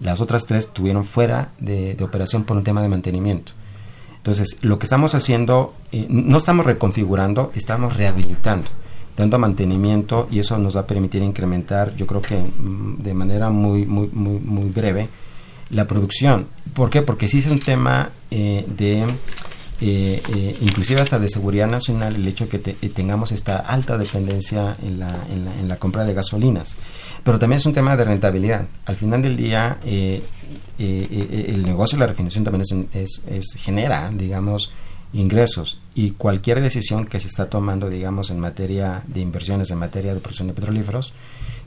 Las 0.00 0.20
otras 0.20 0.44
tres 0.44 0.66
estuvieron 0.66 1.02
fuera 1.02 1.52
de, 1.58 1.96
operación 2.02 2.44
por 2.44 2.58
un 2.58 2.62
tema 2.62 2.82
de 2.82 2.90
mantenimiento. 2.90 3.52
Entonces, 4.18 4.58
lo 4.60 4.78
que 4.78 4.84
estamos 4.84 5.14
haciendo, 5.14 5.72
eh, 5.92 6.04
no 6.10 6.36
estamos 6.36 6.66
reconfigurando, 6.66 7.52
estamos 7.54 7.96
rehabilitando, 7.96 8.68
dando 9.16 9.38
mantenimiento 9.38 10.28
y 10.30 10.40
eso 10.40 10.58
nos 10.58 10.76
va 10.76 10.82
a 10.82 10.86
permitir 10.86 11.22
incrementar, 11.22 11.96
yo 11.96 12.06
creo 12.06 12.20
que 12.20 12.36
mm, 12.36 13.02
de 13.02 13.14
manera 13.14 13.48
muy, 13.48 13.86
muy, 13.86 14.10
muy, 14.12 14.38
muy 14.40 14.68
breve, 14.68 15.08
la 15.72 15.86
producción. 15.88 16.46
¿Por 16.74 16.88
qué? 16.90 17.02
Porque 17.02 17.28
sí 17.28 17.38
es 17.38 17.46
un 17.46 17.58
tema 17.58 18.10
eh, 18.30 18.64
de, 18.76 19.00
eh, 19.80 20.22
eh, 20.28 20.56
inclusive 20.60 21.00
hasta 21.00 21.18
de 21.18 21.28
seguridad 21.28 21.66
nacional, 21.66 22.14
el 22.14 22.28
hecho 22.28 22.48
que 22.48 22.58
te- 22.60 22.74
tengamos 22.90 23.32
esta 23.32 23.56
alta 23.56 23.98
dependencia 23.98 24.76
en 24.82 25.00
la, 25.00 25.08
en, 25.32 25.44
la, 25.44 25.58
en 25.58 25.68
la 25.68 25.76
compra 25.78 26.04
de 26.04 26.14
gasolinas. 26.14 26.76
Pero 27.24 27.38
también 27.38 27.56
es 27.58 27.66
un 27.66 27.72
tema 27.72 27.96
de 27.96 28.04
rentabilidad. 28.04 28.66
Al 28.86 28.96
final 28.96 29.22
del 29.22 29.36
día, 29.36 29.78
el 30.78 31.62
negocio 31.62 31.96
de 31.96 32.00
la 32.00 32.06
refinación 32.06 32.44
también 32.44 32.62
es, 32.62 32.72
es- 32.94 33.22
es- 33.28 33.54
genera, 33.62 34.10
digamos, 34.12 34.70
ingresos 35.12 35.78
y 35.94 36.12
cualquier 36.12 36.60
decisión 36.60 37.04
que 37.06 37.20
se 37.20 37.28
está 37.28 37.48
tomando, 37.50 37.90
digamos, 37.90 38.30
en 38.30 38.40
materia 38.40 39.02
de 39.06 39.20
inversiones, 39.20 39.70
en 39.70 39.78
materia 39.78 40.14
de 40.14 40.20
producción 40.20 40.48
de 40.48 40.54
petrolíferos, 40.54 41.12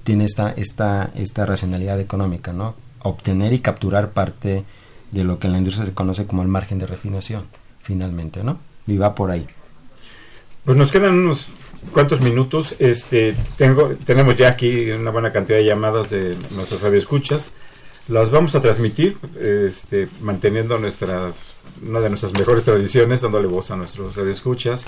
tiene 0.03 0.25
esta, 0.25 0.51
esta, 0.51 1.11
esta 1.15 1.45
racionalidad 1.45 1.99
económica, 1.99 2.53
¿no? 2.53 2.75
Obtener 3.05 3.53
y 3.53 3.59
capturar 3.59 4.09
parte 4.09 4.65
de 5.11 5.23
lo 5.23 5.37
que 5.37 5.45
en 5.45 5.53
la 5.53 5.59
industria 5.59 5.85
se 5.85 5.93
conoce 5.93 6.25
como 6.25 6.41
el 6.41 6.47
margen 6.47 6.79
de 6.79 6.87
refinación, 6.87 7.45
finalmente, 7.81 8.43
¿no? 8.43 8.57
Y 8.87 8.97
va 8.97 9.13
por 9.13 9.29
ahí. 9.29 9.45
Pues 10.63 10.75
nos 10.75 10.91
quedan 10.91 11.13
unos 11.13 11.49
cuantos 11.91 12.21
minutos. 12.21 12.75
Este, 12.79 13.35
tengo, 13.57 13.89
tenemos 14.05 14.35
ya 14.37 14.49
aquí 14.49 14.89
una 14.89 15.11
buena 15.11 15.31
cantidad 15.31 15.59
de 15.59 15.65
llamadas 15.65 16.09
de 16.09 16.35
nuestros 16.55 16.81
radioescuchas. 16.81 17.51
Las 18.07 18.31
vamos 18.31 18.55
a 18.55 18.61
transmitir, 18.61 19.17
este, 19.39 20.07
manteniendo 20.21 20.79
nuestras, 20.79 21.53
una 21.87 21.99
de 21.99 22.09
nuestras 22.09 22.33
mejores 22.33 22.63
tradiciones, 22.63 23.21
dándole 23.21 23.47
voz 23.47 23.69
a 23.69 23.75
nuestros 23.75 24.15
radioescuchas. 24.15 24.85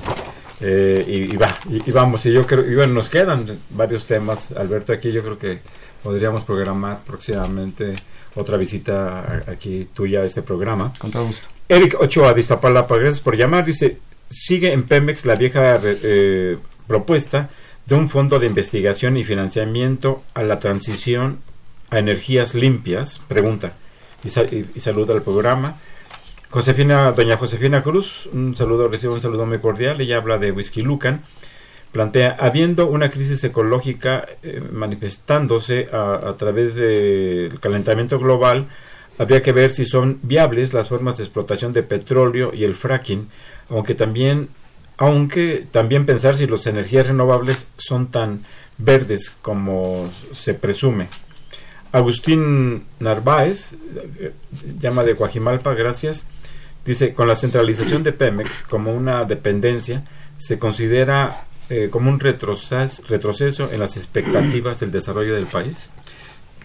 Eh, 0.60 1.30
y, 1.32 1.38
va, 1.38 1.56
y, 1.70 1.88
y 1.88 1.92
vamos, 1.92 2.26
y 2.26 2.34
yo 2.34 2.46
creo, 2.48 2.68
y 2.68 2.74
bueno, 2.74 2.94
nos 2.94 3.10
quedan 3.10 3.46
varios 3.70 4.08
temas, 4.08 4.52
Alberto, 4.54 4.92
aquí 4.92 5.12
yo 5.12 5.22
creo 5.22 5.38
que 5.38 5.60
podríamos 6.08 6.44
programar 6.46 7.00
próximamente 7.06 7.94
otra 8.36 8.56
visita 8.56 9.44
aquí 9.46 9.90
tuya 9.94 10.22
a 10.22 10.26
este 10.26 10.42
programa. 10.42 10.94
Con 10.98 11.12
todo 11.12 11.26
gusto. 11.26 11.50
Eric 11.68 11.98
Ochoa 12.00 12.34
de 12.34 12.40
Iztapalapa, 12.40 12.96
gracias 12.96 13.20
por 13.20 13.36
llamar. 13.36 13.66
Dice, 13.66 13.98
sigue 14.30 14.72
en 14.72 14.84
Pemex 14.84 15.26
la 15.26 15.36
vieja 15.36 15.82
eh, 15.84 16.58
propuesta 16.88 17.50
de 17.86 17.96
un 17.96 18.10
fondo 18.10 18.40
de 18.40 18.46
investigación 18.48 19.18
y 19.18 19.26
financiamiento 19.26 20.24
a 20.34 20.44
la 20.44 20.60
transición 20.62 21.40
a 21.90 22.00
energías 22.00 22.56
limpias. 22.56 23.20
Pregunta 23.28 23.74
y, 24.24 24.30
y- 24.76 24.80
saluda 24.80 25.14
al 25.14 25.24
programa. 25.24 25.76
Josefina, 26.50 27.12
doña 27.12 27.36
Josefina 27.36 27.84
Cruz, 27.84 28.30
un 28.32 28.56
saludo, 28.56 28.88
recibe 28.88 29.12
un 29.14 29.20
saludo 29.20 29.46
muy 29.46 29.60
cordial. 29.60 30.00
Ella 30.00 30.16
habla 30.18 30.38
de 30.38 30.54
Whisky 30.54 30.82
Lucan. 30.84 31.22
Plantea, 31.92 32.36
habiendo 32.40 32.88
una 32.88 33.10
crisis 33.10 33.44
ecológica 33.44 34.28
eh, 34.44 34.62
manifestándose 34.72 35.88
a, 35.92 36.34
través 36.38 36.76
del 36.76 37.60
calentamiento 37.60 38.20
global, 38.20 38.68
habría 39.18 39.42
que 39.42 39.52
ver 39.52 39.72
si 39.72 39.86
son 39.86 40.20
viables 40.22 40.74
las 40.74 40.90
formas 40.90 41.18
de 41.18 41.24
explotación 41.24 41.74
de 41.74 41.84
petróleo 41.84 42.52
y 42.54 42.66
el 42.66 42.76
fracking, 42.76 43.28
aunque 43.70 43.96
también, 43.96 44.50
aunque 44.98 45.66
también 45.72 46.06
pensar 46.06 46.36
si 46.36 46.46
las 46.46 46.68
energías 46.68 47.08
renovables 47.08 47.68
son 47.78 48.08
tan 48.08 48.42
verdes 48.78 49.32
como 49.42 50.12
se 50.34 50.54
presume. 50.54 51.08
Agustín 51.92 52.84
Narváez, 53.00 53.74
eh, 54.20 54.34
llama 54.80 55.04
de 55.04 55.14
Guajimalpa, 55.14 55.74
gracias. 55.74 56.26
Dice, 56.86 57.14
con 57.14 57.28
la 57.28 57.36
centralización 57.36 58.04
de 58.04 58.14
Pemex 58.14 58.62
como 58.62 58.94
una 58.94 59.26
dependencia, 59.26 60.04
se 60.38 60.60
considera 60.60 61.47
eh, 61.70 61.90
como 61.92 62.10
un 62.10 62.20
retroceso, 62.20 63.04
retroceso 63.08 63.72
en 63.72 63.80
las 63.80 63.98
expectativas 63.98 64.80
del 64.80 64.92
desarrollo 64.92 65.36
del 65.36 65.48
país. 65.48 65.92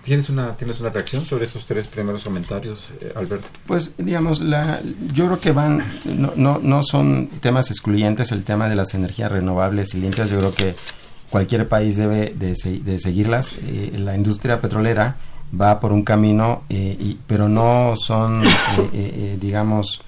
¿Tienes 0.05 0.29
una, 0.29 0.53
¿Tienes 0.55 0.81
una 0.81 0.91
reacción 0.91 1.25
sobre 1.25 1.45
estos 1.45 1.65
tres 1.65 1.87
primeros 1.87 2.25
comentarios, 2.25 2.91
eh, 3.01 3.13
Alberto? 3.15 3.47
Pues, 3.67 3.95
digamos, 3.99 4.41
la, 4.41 4.81
yo 5.13 5.27
creo 5.27 5.41
que 5.41 5.53
van, 5.53 5.85
no, 6.05 6.33
no, 6.35 6.59
no 6.61 6.83
son 6.83 7.29
temas 7.41 7.71
excluyentes 7.71 8.33
el 8.33 8.43
tema 8.43 8.69
de 8.69 8.75
las 8.75 8.95
energías 8.95 9.31
renovables 9.31 9.95
y 9.95 9.99
limpias. 9.99 10.29
Yo 10.29 10.39
creo 10.39 10.55
que 10.55 10.75
cualquier 11.31 11.69
país 11.69 11.97
debe 11.97 12.35
de, 12.37 12.55
de 12.85 12.99
seguirlas. 12.99 13.55
Eh, 13.63 13.93
la 13.97 14.17
industria 14.17 14.61
petrolera 14.61 15.17
va 15.59 15.79
por 15.79 15.93
un 15.93 16.03
camino, 16.03 16.65
eh, 16.69 16.97
y, 16.99 17.19
pero 17.27 17.49
no 17.49 17.95
son, 17.95 18.45
eh, 18.45 18.49
eh, 18.93 19.39
digamos, 19.41 20.01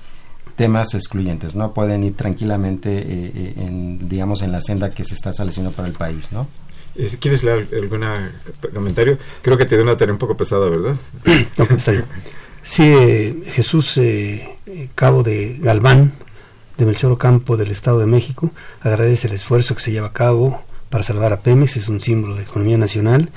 temas 0.56 0.94
excluyentes, 0.94 1.54
¿no? 1.54 1.72
Pueden 1.72 2.04
ir 2.04 2.16
tranquilamente, 2.16 2.98
eh, 2.98 3.32
eh, 3.34 3.54
en, 3.56 4.08
digamos, 4.08 4.42
en 4.42 4.52
la 4.52 4.60
senda 4.60 4.90
que 4.90 5.04
se 5.04 5.14
está 5.14 5.30
estableciendo 5.30 5.72
para 5.72 5.88
el 5.88 5.94
país, 5.94 6.32
¿no? 6.32 6.46
Eh, 6.96 7.08
si 7.08 7.16
¿Quieres 7.16 7.42
leer 7.42 7.68
algún 7.72 8.04
comentario? 8.72 9.18
Creo 9.42 9.58
que 9.58 9.64
te 9.64 9.74
dio 9.74 9.84
una 9.84 9.96
tarea 9.96 10.12
un 10.12 10.18
poco 10.18 10.36
pesada, 10.36 10.68
¿verdad? 10.68 10.96
No, 11.58 11.64
está 11.64 11.92
bien. 11.92 12.04
Sí, 12.64 12.82
eh, 12.82 13.42
Jesús 13.52 13.98
eh, 13.98 14.48
eh, 14.66 14.88
Cabo 14.94 15.22
de 15.22 15.58
Galván, 15.60 16.12
de 16.78 16.86
Melchor 16.86 17.18
Campo 17.18 17.58
del 17.58 17.70
Estado 17.70 17.98
de 17.98 18.06
México, 18.06 18.50
agradece 18.80 19.28
el 19.28 19.34
esfuerzo 19.34 19.74
que 19.74 19.82
se 19.82 19.92
lleva 19.92 20.08
a 20.08 20.12
cabo 20.14 20.64
para 20.88 21.04
salvar 21.04 21.34
a 21.34 21.40
Pemex, 21.40 21.76
es 21.76 21.88
un 21.88 22.00
símbolo 22.00 22.36
de 22.36 22.44
economía 22.44 22.78
nacional 22.78 23.28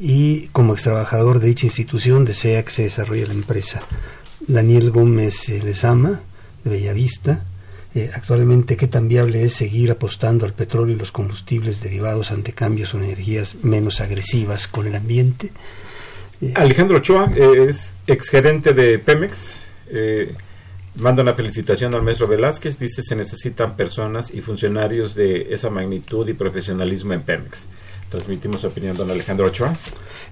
y 0.00 0.48
como 0.48 0.72
extrabajador 0.72 1.38
de 1.38 1.46
dicha 1.46 1.66
institución 1.66 2.24
desea 2.24 2.64
que 2.64 2.72
se 2.72 2.82
desarrolle 2.82 3.28
la 3.28 3.34
empresa. 3.34 3.82
Daniel 4.48 4.90
Gómez 4.90 5.48
eh, 5.50 5.62
Lezama, 5.62 6.20
de 6.64 6.70
Bellavista, 6.70 7.44
eh, 7.94 8.10
actualmente 8.12 8.76
qué 8.76 8.88
tan 8.88 9.06
viable 9.06 9.44
es 9.44 9.52
seguir 9.52 9.92
apostando 9.92 10.46
al 10.46 10.52
petróleo 10.52 10.96
y 10.96 10.98
los 10.98 11.12
combustibles 11.12 11.80
derivados 11.80 12.32
ante 12.32 12.52
cambios 12.52 12.92
o 12.92 12.98
energías 12.98 13.56
menos 13.62 14.00
agresivas 14.00 14.66
con 14.66 14.86
el 14.86 14.96
ambiente. 14.96 15.52
Alejandro 16.56 16.96
Ochoa 16.96 17.32
eh, 17.36 17.66
es 17.68 17.94
exgerente 18.06 18.72
de 18.72 18.98
Pemex. 18.98 19.66
eh, 19.88 20.34
manda 20.96 21.22
una 21.22 21.34
felicitación 21.34 21.94
al 21.94 22.02
maestro 22.02 22.26
Velázquez. 22.26 22.78
Dice 22.78 23.02
se 23.02 23.14
necesitan 23.14 23.76
personas 23.76 24.32
y 24.34 24.40
funcionarios 24.40 25.14
de 25.14 25.54
esa 25.54 25.70
magnitud 25.70 26.28
y 26.28 26.32
profesionalismo 26.32 27.12
en 27.12 27.22
Pemex. 27.22 27.66
Transmitimos 28.08 28.62
su 28.62 28.66
opinión, 28.66 28.96
don 28.96 29.10
Alejandro 29.10 29.46
Ochoa. 29.46 29.76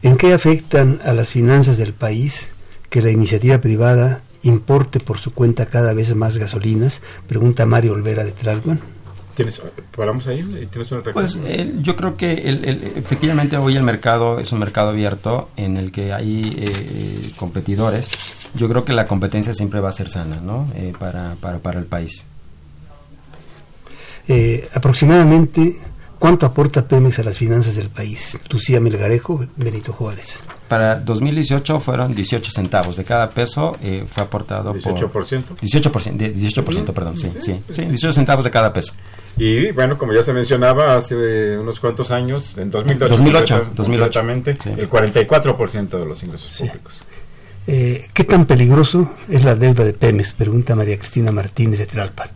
¿En 0.03 0.17
qué 0.17 0.33
afectan 0.33 1.01
a 1.05 1.13
las 1.13 1.29
finanzas 1.29 1.79
del 1.79 1.93
país 1.93 2.53
que 2.91 3.03
la 3.03 3.11
iniciativa 3.11 3.61
privada 3.61 4.23
importe 4.43 5.01
por 5.01 5.19
su 5.19 5.33
cuenta 5.33 5.67
cada 5.67 5.95
vez 5.95 6.15
más 6.15 6.37
gasolinas? 6.39 7.03
Pregunta 7.27 7.67
Mario 7.67 7.93
Olvera 7.93 8.25
de 8.25 8.33
Tlalpan. 8.33 8.81
¿Tienes, 9.35 9.63
paramos 9.97 10.27
ahí? 10.27 10.43
¿Tienes 10.71 10.93
una 10.93 11.01
reacción? 11.01 11.13
Pues 11.15 11.39
eh, 11.47 11.73
yo 11.81 11.97
creo 11.97 12.17
que 12.19 12.33
el- 12.35 12.65
el- 12.67 12.83
efectivamente 12.97 13.57
hoy 13.57 13.77
el 13.77 13.83
mercado 13.83 14.39
es 14.41 14.53
un 14.53 14.59
mercado 14.59 14.91
abierto 14.91 15.49
en 15.57 15.79
el 15.79 15.91
que 15.91 16.13
hay 16.13 16.55
eh, 16.59 17.33
competidores. 17.37 18.11
Yo 18.55 18.69
creo 18.69 18.85
que 18.85 18.93
la 18.93 19.07
competencia 19.07 19.55
siempre 19.55 19.81
va 19.81 19.89
a 19.89 19.93
ser 19.93 20.11
sana, 20.11 20.37
¿no? 20.41 20.71
Eh, 20.75 20.93
para, 20.99 21.37
para, 21.41 21.61
para 21.61 21.79
el 21.79 21.87
país. 21.87 22.27
Eh, 24.29 24.69
aproximadamente, 24.75 25.79
¿cuánto 26.23 26.47
aporta 26.47 26.87
Pemex 26.87 27.19
a 27.19 27.25
las 27.25 27.37
finanzas 27.37 27.75
del 27.77 27.89
país? 27.89 28.39
Lucía 28.51 28.81
Melgarejo, 28.81 29.45
Benito 29.57 29.93
Juárez. 29.93 30.39
para 30.69 30.97
2018 31.01 31.81
fueron 31.81 32.15
18 32.15 32.51
centavos 32.51 32.97
de 32.97 33.05
cada 33.05 33.29
peso 33.31 33.77
eh, 33.83 34.05
fue 34.07 34.23
aportado 34.23 34.73
18%. 34.73 35.09
por 35.11 35.27
18%, 35.27 36.17
de- 36.17 36.33
18%, 36.35 36.93
perdón, 36.95 37.17
sí, 37.19 37.31
sí, 37.41 37.61
sí, 37.69 37.83
18 37.83 38.13
centavos 38.13 38.45
de 38.45 38.51
cada 38.51 38.73
peso. 38.73 38.95
Y 39.37 39.71
bueno, 39.73 39.99
como 39.99 40.13
ya 40.15 40.23
se 40.23 40.33
mencionaba 40.33 40.97
hace 40.97 41.59
unos 41.59 41.81
cuantos 41.81 42.11
años, 42.11 42.57
en 42.57 42.71
2008, 42.71 43.09
2008, 43.09 43.55
concreta- 43.57 43.75
2008, 43.75 44.21
concretamente, 44.21 44.57
sí. 44.63 44.71
el 44.79 44.89
44% 44.89 45.99
de 45.99 46.05
los 46.07 46.23
ingresos 46.23 46.51
Sí. 46.53 46.65
públicos. 46.67 47.01
Eh, 47.67 48.09
¿Qué 48.15 48.25
tan 48.25 48.47
peligroso 48.47 49.11
es 49.29 49.45
la 49.45 49.55
deuda 49.55 49.85
de 49.85 49.93
Pemex? 49.95 50.33
Pregunta 50.33 50.75
María 50.75 50.99
Cristina 50.99 51.33
Martínez 51.33 51.79
de 51.81 51.87
Tralpan. 51.87 52.31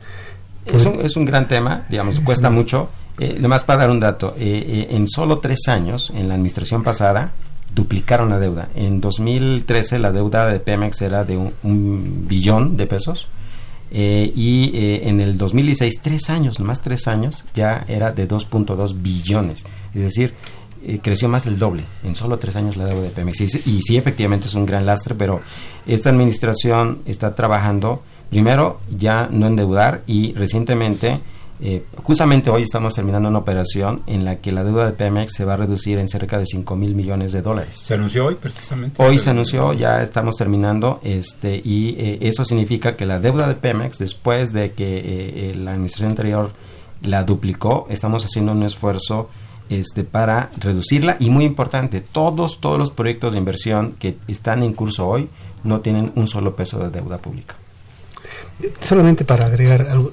Es 0.66 0.84
un, 0.84 1.00
es 1.00 1.16
un 1.16 1.24
gran 1.24 1.46
tema, 1.48 1.86
digamos, 1.88 2.20
cuesta 2.20 2.50
mucho. 2.50 2.90
Eh, 3.18 3.38
nomás 3.40 3.64
para 3.64 3.80
dar 3.80 3.90
un 3.90 4.00
dato, 4.00 4.34
eh, 4.38 4.64
eh, 4.66 4.86
en 4.90 5.08
solo 5.08 5.38
tres 5.38 5.68
años, 5.68 6.12
en 6.14 6.28
la 6.28 6.34
administración 6.34 6.82
pasada, 6.82 7.32
duplicaron 7.74 8.28
la 8.28 8.38
deuda. 8.38 8.68
En 8.74 9.00
2013 9.00 9.98
la 9.98 10.12
deuda 10.12 10.46
de 10.46 10.60
Pemex 10.60 11.00
era 11.02 11.24
de 11.24 11.36
un, 11.36 12.24
billón 12.28 12.76
de 12.76 12.86
pesos 12.86 13.28
eh, 13.90 14.32
y 14.34 14.70
en 14.74 15.20
el 15.20 15.38
2016, 15.38 16.00
tres 16.02 16.28
años, 16.28 16.58
nomás 16.58 16.80
tres 16.80 17.06
años, 17.08 17.44
ya 17.54 17.84
era 17.88 18.12
de 18.12 18.28
2.2 18.28 19.00
billones. 19.00 19.64
Es 19.94 20.02
decir, 20.02 20.34
creció 21.02 21.28
más 21.28 21.44
del 21.44 21.58
doble 21.58 21.84
en 22.04 22.14
solo 22.14 22.38
tres 22.38 22.54
años 22.56 22.76
la 22.76 22.84
deuda 22.84 23.02
de 23.02 23.10
Pemex. 23.10 23.40
Y 23.66 23.82
sí, 23.82 23.96
efectivamente 23.96 24.46
es 24.46 24.54
un 24.54 24.66
gran 24.66 24.84
lastre, 24.84 25.14
pero 25.14 25.40
esta 25.86 26.10
administración 26.10 27.00
está 27.06 27.34
trabajando, 27.34 28.02
primero, 28.28 28.80
ya 28.90 29.28
no 29.30 29.46
endeudar 29.46 30.02
y 30.06 30.34
recientemente, 30.34 31.20
eh, 31.60 31.84
justamente 32.02 32.50
hoy 32.50 32.62
estamos 32.62 32.94
terminando 32.94 33.28
una 33.28 33.38
operación 33.38 34.02
en 34.06 34.24
la 34.24 34.36
que 34.36 34.52
la 34.52 34.62
deuda 34.62 34.86
de 34.86 34.92
Pemex 34.92 35.32
se 35.34 35.44
va 35.44 35.54
a 35.54 35.56
reducir 35.56 35.98
en 35.98 36.08
cerca 36.08 36.38
de 36.38 36.44
5 36.46 36.76
mil 36.76 36.94
millones 36.94 37.32
de 37.32 37.42
dólares. 37.42 37.82
Se 37.86 37.94
anunció 37.94 38.26
hoy 38.26 38.34
precisamente. 38.34 39.02
Hoy 39.02 39.18
se 39.18 39.30
anunció, 39.30 39.72
ya 39.72 40.02
estamos 40.02 40.36
terminando, 40.36 41.00
este, 41.02 41.60
y 41.64 41.96
eh, 41.98 42.18
eso 42.22 42.44
significa 42.44 42.96
que 42.96 43.06
la 43.06 43.20
deuda 43.20 43.48
de 43.48 43.54
Pemex, 43.54 43.98
después 43.98 44.52
de 44.52 44.72
que 44.72 44.98
eh, 44.98 45.02
eh, 45.50 45.54
la 45.56 45.72
administración 45.72 46.10
anterior 46.10 46.52
la 47.02 47.24
duplicó, 47.24 47.86
estamos 47.90 48.24
haciendo 48.24 48.52
un 48.52 48.62
esfuerzo 48.62 49.30
este, 49.68 50.04
para 50.04 50.50
reducirla 50.58 51.16
y 51.18 51.30
muy 51.30 51.44
importante, 51.44 52.00
todos, 52.00 52.60
todos 52.60 52.78
los 52.78 52.90
proyectos 52.90 53.32
de 53.32 53.38
inversión 53.38 53.94
que 53.98 54.16
están 54.28 54.62
en 54.62 54.72
curso 54.74 55.08
hoy 55.08 55.28
no 55.64 55.80
tienen 55.80 56.12
un 56.14 56.28
solo 56.28 56.54
peso 56.54 56.78
de 56.78 56.90
deuda 56.90 57.18
pública. 57.18 57.56
Solamente 58.80 59.24
para 59.24 59.46
agregar 59.46 59.86
algo, 59.88 60.10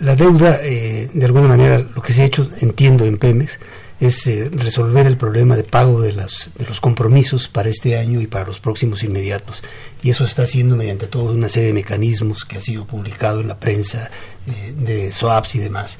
la, 0.00 0.16
deuda, 0.16 0.58
eh, 0.62 1.10
de 1.12 1.24
alguna 1.24 1.48
manera, 1.48 1.78
lo 1.78 2.02
que 2.02 2.12
se 2.12 2.22
ha 2.22 2.24
hecho, 2.24 2.48
entiendo, 2.60 3.04
en 3.04 3.18
Pemex, 3.18 3.58
es 4.02 4.26
eh, 4.26 4.50
resolver 4.52 5.06
el 5.06 5.16
problema 5.16 5.54
de 5.54 5.62
pago 5.62 6.00
de, 6.00 6.12
las, 6.12 6.50
de 6.58 6.66
los 6.66 6.80
compromisos 6.80 7.48
para 7.48 7.68
este 7.68 7.96
año 7.96 8.20
y 8.20 8.26
para 8.26 8.44
los 8.44 8.58
próximos 8.58 9.04
inmediatos. 9.04 9.62
Y 10.02 10.10
eso 10.10 10.24
está 10.24 10.42
haciendo 10.42 10.76
mediante 10.76 11.06
toda 11.06 11.32
una 11.32 11.48
serie 11.48 11.68
de 11.68 11.74
mecanismos 11.74 12.44
que 12.44 12.58
ha 12.58 12.60
sido 12.60 12.84
publicado 12.84 13.40
en 13.40 13.48
la 13.48 13.60
prensa, 13.60 14.10
eh, 14.48 14.74
de 14.76 15.12
SWAPs 15.12 15.54
y 15.54 15.60
demás. 15.60 15.98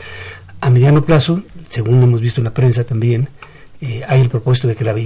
A 0.60 0.68
mediano 0.70 1.04
plazo, 1.04 1.42
según 1.68 2.02
hemos 2.02 2.20
visto 2.20 2.40
en 2.40 2.44
la 2.44 2.54
prensa 2.54 2.82
también, 2.82 3.28
eh, 3.80 4.02
hay 4.08 4.20
el 4.20 4.28
propósito 4.28 4.66
de 4.68 4.74
que 4.74 4.84
la, 4.84 4.98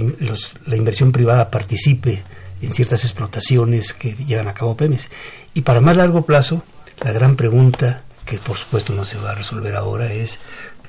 inversión 0.75 1.11
privada 1.11 1.51
participe 1.51 2.23
en 2.61 2.73
ciertas 2.73 3.03
explotaciones 3.03 3.93
que 3.93 4.13
llevan 4.13 4.47
a 4.47 4.53
cabo 4.55 4.75
Pemex. 4.75 5.07
Y 5.53 5.61
para 5.61 5.81
más 5.81 5.97
largo 5.97 6.25
plazo, 6.25 6.63
la 7.03 7.11
gran 7.11 7.35
pregunta, 7.35 8.03
que 8.27 8.37
por 8.37 8.57
supuesto 8.57 8.93
no 8.93 9.05
se 9.05 9.17
va 9.17 9.31
a 9.31 9.35
resolver 9.35 9.75
ahora, 9.75 10.11
es 10.13 10.37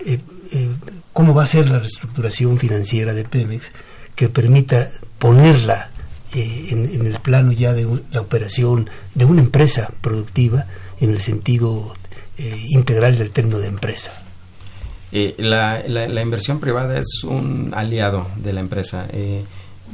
eh, 0.05 0.21
eh, 0.53 0.71
cómo 1.15 1.33
va 1.35 1.45
a 1.45 1.47
ser 1.47 1.71
la 1.71 1.79
reestructuración 1.79 2.59
financiera 2.59 3.15
de 3.15 3.25
Pemex 3.25 3.71
que 4.15 4.29
permita 4.29 4.91
ponerla 5.19 5.91
eh, 6.35 6.67
en, 6.71 7.07
el 7.07 7.19
plano 7.21 7.53
ya 7.53 7.73
de 7.73 7.87
un- 7.87 8.03
la 8.13 8.21
operación 8.21 8.91
de 9.15 9.25
una 9.25 9.41
empresa 9.41 9.91
productiva 10.03 10.67
en 11.01 11.11
el 11.11 11.21
sentido 11.21 11.95
integral 12.69 13.19
del 13.19 13.31
término 13.33 13.59
de 13.59 13.67
empresa. 13.69 14.13
La, 15.39 15.83
la- 15.89 16.07
la 16.07 16.21
inversión 16.23 16.61
privada 16.61 16.99
es 16.99 17.25
un 17.25 17.73
aliado 17.75 18.29
de 18.37 18.53
la 18.53 18.61
empresa. 18.61 19.07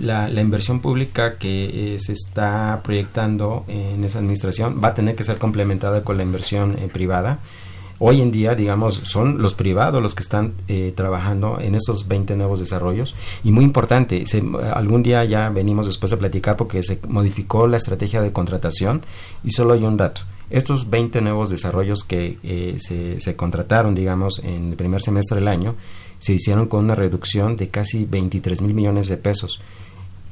La, 0.01 0.29
la 0.29 0.41
inversión 0.41 0.81
pública 0.81 1.37
que 1.39 1.95
eh, 1.95 1.99
se 2.01 2.13
está 2.13 2.81
proyectando 2.83 3.65
en 3.69 4.03
esa 4.05 4.19
administración 4.19 4.81
va 4.83 4.89
a 4.89 4.95
tener 4.95 5.15
que 5.15 5.23
ser 5.25 5.39
complementada 5.39 6.03
con 6.03 6.17
la 6.17 6.25
inversión 6.25 6.77
eh, 6.79 6.89
privada. 6.93 7.39
Hoy 8.01 8.21
en 8.21 8.33
día, 8.33 8.57
digamos, 8.57 8.97
son 9.05 9.41
los 9.41 9.55
privados 9.55 10.03
los 10.03 10.17
que 10.17 10.23
están 10.25 10.55
eh, 10.67 10.93
trabajando 10.97 11.61
en 11.61 11.77
esos 11.77 12.09
20 12.09 12.35
nuevos 12.35 12.59
desarrollos. 12.59 13.15
Y 13.45 13.53
muy 13.53 13.63
importante, 13.63 14.27
se- 14.27 14.43
algún 14.75 15.05
día 15.05 15.25
ya 15.25 15.49
venimos 15.51 15.87
después 15.87 16.13
a 16.13 16.19
platicar 16.19 16.57
porque 16.57 16.83
se 16.83 16.99
modificó 17.09 17.69
la 17.69 17.77
estrategia 17.77 18.21
de 18.21 18.33
contratación 18.33 19.03
y 19.45 19.53
solo 19.53 19.75
hay 19.75 19.85
un 19.85 19.97
dato. 19.97 20.23
Estos 20.51 20.91
20 20.91 21.21
nuevos 21.21 21.51
desarrollos 21.51 22.03
que 22.03 22.39
eh, 22.43 22.75
se, 22.79 23.21
se 23.21 23.37
contrataron, 23.37 23.95
digamos, 23.95 24.41
en 24.41 24.71
el 24.71 24.77
primer 24.77 25.01
semestre 25.01 25.37
del 25.39 25.47
año, 25.49 25.77
se 26.19 26.33
hicieron 26.33 26.67
con 26.67 26.85
una 26.85 26.97
reducción 26.97 27.57
de 27.57 27.69
casi 27.69 28.05
23 28.07 28.61
mil 28.63 28.75
millones 28.75 29.07
de 29.07 29.19
pesos. 29.19 29.61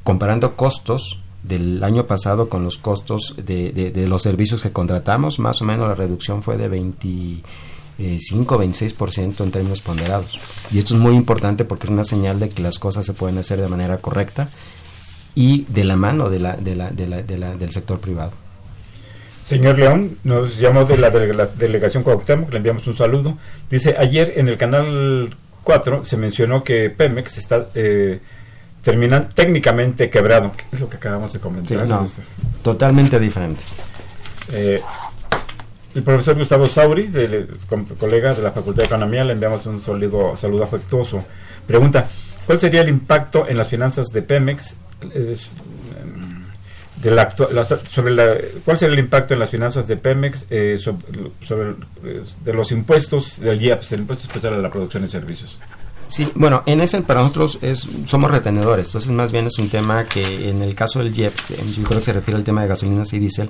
Comparando 0.04 0.56
costos 0.56 1.20
del 1.42 1.82
año 1.84 2.06
pasado 2.06 2.48
con 2.48 2.64
los 2.64 2.78
costos 2.78 3.34
de, 3.36 3.92
los 4.08 4.22
servicios 4.22 4.62
que 4.62 4.72
contratamos, 4.72 5.38
más 5.38 5.60
o 5.62 5.64
menos 5.64 5.88
la 5.88 5.94
reducción 5.94 6.42
fue 6.42 6.56
de 6.56 6.68
25, 6.68 7.42
26% 8.62 9.40
en 9.44 9.50
términos 9.50 9.80
ponderados. 9.80 10.38
Y 10.70 10.78
esto 10.78 10.94
es 10.94 11.00
muy 11.00 11.14
importante 11.14 11.64
porque 11.64 11.86
es 11.86 11.90
una 11.90 12.04
señal 12.04 12.38
de 12.40 12.48
que 12.48 12.62
las 12.62 12.78
cosas 12.78 13.06
se 13.06 13.12
pueden 13.12 13.38
hacer 13.38 13.60
de 13.60 13.68
manera 13.68 13.98
correcta 13.98 14.48
y 15.34 15.64
de 15.68 15.84
la 15.84 15.96
mano 15.96 16.30
de 16.30 16.38
la, 16.40 16.56
de 16.56 16.76
la- 16.76 16.90
de 16.90 17.06
la- 17.06 17.22
de 17.22 17.38
la- 17.38 17.54
del 17.56 17.70
sector 17.70 17.98
privado. 18.00 18.32
Señor 19.44 19.78
León, 19.78 20.18
nos 20.22 20.58
llamó 20.58 20.84
de 20.84 20.96
la, 20.98 21.10
de 21.10 21.32
la 21.34 21.46
delegación 21.46 22.04
Cuauhtémoc, 22.04 22.50
le 22.52 22.58
enviamos 22.58 22.86
un 22.86 22.94
saludo. 22.96 23.36
Dice, 23.68 23.96
ayer 23.98 24.34
en 24.36 24.48
el 24.48 24.56
canal 24.56 25.34
4 25.64 26.04
se 26.04 26.16
mencionó 26.16 26.62
que 26.62 26.90
Pemex 26.90 27.38
está 27.38 27.66
eh, 27.74 28.20
terminan, 28.82 29.28
técnicamente 29.30 30.10
quebrado. 30.10 30.52
¿Qué 30.56 30.64
es 30.72 30.80
lo 30.80 30.88
que 30.90 30.96
acabamos 30.96 31.32
de 31.32 31.38
Sí, 31.38 31.42
comentar? 31.42 31.88
no, 31.88 32.04
Este, 32.04 32.22
totalmente 32.62 33.18
diferente. 33.18 33.64
eh, 34.52 34.80
el 35.94 36.02
profesor 36.02 36.36
Gustavo 36.38 36.66
Sauri, 36.66 37.10
colega 37.98 38.34
de 38.34 38.42
la 38.42 38.50
Facultad 38.52 38.82
de 38.82 38.86
Economía, 38.86 39.24
le 39.24 39.34
enviamos 39.34 39.66
un 39.66 39.80
sólido 39.82 40.36
saludo 40.36 40.64
afectuoso. 40.64 41.22
Pregunta, 41.66 42.08
¿cuál 42.46 42.58
sería 42.58 42.80
el 42.80 42.88
impacto 42.88 43.46
en 43.48 43.56
las 43.58 43.68
finanzas 43.68 44.08
de 44.08 44.22
Pemex? 44.22 44.76
eh, 45.14 45.36
de 47.02 47.10
la 47.10 47.34
la- 47.52 47.64
sobre 47.64 48.14
la, 48.14 48.36
¿Cuál 48.64 48.78
sería 48.78 48.92
el 48.94 49.00
impacto 49.00 49.34
en 49.34 49.40
las 49.40 49.48
finanzas 49.50 49.88
de 49.88 49.96
Pemex 49.96 50.46
eh, 50.50 50.78
sobre, 50.78 51.04
sobre, 51.40 51.70
eh, 52.04 52.22
de 52.44 52.52
los 52.52 52.70
impuestos 52.70 53.40
del 53.40 53.60
IEPS, 53.60 53.92
el 53.92 54.00
impuesto 54.00 54.26
especial 54.28 54.54
a 54.54 54.58
la 54.58 54.70
producción 54.70 55.02
de 55.02 55.08
servicios? 55.08 55.58
Sí, 56.12 56.28
bueno, 56.34 56.62
en 56.66 56.82
ese 56.82 57.00
para 57.00 57.20
nosotros 57.22 57.58
es, 57.62 57.88
somos 58.04 58.30
retenedores, 58.30 58.88
entonces 58.88 59.10
más 59.12 59.32
bien 59.32 59.46
es 59.46 59.58
un 59.58 59.70
tema 59.70 60.04
que 60.04 60.50
en 60.50 60.60
el 60.60 60.74
caso 60.74 60.98
del 60.98 61.14
JEP, 61.14 61.32
yo 61.74 61.84
creo 61.84 62.00
que 62.00 62.04
se 62.04 62.12
refiere 62.12 62.36
al 62.36 62.44
tema 62.44 62.60
de 62.60 62.68
gasolinas 62.68 63.10
y 63.14 63.18
diésel, 63.18 63.48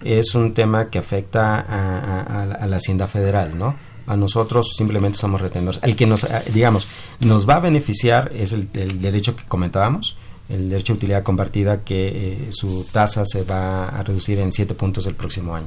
es 0.00 0.36
un 0.36 0.54
tema 0.54 0.90
que 0.90 0.98
afecta 1.00 1.56
a, 1.58 2.20
a- 2.20 2.42
a 2.42 2.46
la, 2.68 2.76
a 2.76 2.76
Hacienda 2.76 3.08
Federal, 3.08 3.58
¿no? 3.58 3.74
A 4.06 4.16
nosotros 4.16 4.74
simplemente 4.76 5.18
somos 5.18 5.40
retenedores. 5.40 5.80
El 5.82 5.96
que 5.96 6.06
nos, 6.06 6.22
eh, 6.22 6.28
digamos, 6.52 6.86
nos 7.18 7.48
va 7.48 7.54
a 7.56 7.60
beneficiar 7.60 8.30
es 8.32 8.52
el, 8.52 8.68
el 8.74 9.00
derecho 9.00 9.34
que 9.34 9.42
comentábamos, 9.48 10.16
el 10.48 10.68
derecho 10.70 10.92
de 10.92 10.98
utilidad 10.98 11.24
compartida, 11.24 11.80
que 11.82 12.08
eh, 12.08 12.48
su 12.52 12.86
tasa 12.92 13.24
se 13.26 13.42
va 13.42 13.88
a 13.88 14.02
reducir 14.04 14.38
en 14.38 14.52
siete 14.52 14.74
puntos 14.74 15.06
el 15.08 15.16
próximo 15.16 15.56
año. 15.56 15.66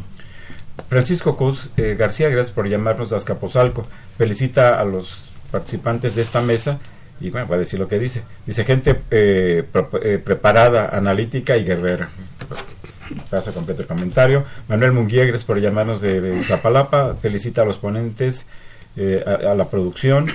Francisco 0.87 1.35
Cruz 1.35 1.69
eh, 1.75 1.95
García, 1.99 2.29
gracias 2.29 2.53
por 2.53 2.69
llamarnos 2.69 3.09
de 3.09 3.17
Azcapotzalco. 3.17 3.83
Felicita 4.17 4.79
a 4.79 4.85
los 4.85 5.17
participantes 5.51 6.15
de 6.15 6.21
esta 6.21 6.41
mesa 6.41 6.79
y 7.19 7.29
bueno, 7.31 7.47
voy 7.47 7.55
a 7.55 7.59
decir 7.59 7.79
lo 7.79 7.87
que 7.87 7.97
dice. 7.99 8.21
Dice 8.45 8.63
gente 8.63 8.99
eh, 9.09 9.63
eh, 10.03 10.21
preparada, 10.23 10.89
analítica 10.89 11.57
y 11.57 11.63
guerrera. 11.63 12.09
Pasa 13.29 13.51
completo 13.53 13.81
el 13.81 13.87
comentario. 13.87 14.43
Manuel 14.67 14.91
Munguía, 14.91 15.23
gracias 15.23 15.45
por 15.45 15.59
llamarnos 15.59 16.01
de, 16.01 16.21
de 16.21 16.37
Iztapalapa. 16.37 17.15
Felicita 17.15 17.61
a 17.61 17.65
los 17.65 17.77
ponentes, 17.77 18.45
eh, 18.97 19.23
a, 19.25 19.53
la 19.53 19.69
producción 19.69 20.25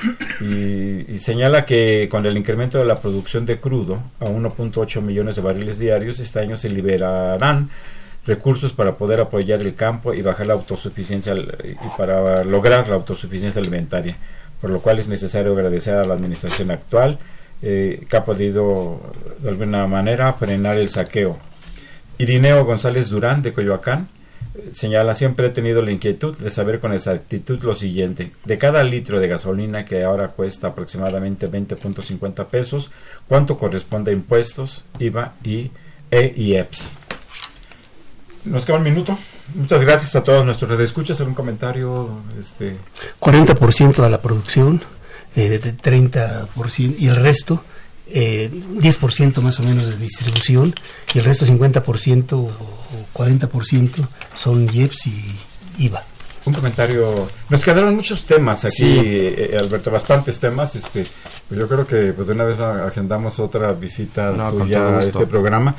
y, 0.40 1.18
señala 1.18 1.66
que 1.66 2.08
con 2.10 2.24
el 2.26 2.36
incremento 2.36 2.78
de 2.78 2.86
la 2.86 2.96
producción 2.96 3.44
de 3.44 3.58
crudo 3.58 4.00
a 4.20 4.26
1.8 4.26 5.02
millones 5.02 5.36
de 5.36 5.42
barriles 5.42 5.78
diarios, 5.78 6.20
este 6.20 6.38
año 6.40 6.56
se 6.56 6.68
liberarán 6.68 7.70
recursos 8.24 8.72
para 8.72 8.94
poder 8.94 9.18
apoyar 9.20 9.60
el 9.60 9.74
campo 9.74 10.14
y 10.14 10.22
bajar 10.22 10.46
la 10.46 10.52
autosuficiencia 10.54 11.32
al- 11.32 11.58
y 11.64 11.98
para 11.98 12.44
lograr 12.44 12.88
la 12.88 12.94
autosuficiencia 12.94 13.60
alimentaria, 13.60 14.16
por 14.62 14.70
lo 14.70 14.80
cual 14.80 14.98
es 14.98 15.08
necesario 15.08 15.52
agradecer 15.52 15.96
a 15.96 16.06
la 16.06 16.14
administración 16.14 16.70
actual 16.70 17.18
eh, 17.60 18.06
que 18.08 18.16
ha 18.16 18.24
podido 18.24 19.00
de 19.40 19.50
alguna 19.50 19.86
manera 19.86 20.32
frenar 20.32 20.78
el 20.78 20.88
saqueo. 20.88 21.36
Irineo 22.16 22.64
González 22.64 23.10
Durán 23.10 23.42
de 23.42 23.52
Coyoacán 23.52 24.08
señala, 24.72 25.14
siempre 25.14 25.46
he 25.46 25.50
tenido 25.50 25.82
la 25.82 25.92
inquietud 25.92 26.36
de 26.36 26.50
saber 26.50 26.80
con 26.80 26.92
exactitud 26.92 27.62
lo 27.62 27.74
siguiente. 27.74 28.32
De 28.44 28.58
cada 28.58 28.84
litro 28.84 29.20
de 29.20 29.28
gasolina 29.28 29.84
que 29.84 30.04
ahora 30.04 30.28
cuesta 30.28 30.68
aproximadamente 30.68 31.50
20.50 31.50 32.46
pesos, 32.46 32.90
¿cuánto 33.28 33.58
corresponde 33.58 34.10
a 34.10 34.14
impuestos, 34.14 34.84
IVA 34.98 35.34
y 35.42 35.70
E 36.10 36.32
y 36.36 36.54
EPS? 36.54 37.01
Nos 38.45 38.64
queda 38.66 38.76
un 38.78 38.82
minuto. 38.82 39.16
Muchas 39.55 39.82
gracias 39.82 40.16
a 40.16 40.22
todos 40.22 40.45
nuestros 40.45 40.68
redescuchas. 40.70 41.20
¿Algún 41.20 41.34
comentario? 41.34 42.09
Este... 42.38 42.76
40% 43.20 44.05
a 44.05 44.09
la 44.09 44.20
producción, 44.20 44.82
eh, 45.36 45.49
de 45.49 45.76
30% 45.76 46.97
y 46.99 47.07
el 47.07 47.16
resto, 47.16 47.62
eh, 48.09 48.51
10% 48.53 49.40
más 49.43 49.61
o 49.61 49.62
menos 49.62 49.86
de 49.86 49.97
distribución 49.97 50.74
y 51.14 51.18
el 51.18 51.24
resto 51.24 51.47
50% 51.47 52.32
o 52.32 52.51
40% 53.14 54.09
son 54.34 54.68
IEPS 54.74 55.07
y 55.07 55.38
IVA. 55.78 56.05
Un 56.45 56.53
comentario. 56.55 57.28
Nos 57.49 57.62
quedaron 57.62 57.95
muchos 57.95 58.26
temas 58.26 58.64
aquí, 58.64 58.72
Sí. 58.74 59.01
eh, 59.01 59.57
Alberto, 59.61 59.93
bastantes 59.93 60.40
temas. 60.40 60.74
Este, 60.74 61.07
pues 61.49 61.61
yo 61.61 61.68
creo 61.68 61.86
que 61.86 62.12
pues, 62.12 62.26
de 62.26 62.34
una 62.34 62.43
vez 62.43 62.59
agendamos 62.59 63.38
otra 63.38 63.70
visita 63.72 64.32
No, 64.32 64.51
tuya 64.51 64.99
a 64.99 64.99
este 64.99 65.24
programa. 65.28 65.76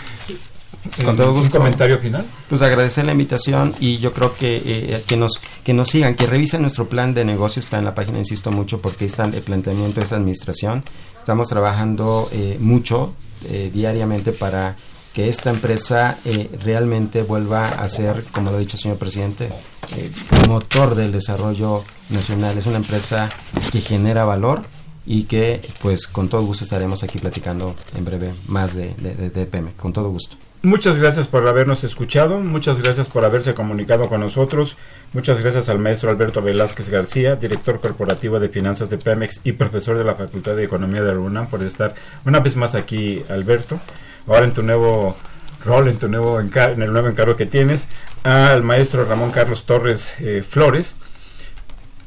Con 1.05 1.15
todo 1.15 1.29
¿Un 1.31 1.38
gusto. 1.38 1.57
comentario 1.57 1.97
final? 1.97 2.25
Pues 2.49 2.61
agradecer 2.61 3.05
la 3.05 3.13
invitación 3.13 3.73
y 3.79 3.99
yo 3.99 4.13
creo 4.13 4.34
que, 4.34 4.61
eh, 4.65 5.03
que, 5.07 5.15
nos, 5.15 5.39
que 5.63 5.73
nos 5.73 5.89
sigan, 5.89 6.15
que 6.15 6.27
revisen 6.27 6.61
nuestro 6.61 6.88
plan 6.89 7.13
de 7.13 7.23
negocio, 7.25 7.59
está 7.59 7.79
en 7.79 7.86
la 7.86 7.95
página, 7.95 8.19
insisto 8.19 8.51
mucho, 8.51 8.81
porque 8.81 9.05
está 9.05 9.25
el 9.25 9.41
planteamiento 9.41 9.99
de 10.01 10.05
esa 10.05 10.17
administración. 10.17 10.84
Estamos 11.17 11.47
trabajando 11.47 12.29
eh, 12.34 12.57
mucho 12.59 13.13
eh, 13.49 13.71
diariamente 13.73 14.34
para 14.34 14.75
que 15.13 15.29
esta 15.29 15.51
empresa 15.51 16.17
eh, 16.25 16.49
realmente 16.61 17.21
vuelva 17.21 17.69
a 17.69 17.88
ser, 17.88 18.25
como 18.31 18.49
lo 18.49 18.57
ha 18.57 18.59
dicho 18.59 18.77
el 18.77 18.81
señor 18.81 18.97
presidente, 18.97 19.47
eh, 19.95 20.11
motor 20.49 20.95
del 20.95 21.11
desarrollo 21.11 21.84
nacional. 22.09 22.57
Es 22.57 22.65
una 22.65 22.77
empresa 22.77 23.29
que 23.71 23.79
genera 23.79 24.25
valor 24.25 24.63
y 25.05 25.23
que 25.23 25.61
pues 25.81 26.07
con 26.07 26.29
todo 26.29 26.41
gusto 26.43 26.63
estaremos 26.63 27.03
aquí 27.03 27.19
platicando 27.19 27.75
en 27.95 28.05
breve 28.05 28.34
más 28.47 28.73
de, 28.73 28.93
de, 28.95 29.15
de, 29.15 29.29
de 29.29 29.45
Pemex, 29.45 29.75
con 29.75 29.93
todo 29.93 30.09
gusto. 30.09 30.36
Muchas 30.66 30.97
gracias 30.97 31.28
por 31.28 31.45
habernos 31.45 31.84
escuchado, 31.84 32.39
muchas 32.39 32.82
gracias 32.82 33.09
por 33.09 33.26
haberse 33.26 33.53
comunicado 33.53 34.07
con 34.07 34.22
nosotros, 34.22 34.78
muchas 35.11 35.41
gracias 35.41 35.68
al 35.68 35.78
maestro 35.78 36.09
Alberto 36.09 36.41
Velázquez 36.41 36.89
García, 36.89 37.36
director 37.36 37.82
corporativo 37.82 38.39
de 38.39 38.47
finanzas 38.47 38.89
de 38.89 38.97
Pemex 38.97 39.41
y 39.43 39.51
profesor 39.51 39.97
de 39.97 40.05
la 40.05 40.16
Facultad 40.16 40.55
de 40.55 40.64
Economía 40.64 41.03
de 41.03 41.11
la 41.11 41.20
UNAM 41.20 41.47
por 41.47 41.61
estar 41.64 41.93
una 42.24 42.39
vez 42.39 42.55
más 42.55 42.76
aquí, 42.76 43.22
Alberto, 43.28 43.82
ahora 44.26 44.45
en 44.45 44.53
tu 44.53 44.64
nuevo 44.64 45.18
rol, 45.66 45.89
en 45.89 45.97
tu 45.97 46.07
nuevo 46.07 46.39
en 46.39 46.82
el 46.82 46.93
nuevo 46.93 47.09
encargo 47.09 47.36
que 47.36 47.45
tienes, 47.45 47.89
al 48.24 48.64
maestro 48.64 49.03
Ramón 49.03 49.32
Carlos 49.32 49.66
Torres 49.66 50.14
eh, 50.20 50.45
Flores, 50.47 50.95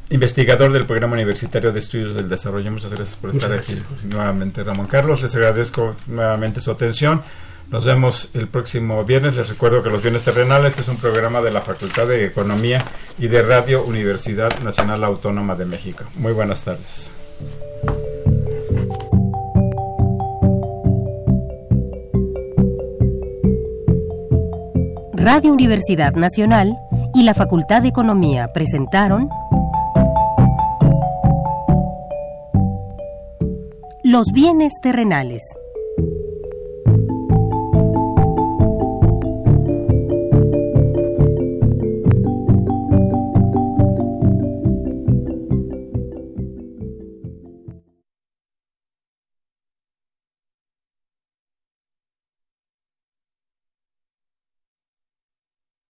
investigador 0.09 0.73
del 0.73 0.87
Programa 0.87 1.13
Universitario 1.13 1.73
de 1.73 1.79
Estudios 1.81 2.15
del 2.15 2.31
Desarrollo. 2.31 2.71
Muchas 2.71 2.95
gracias 2.95 3.19
por 3.19 3.35
estar 3.35 3.51
Muchas 3.51 3.69
aquí 3.71 3.83
nuevamente, 4.05 4.65
Ramón 4.65 4.87
Carlos. 4.87 5.21
Les 5.21 5.35
agradezco 5.35 5.95
nuevamente 6.07 6.63
su 6.63 6.71
atención. 6.71 7.21
Nos 7.71 7.85
vemos 7.85 8.31
el 8.33 8.49
próximo 8.49 9.05
viernes. 9.05 9.35
Les 9.35 9.49
recuerdo 9.49 9.83
que 9.83 9.91
Los 9.91 10.03
Bienes 10.03 10.23
Terrenales 10.23 10.79
es 10.79 10.87
un 10.89 10.97
programa 10.97 11.41
de 11.43 11.51
la 11.51 11.61
Facultad 11.61 12.07
de 12.07 12.25
Economía 12.25 12.83
y 13.19 13.27
de 13.27 13.43
Radio 13.43 13.85
Universidad 13.85 14.57
Nacional 14.61 15.03
Autónoma 15.03 15.57
de 15.57 15.65
México. 15.65 16.05
Muy 16.15 16.33
buenas 16.33 16.65
tardes. 16.65 17.11
Radio 25.13 25.53
Universidad 25.53 26.13
Nacional 26.13 26.77
y 27.15 27.25
la 27.25 27.35
Facultad 27.35 27.83
de 27.83 27.89
Economía 27.89 28.53
presentaron 28.53 29.29
Los 34.05 34.29
bienes 34.33 34.73
terrenales. 34.81 35.43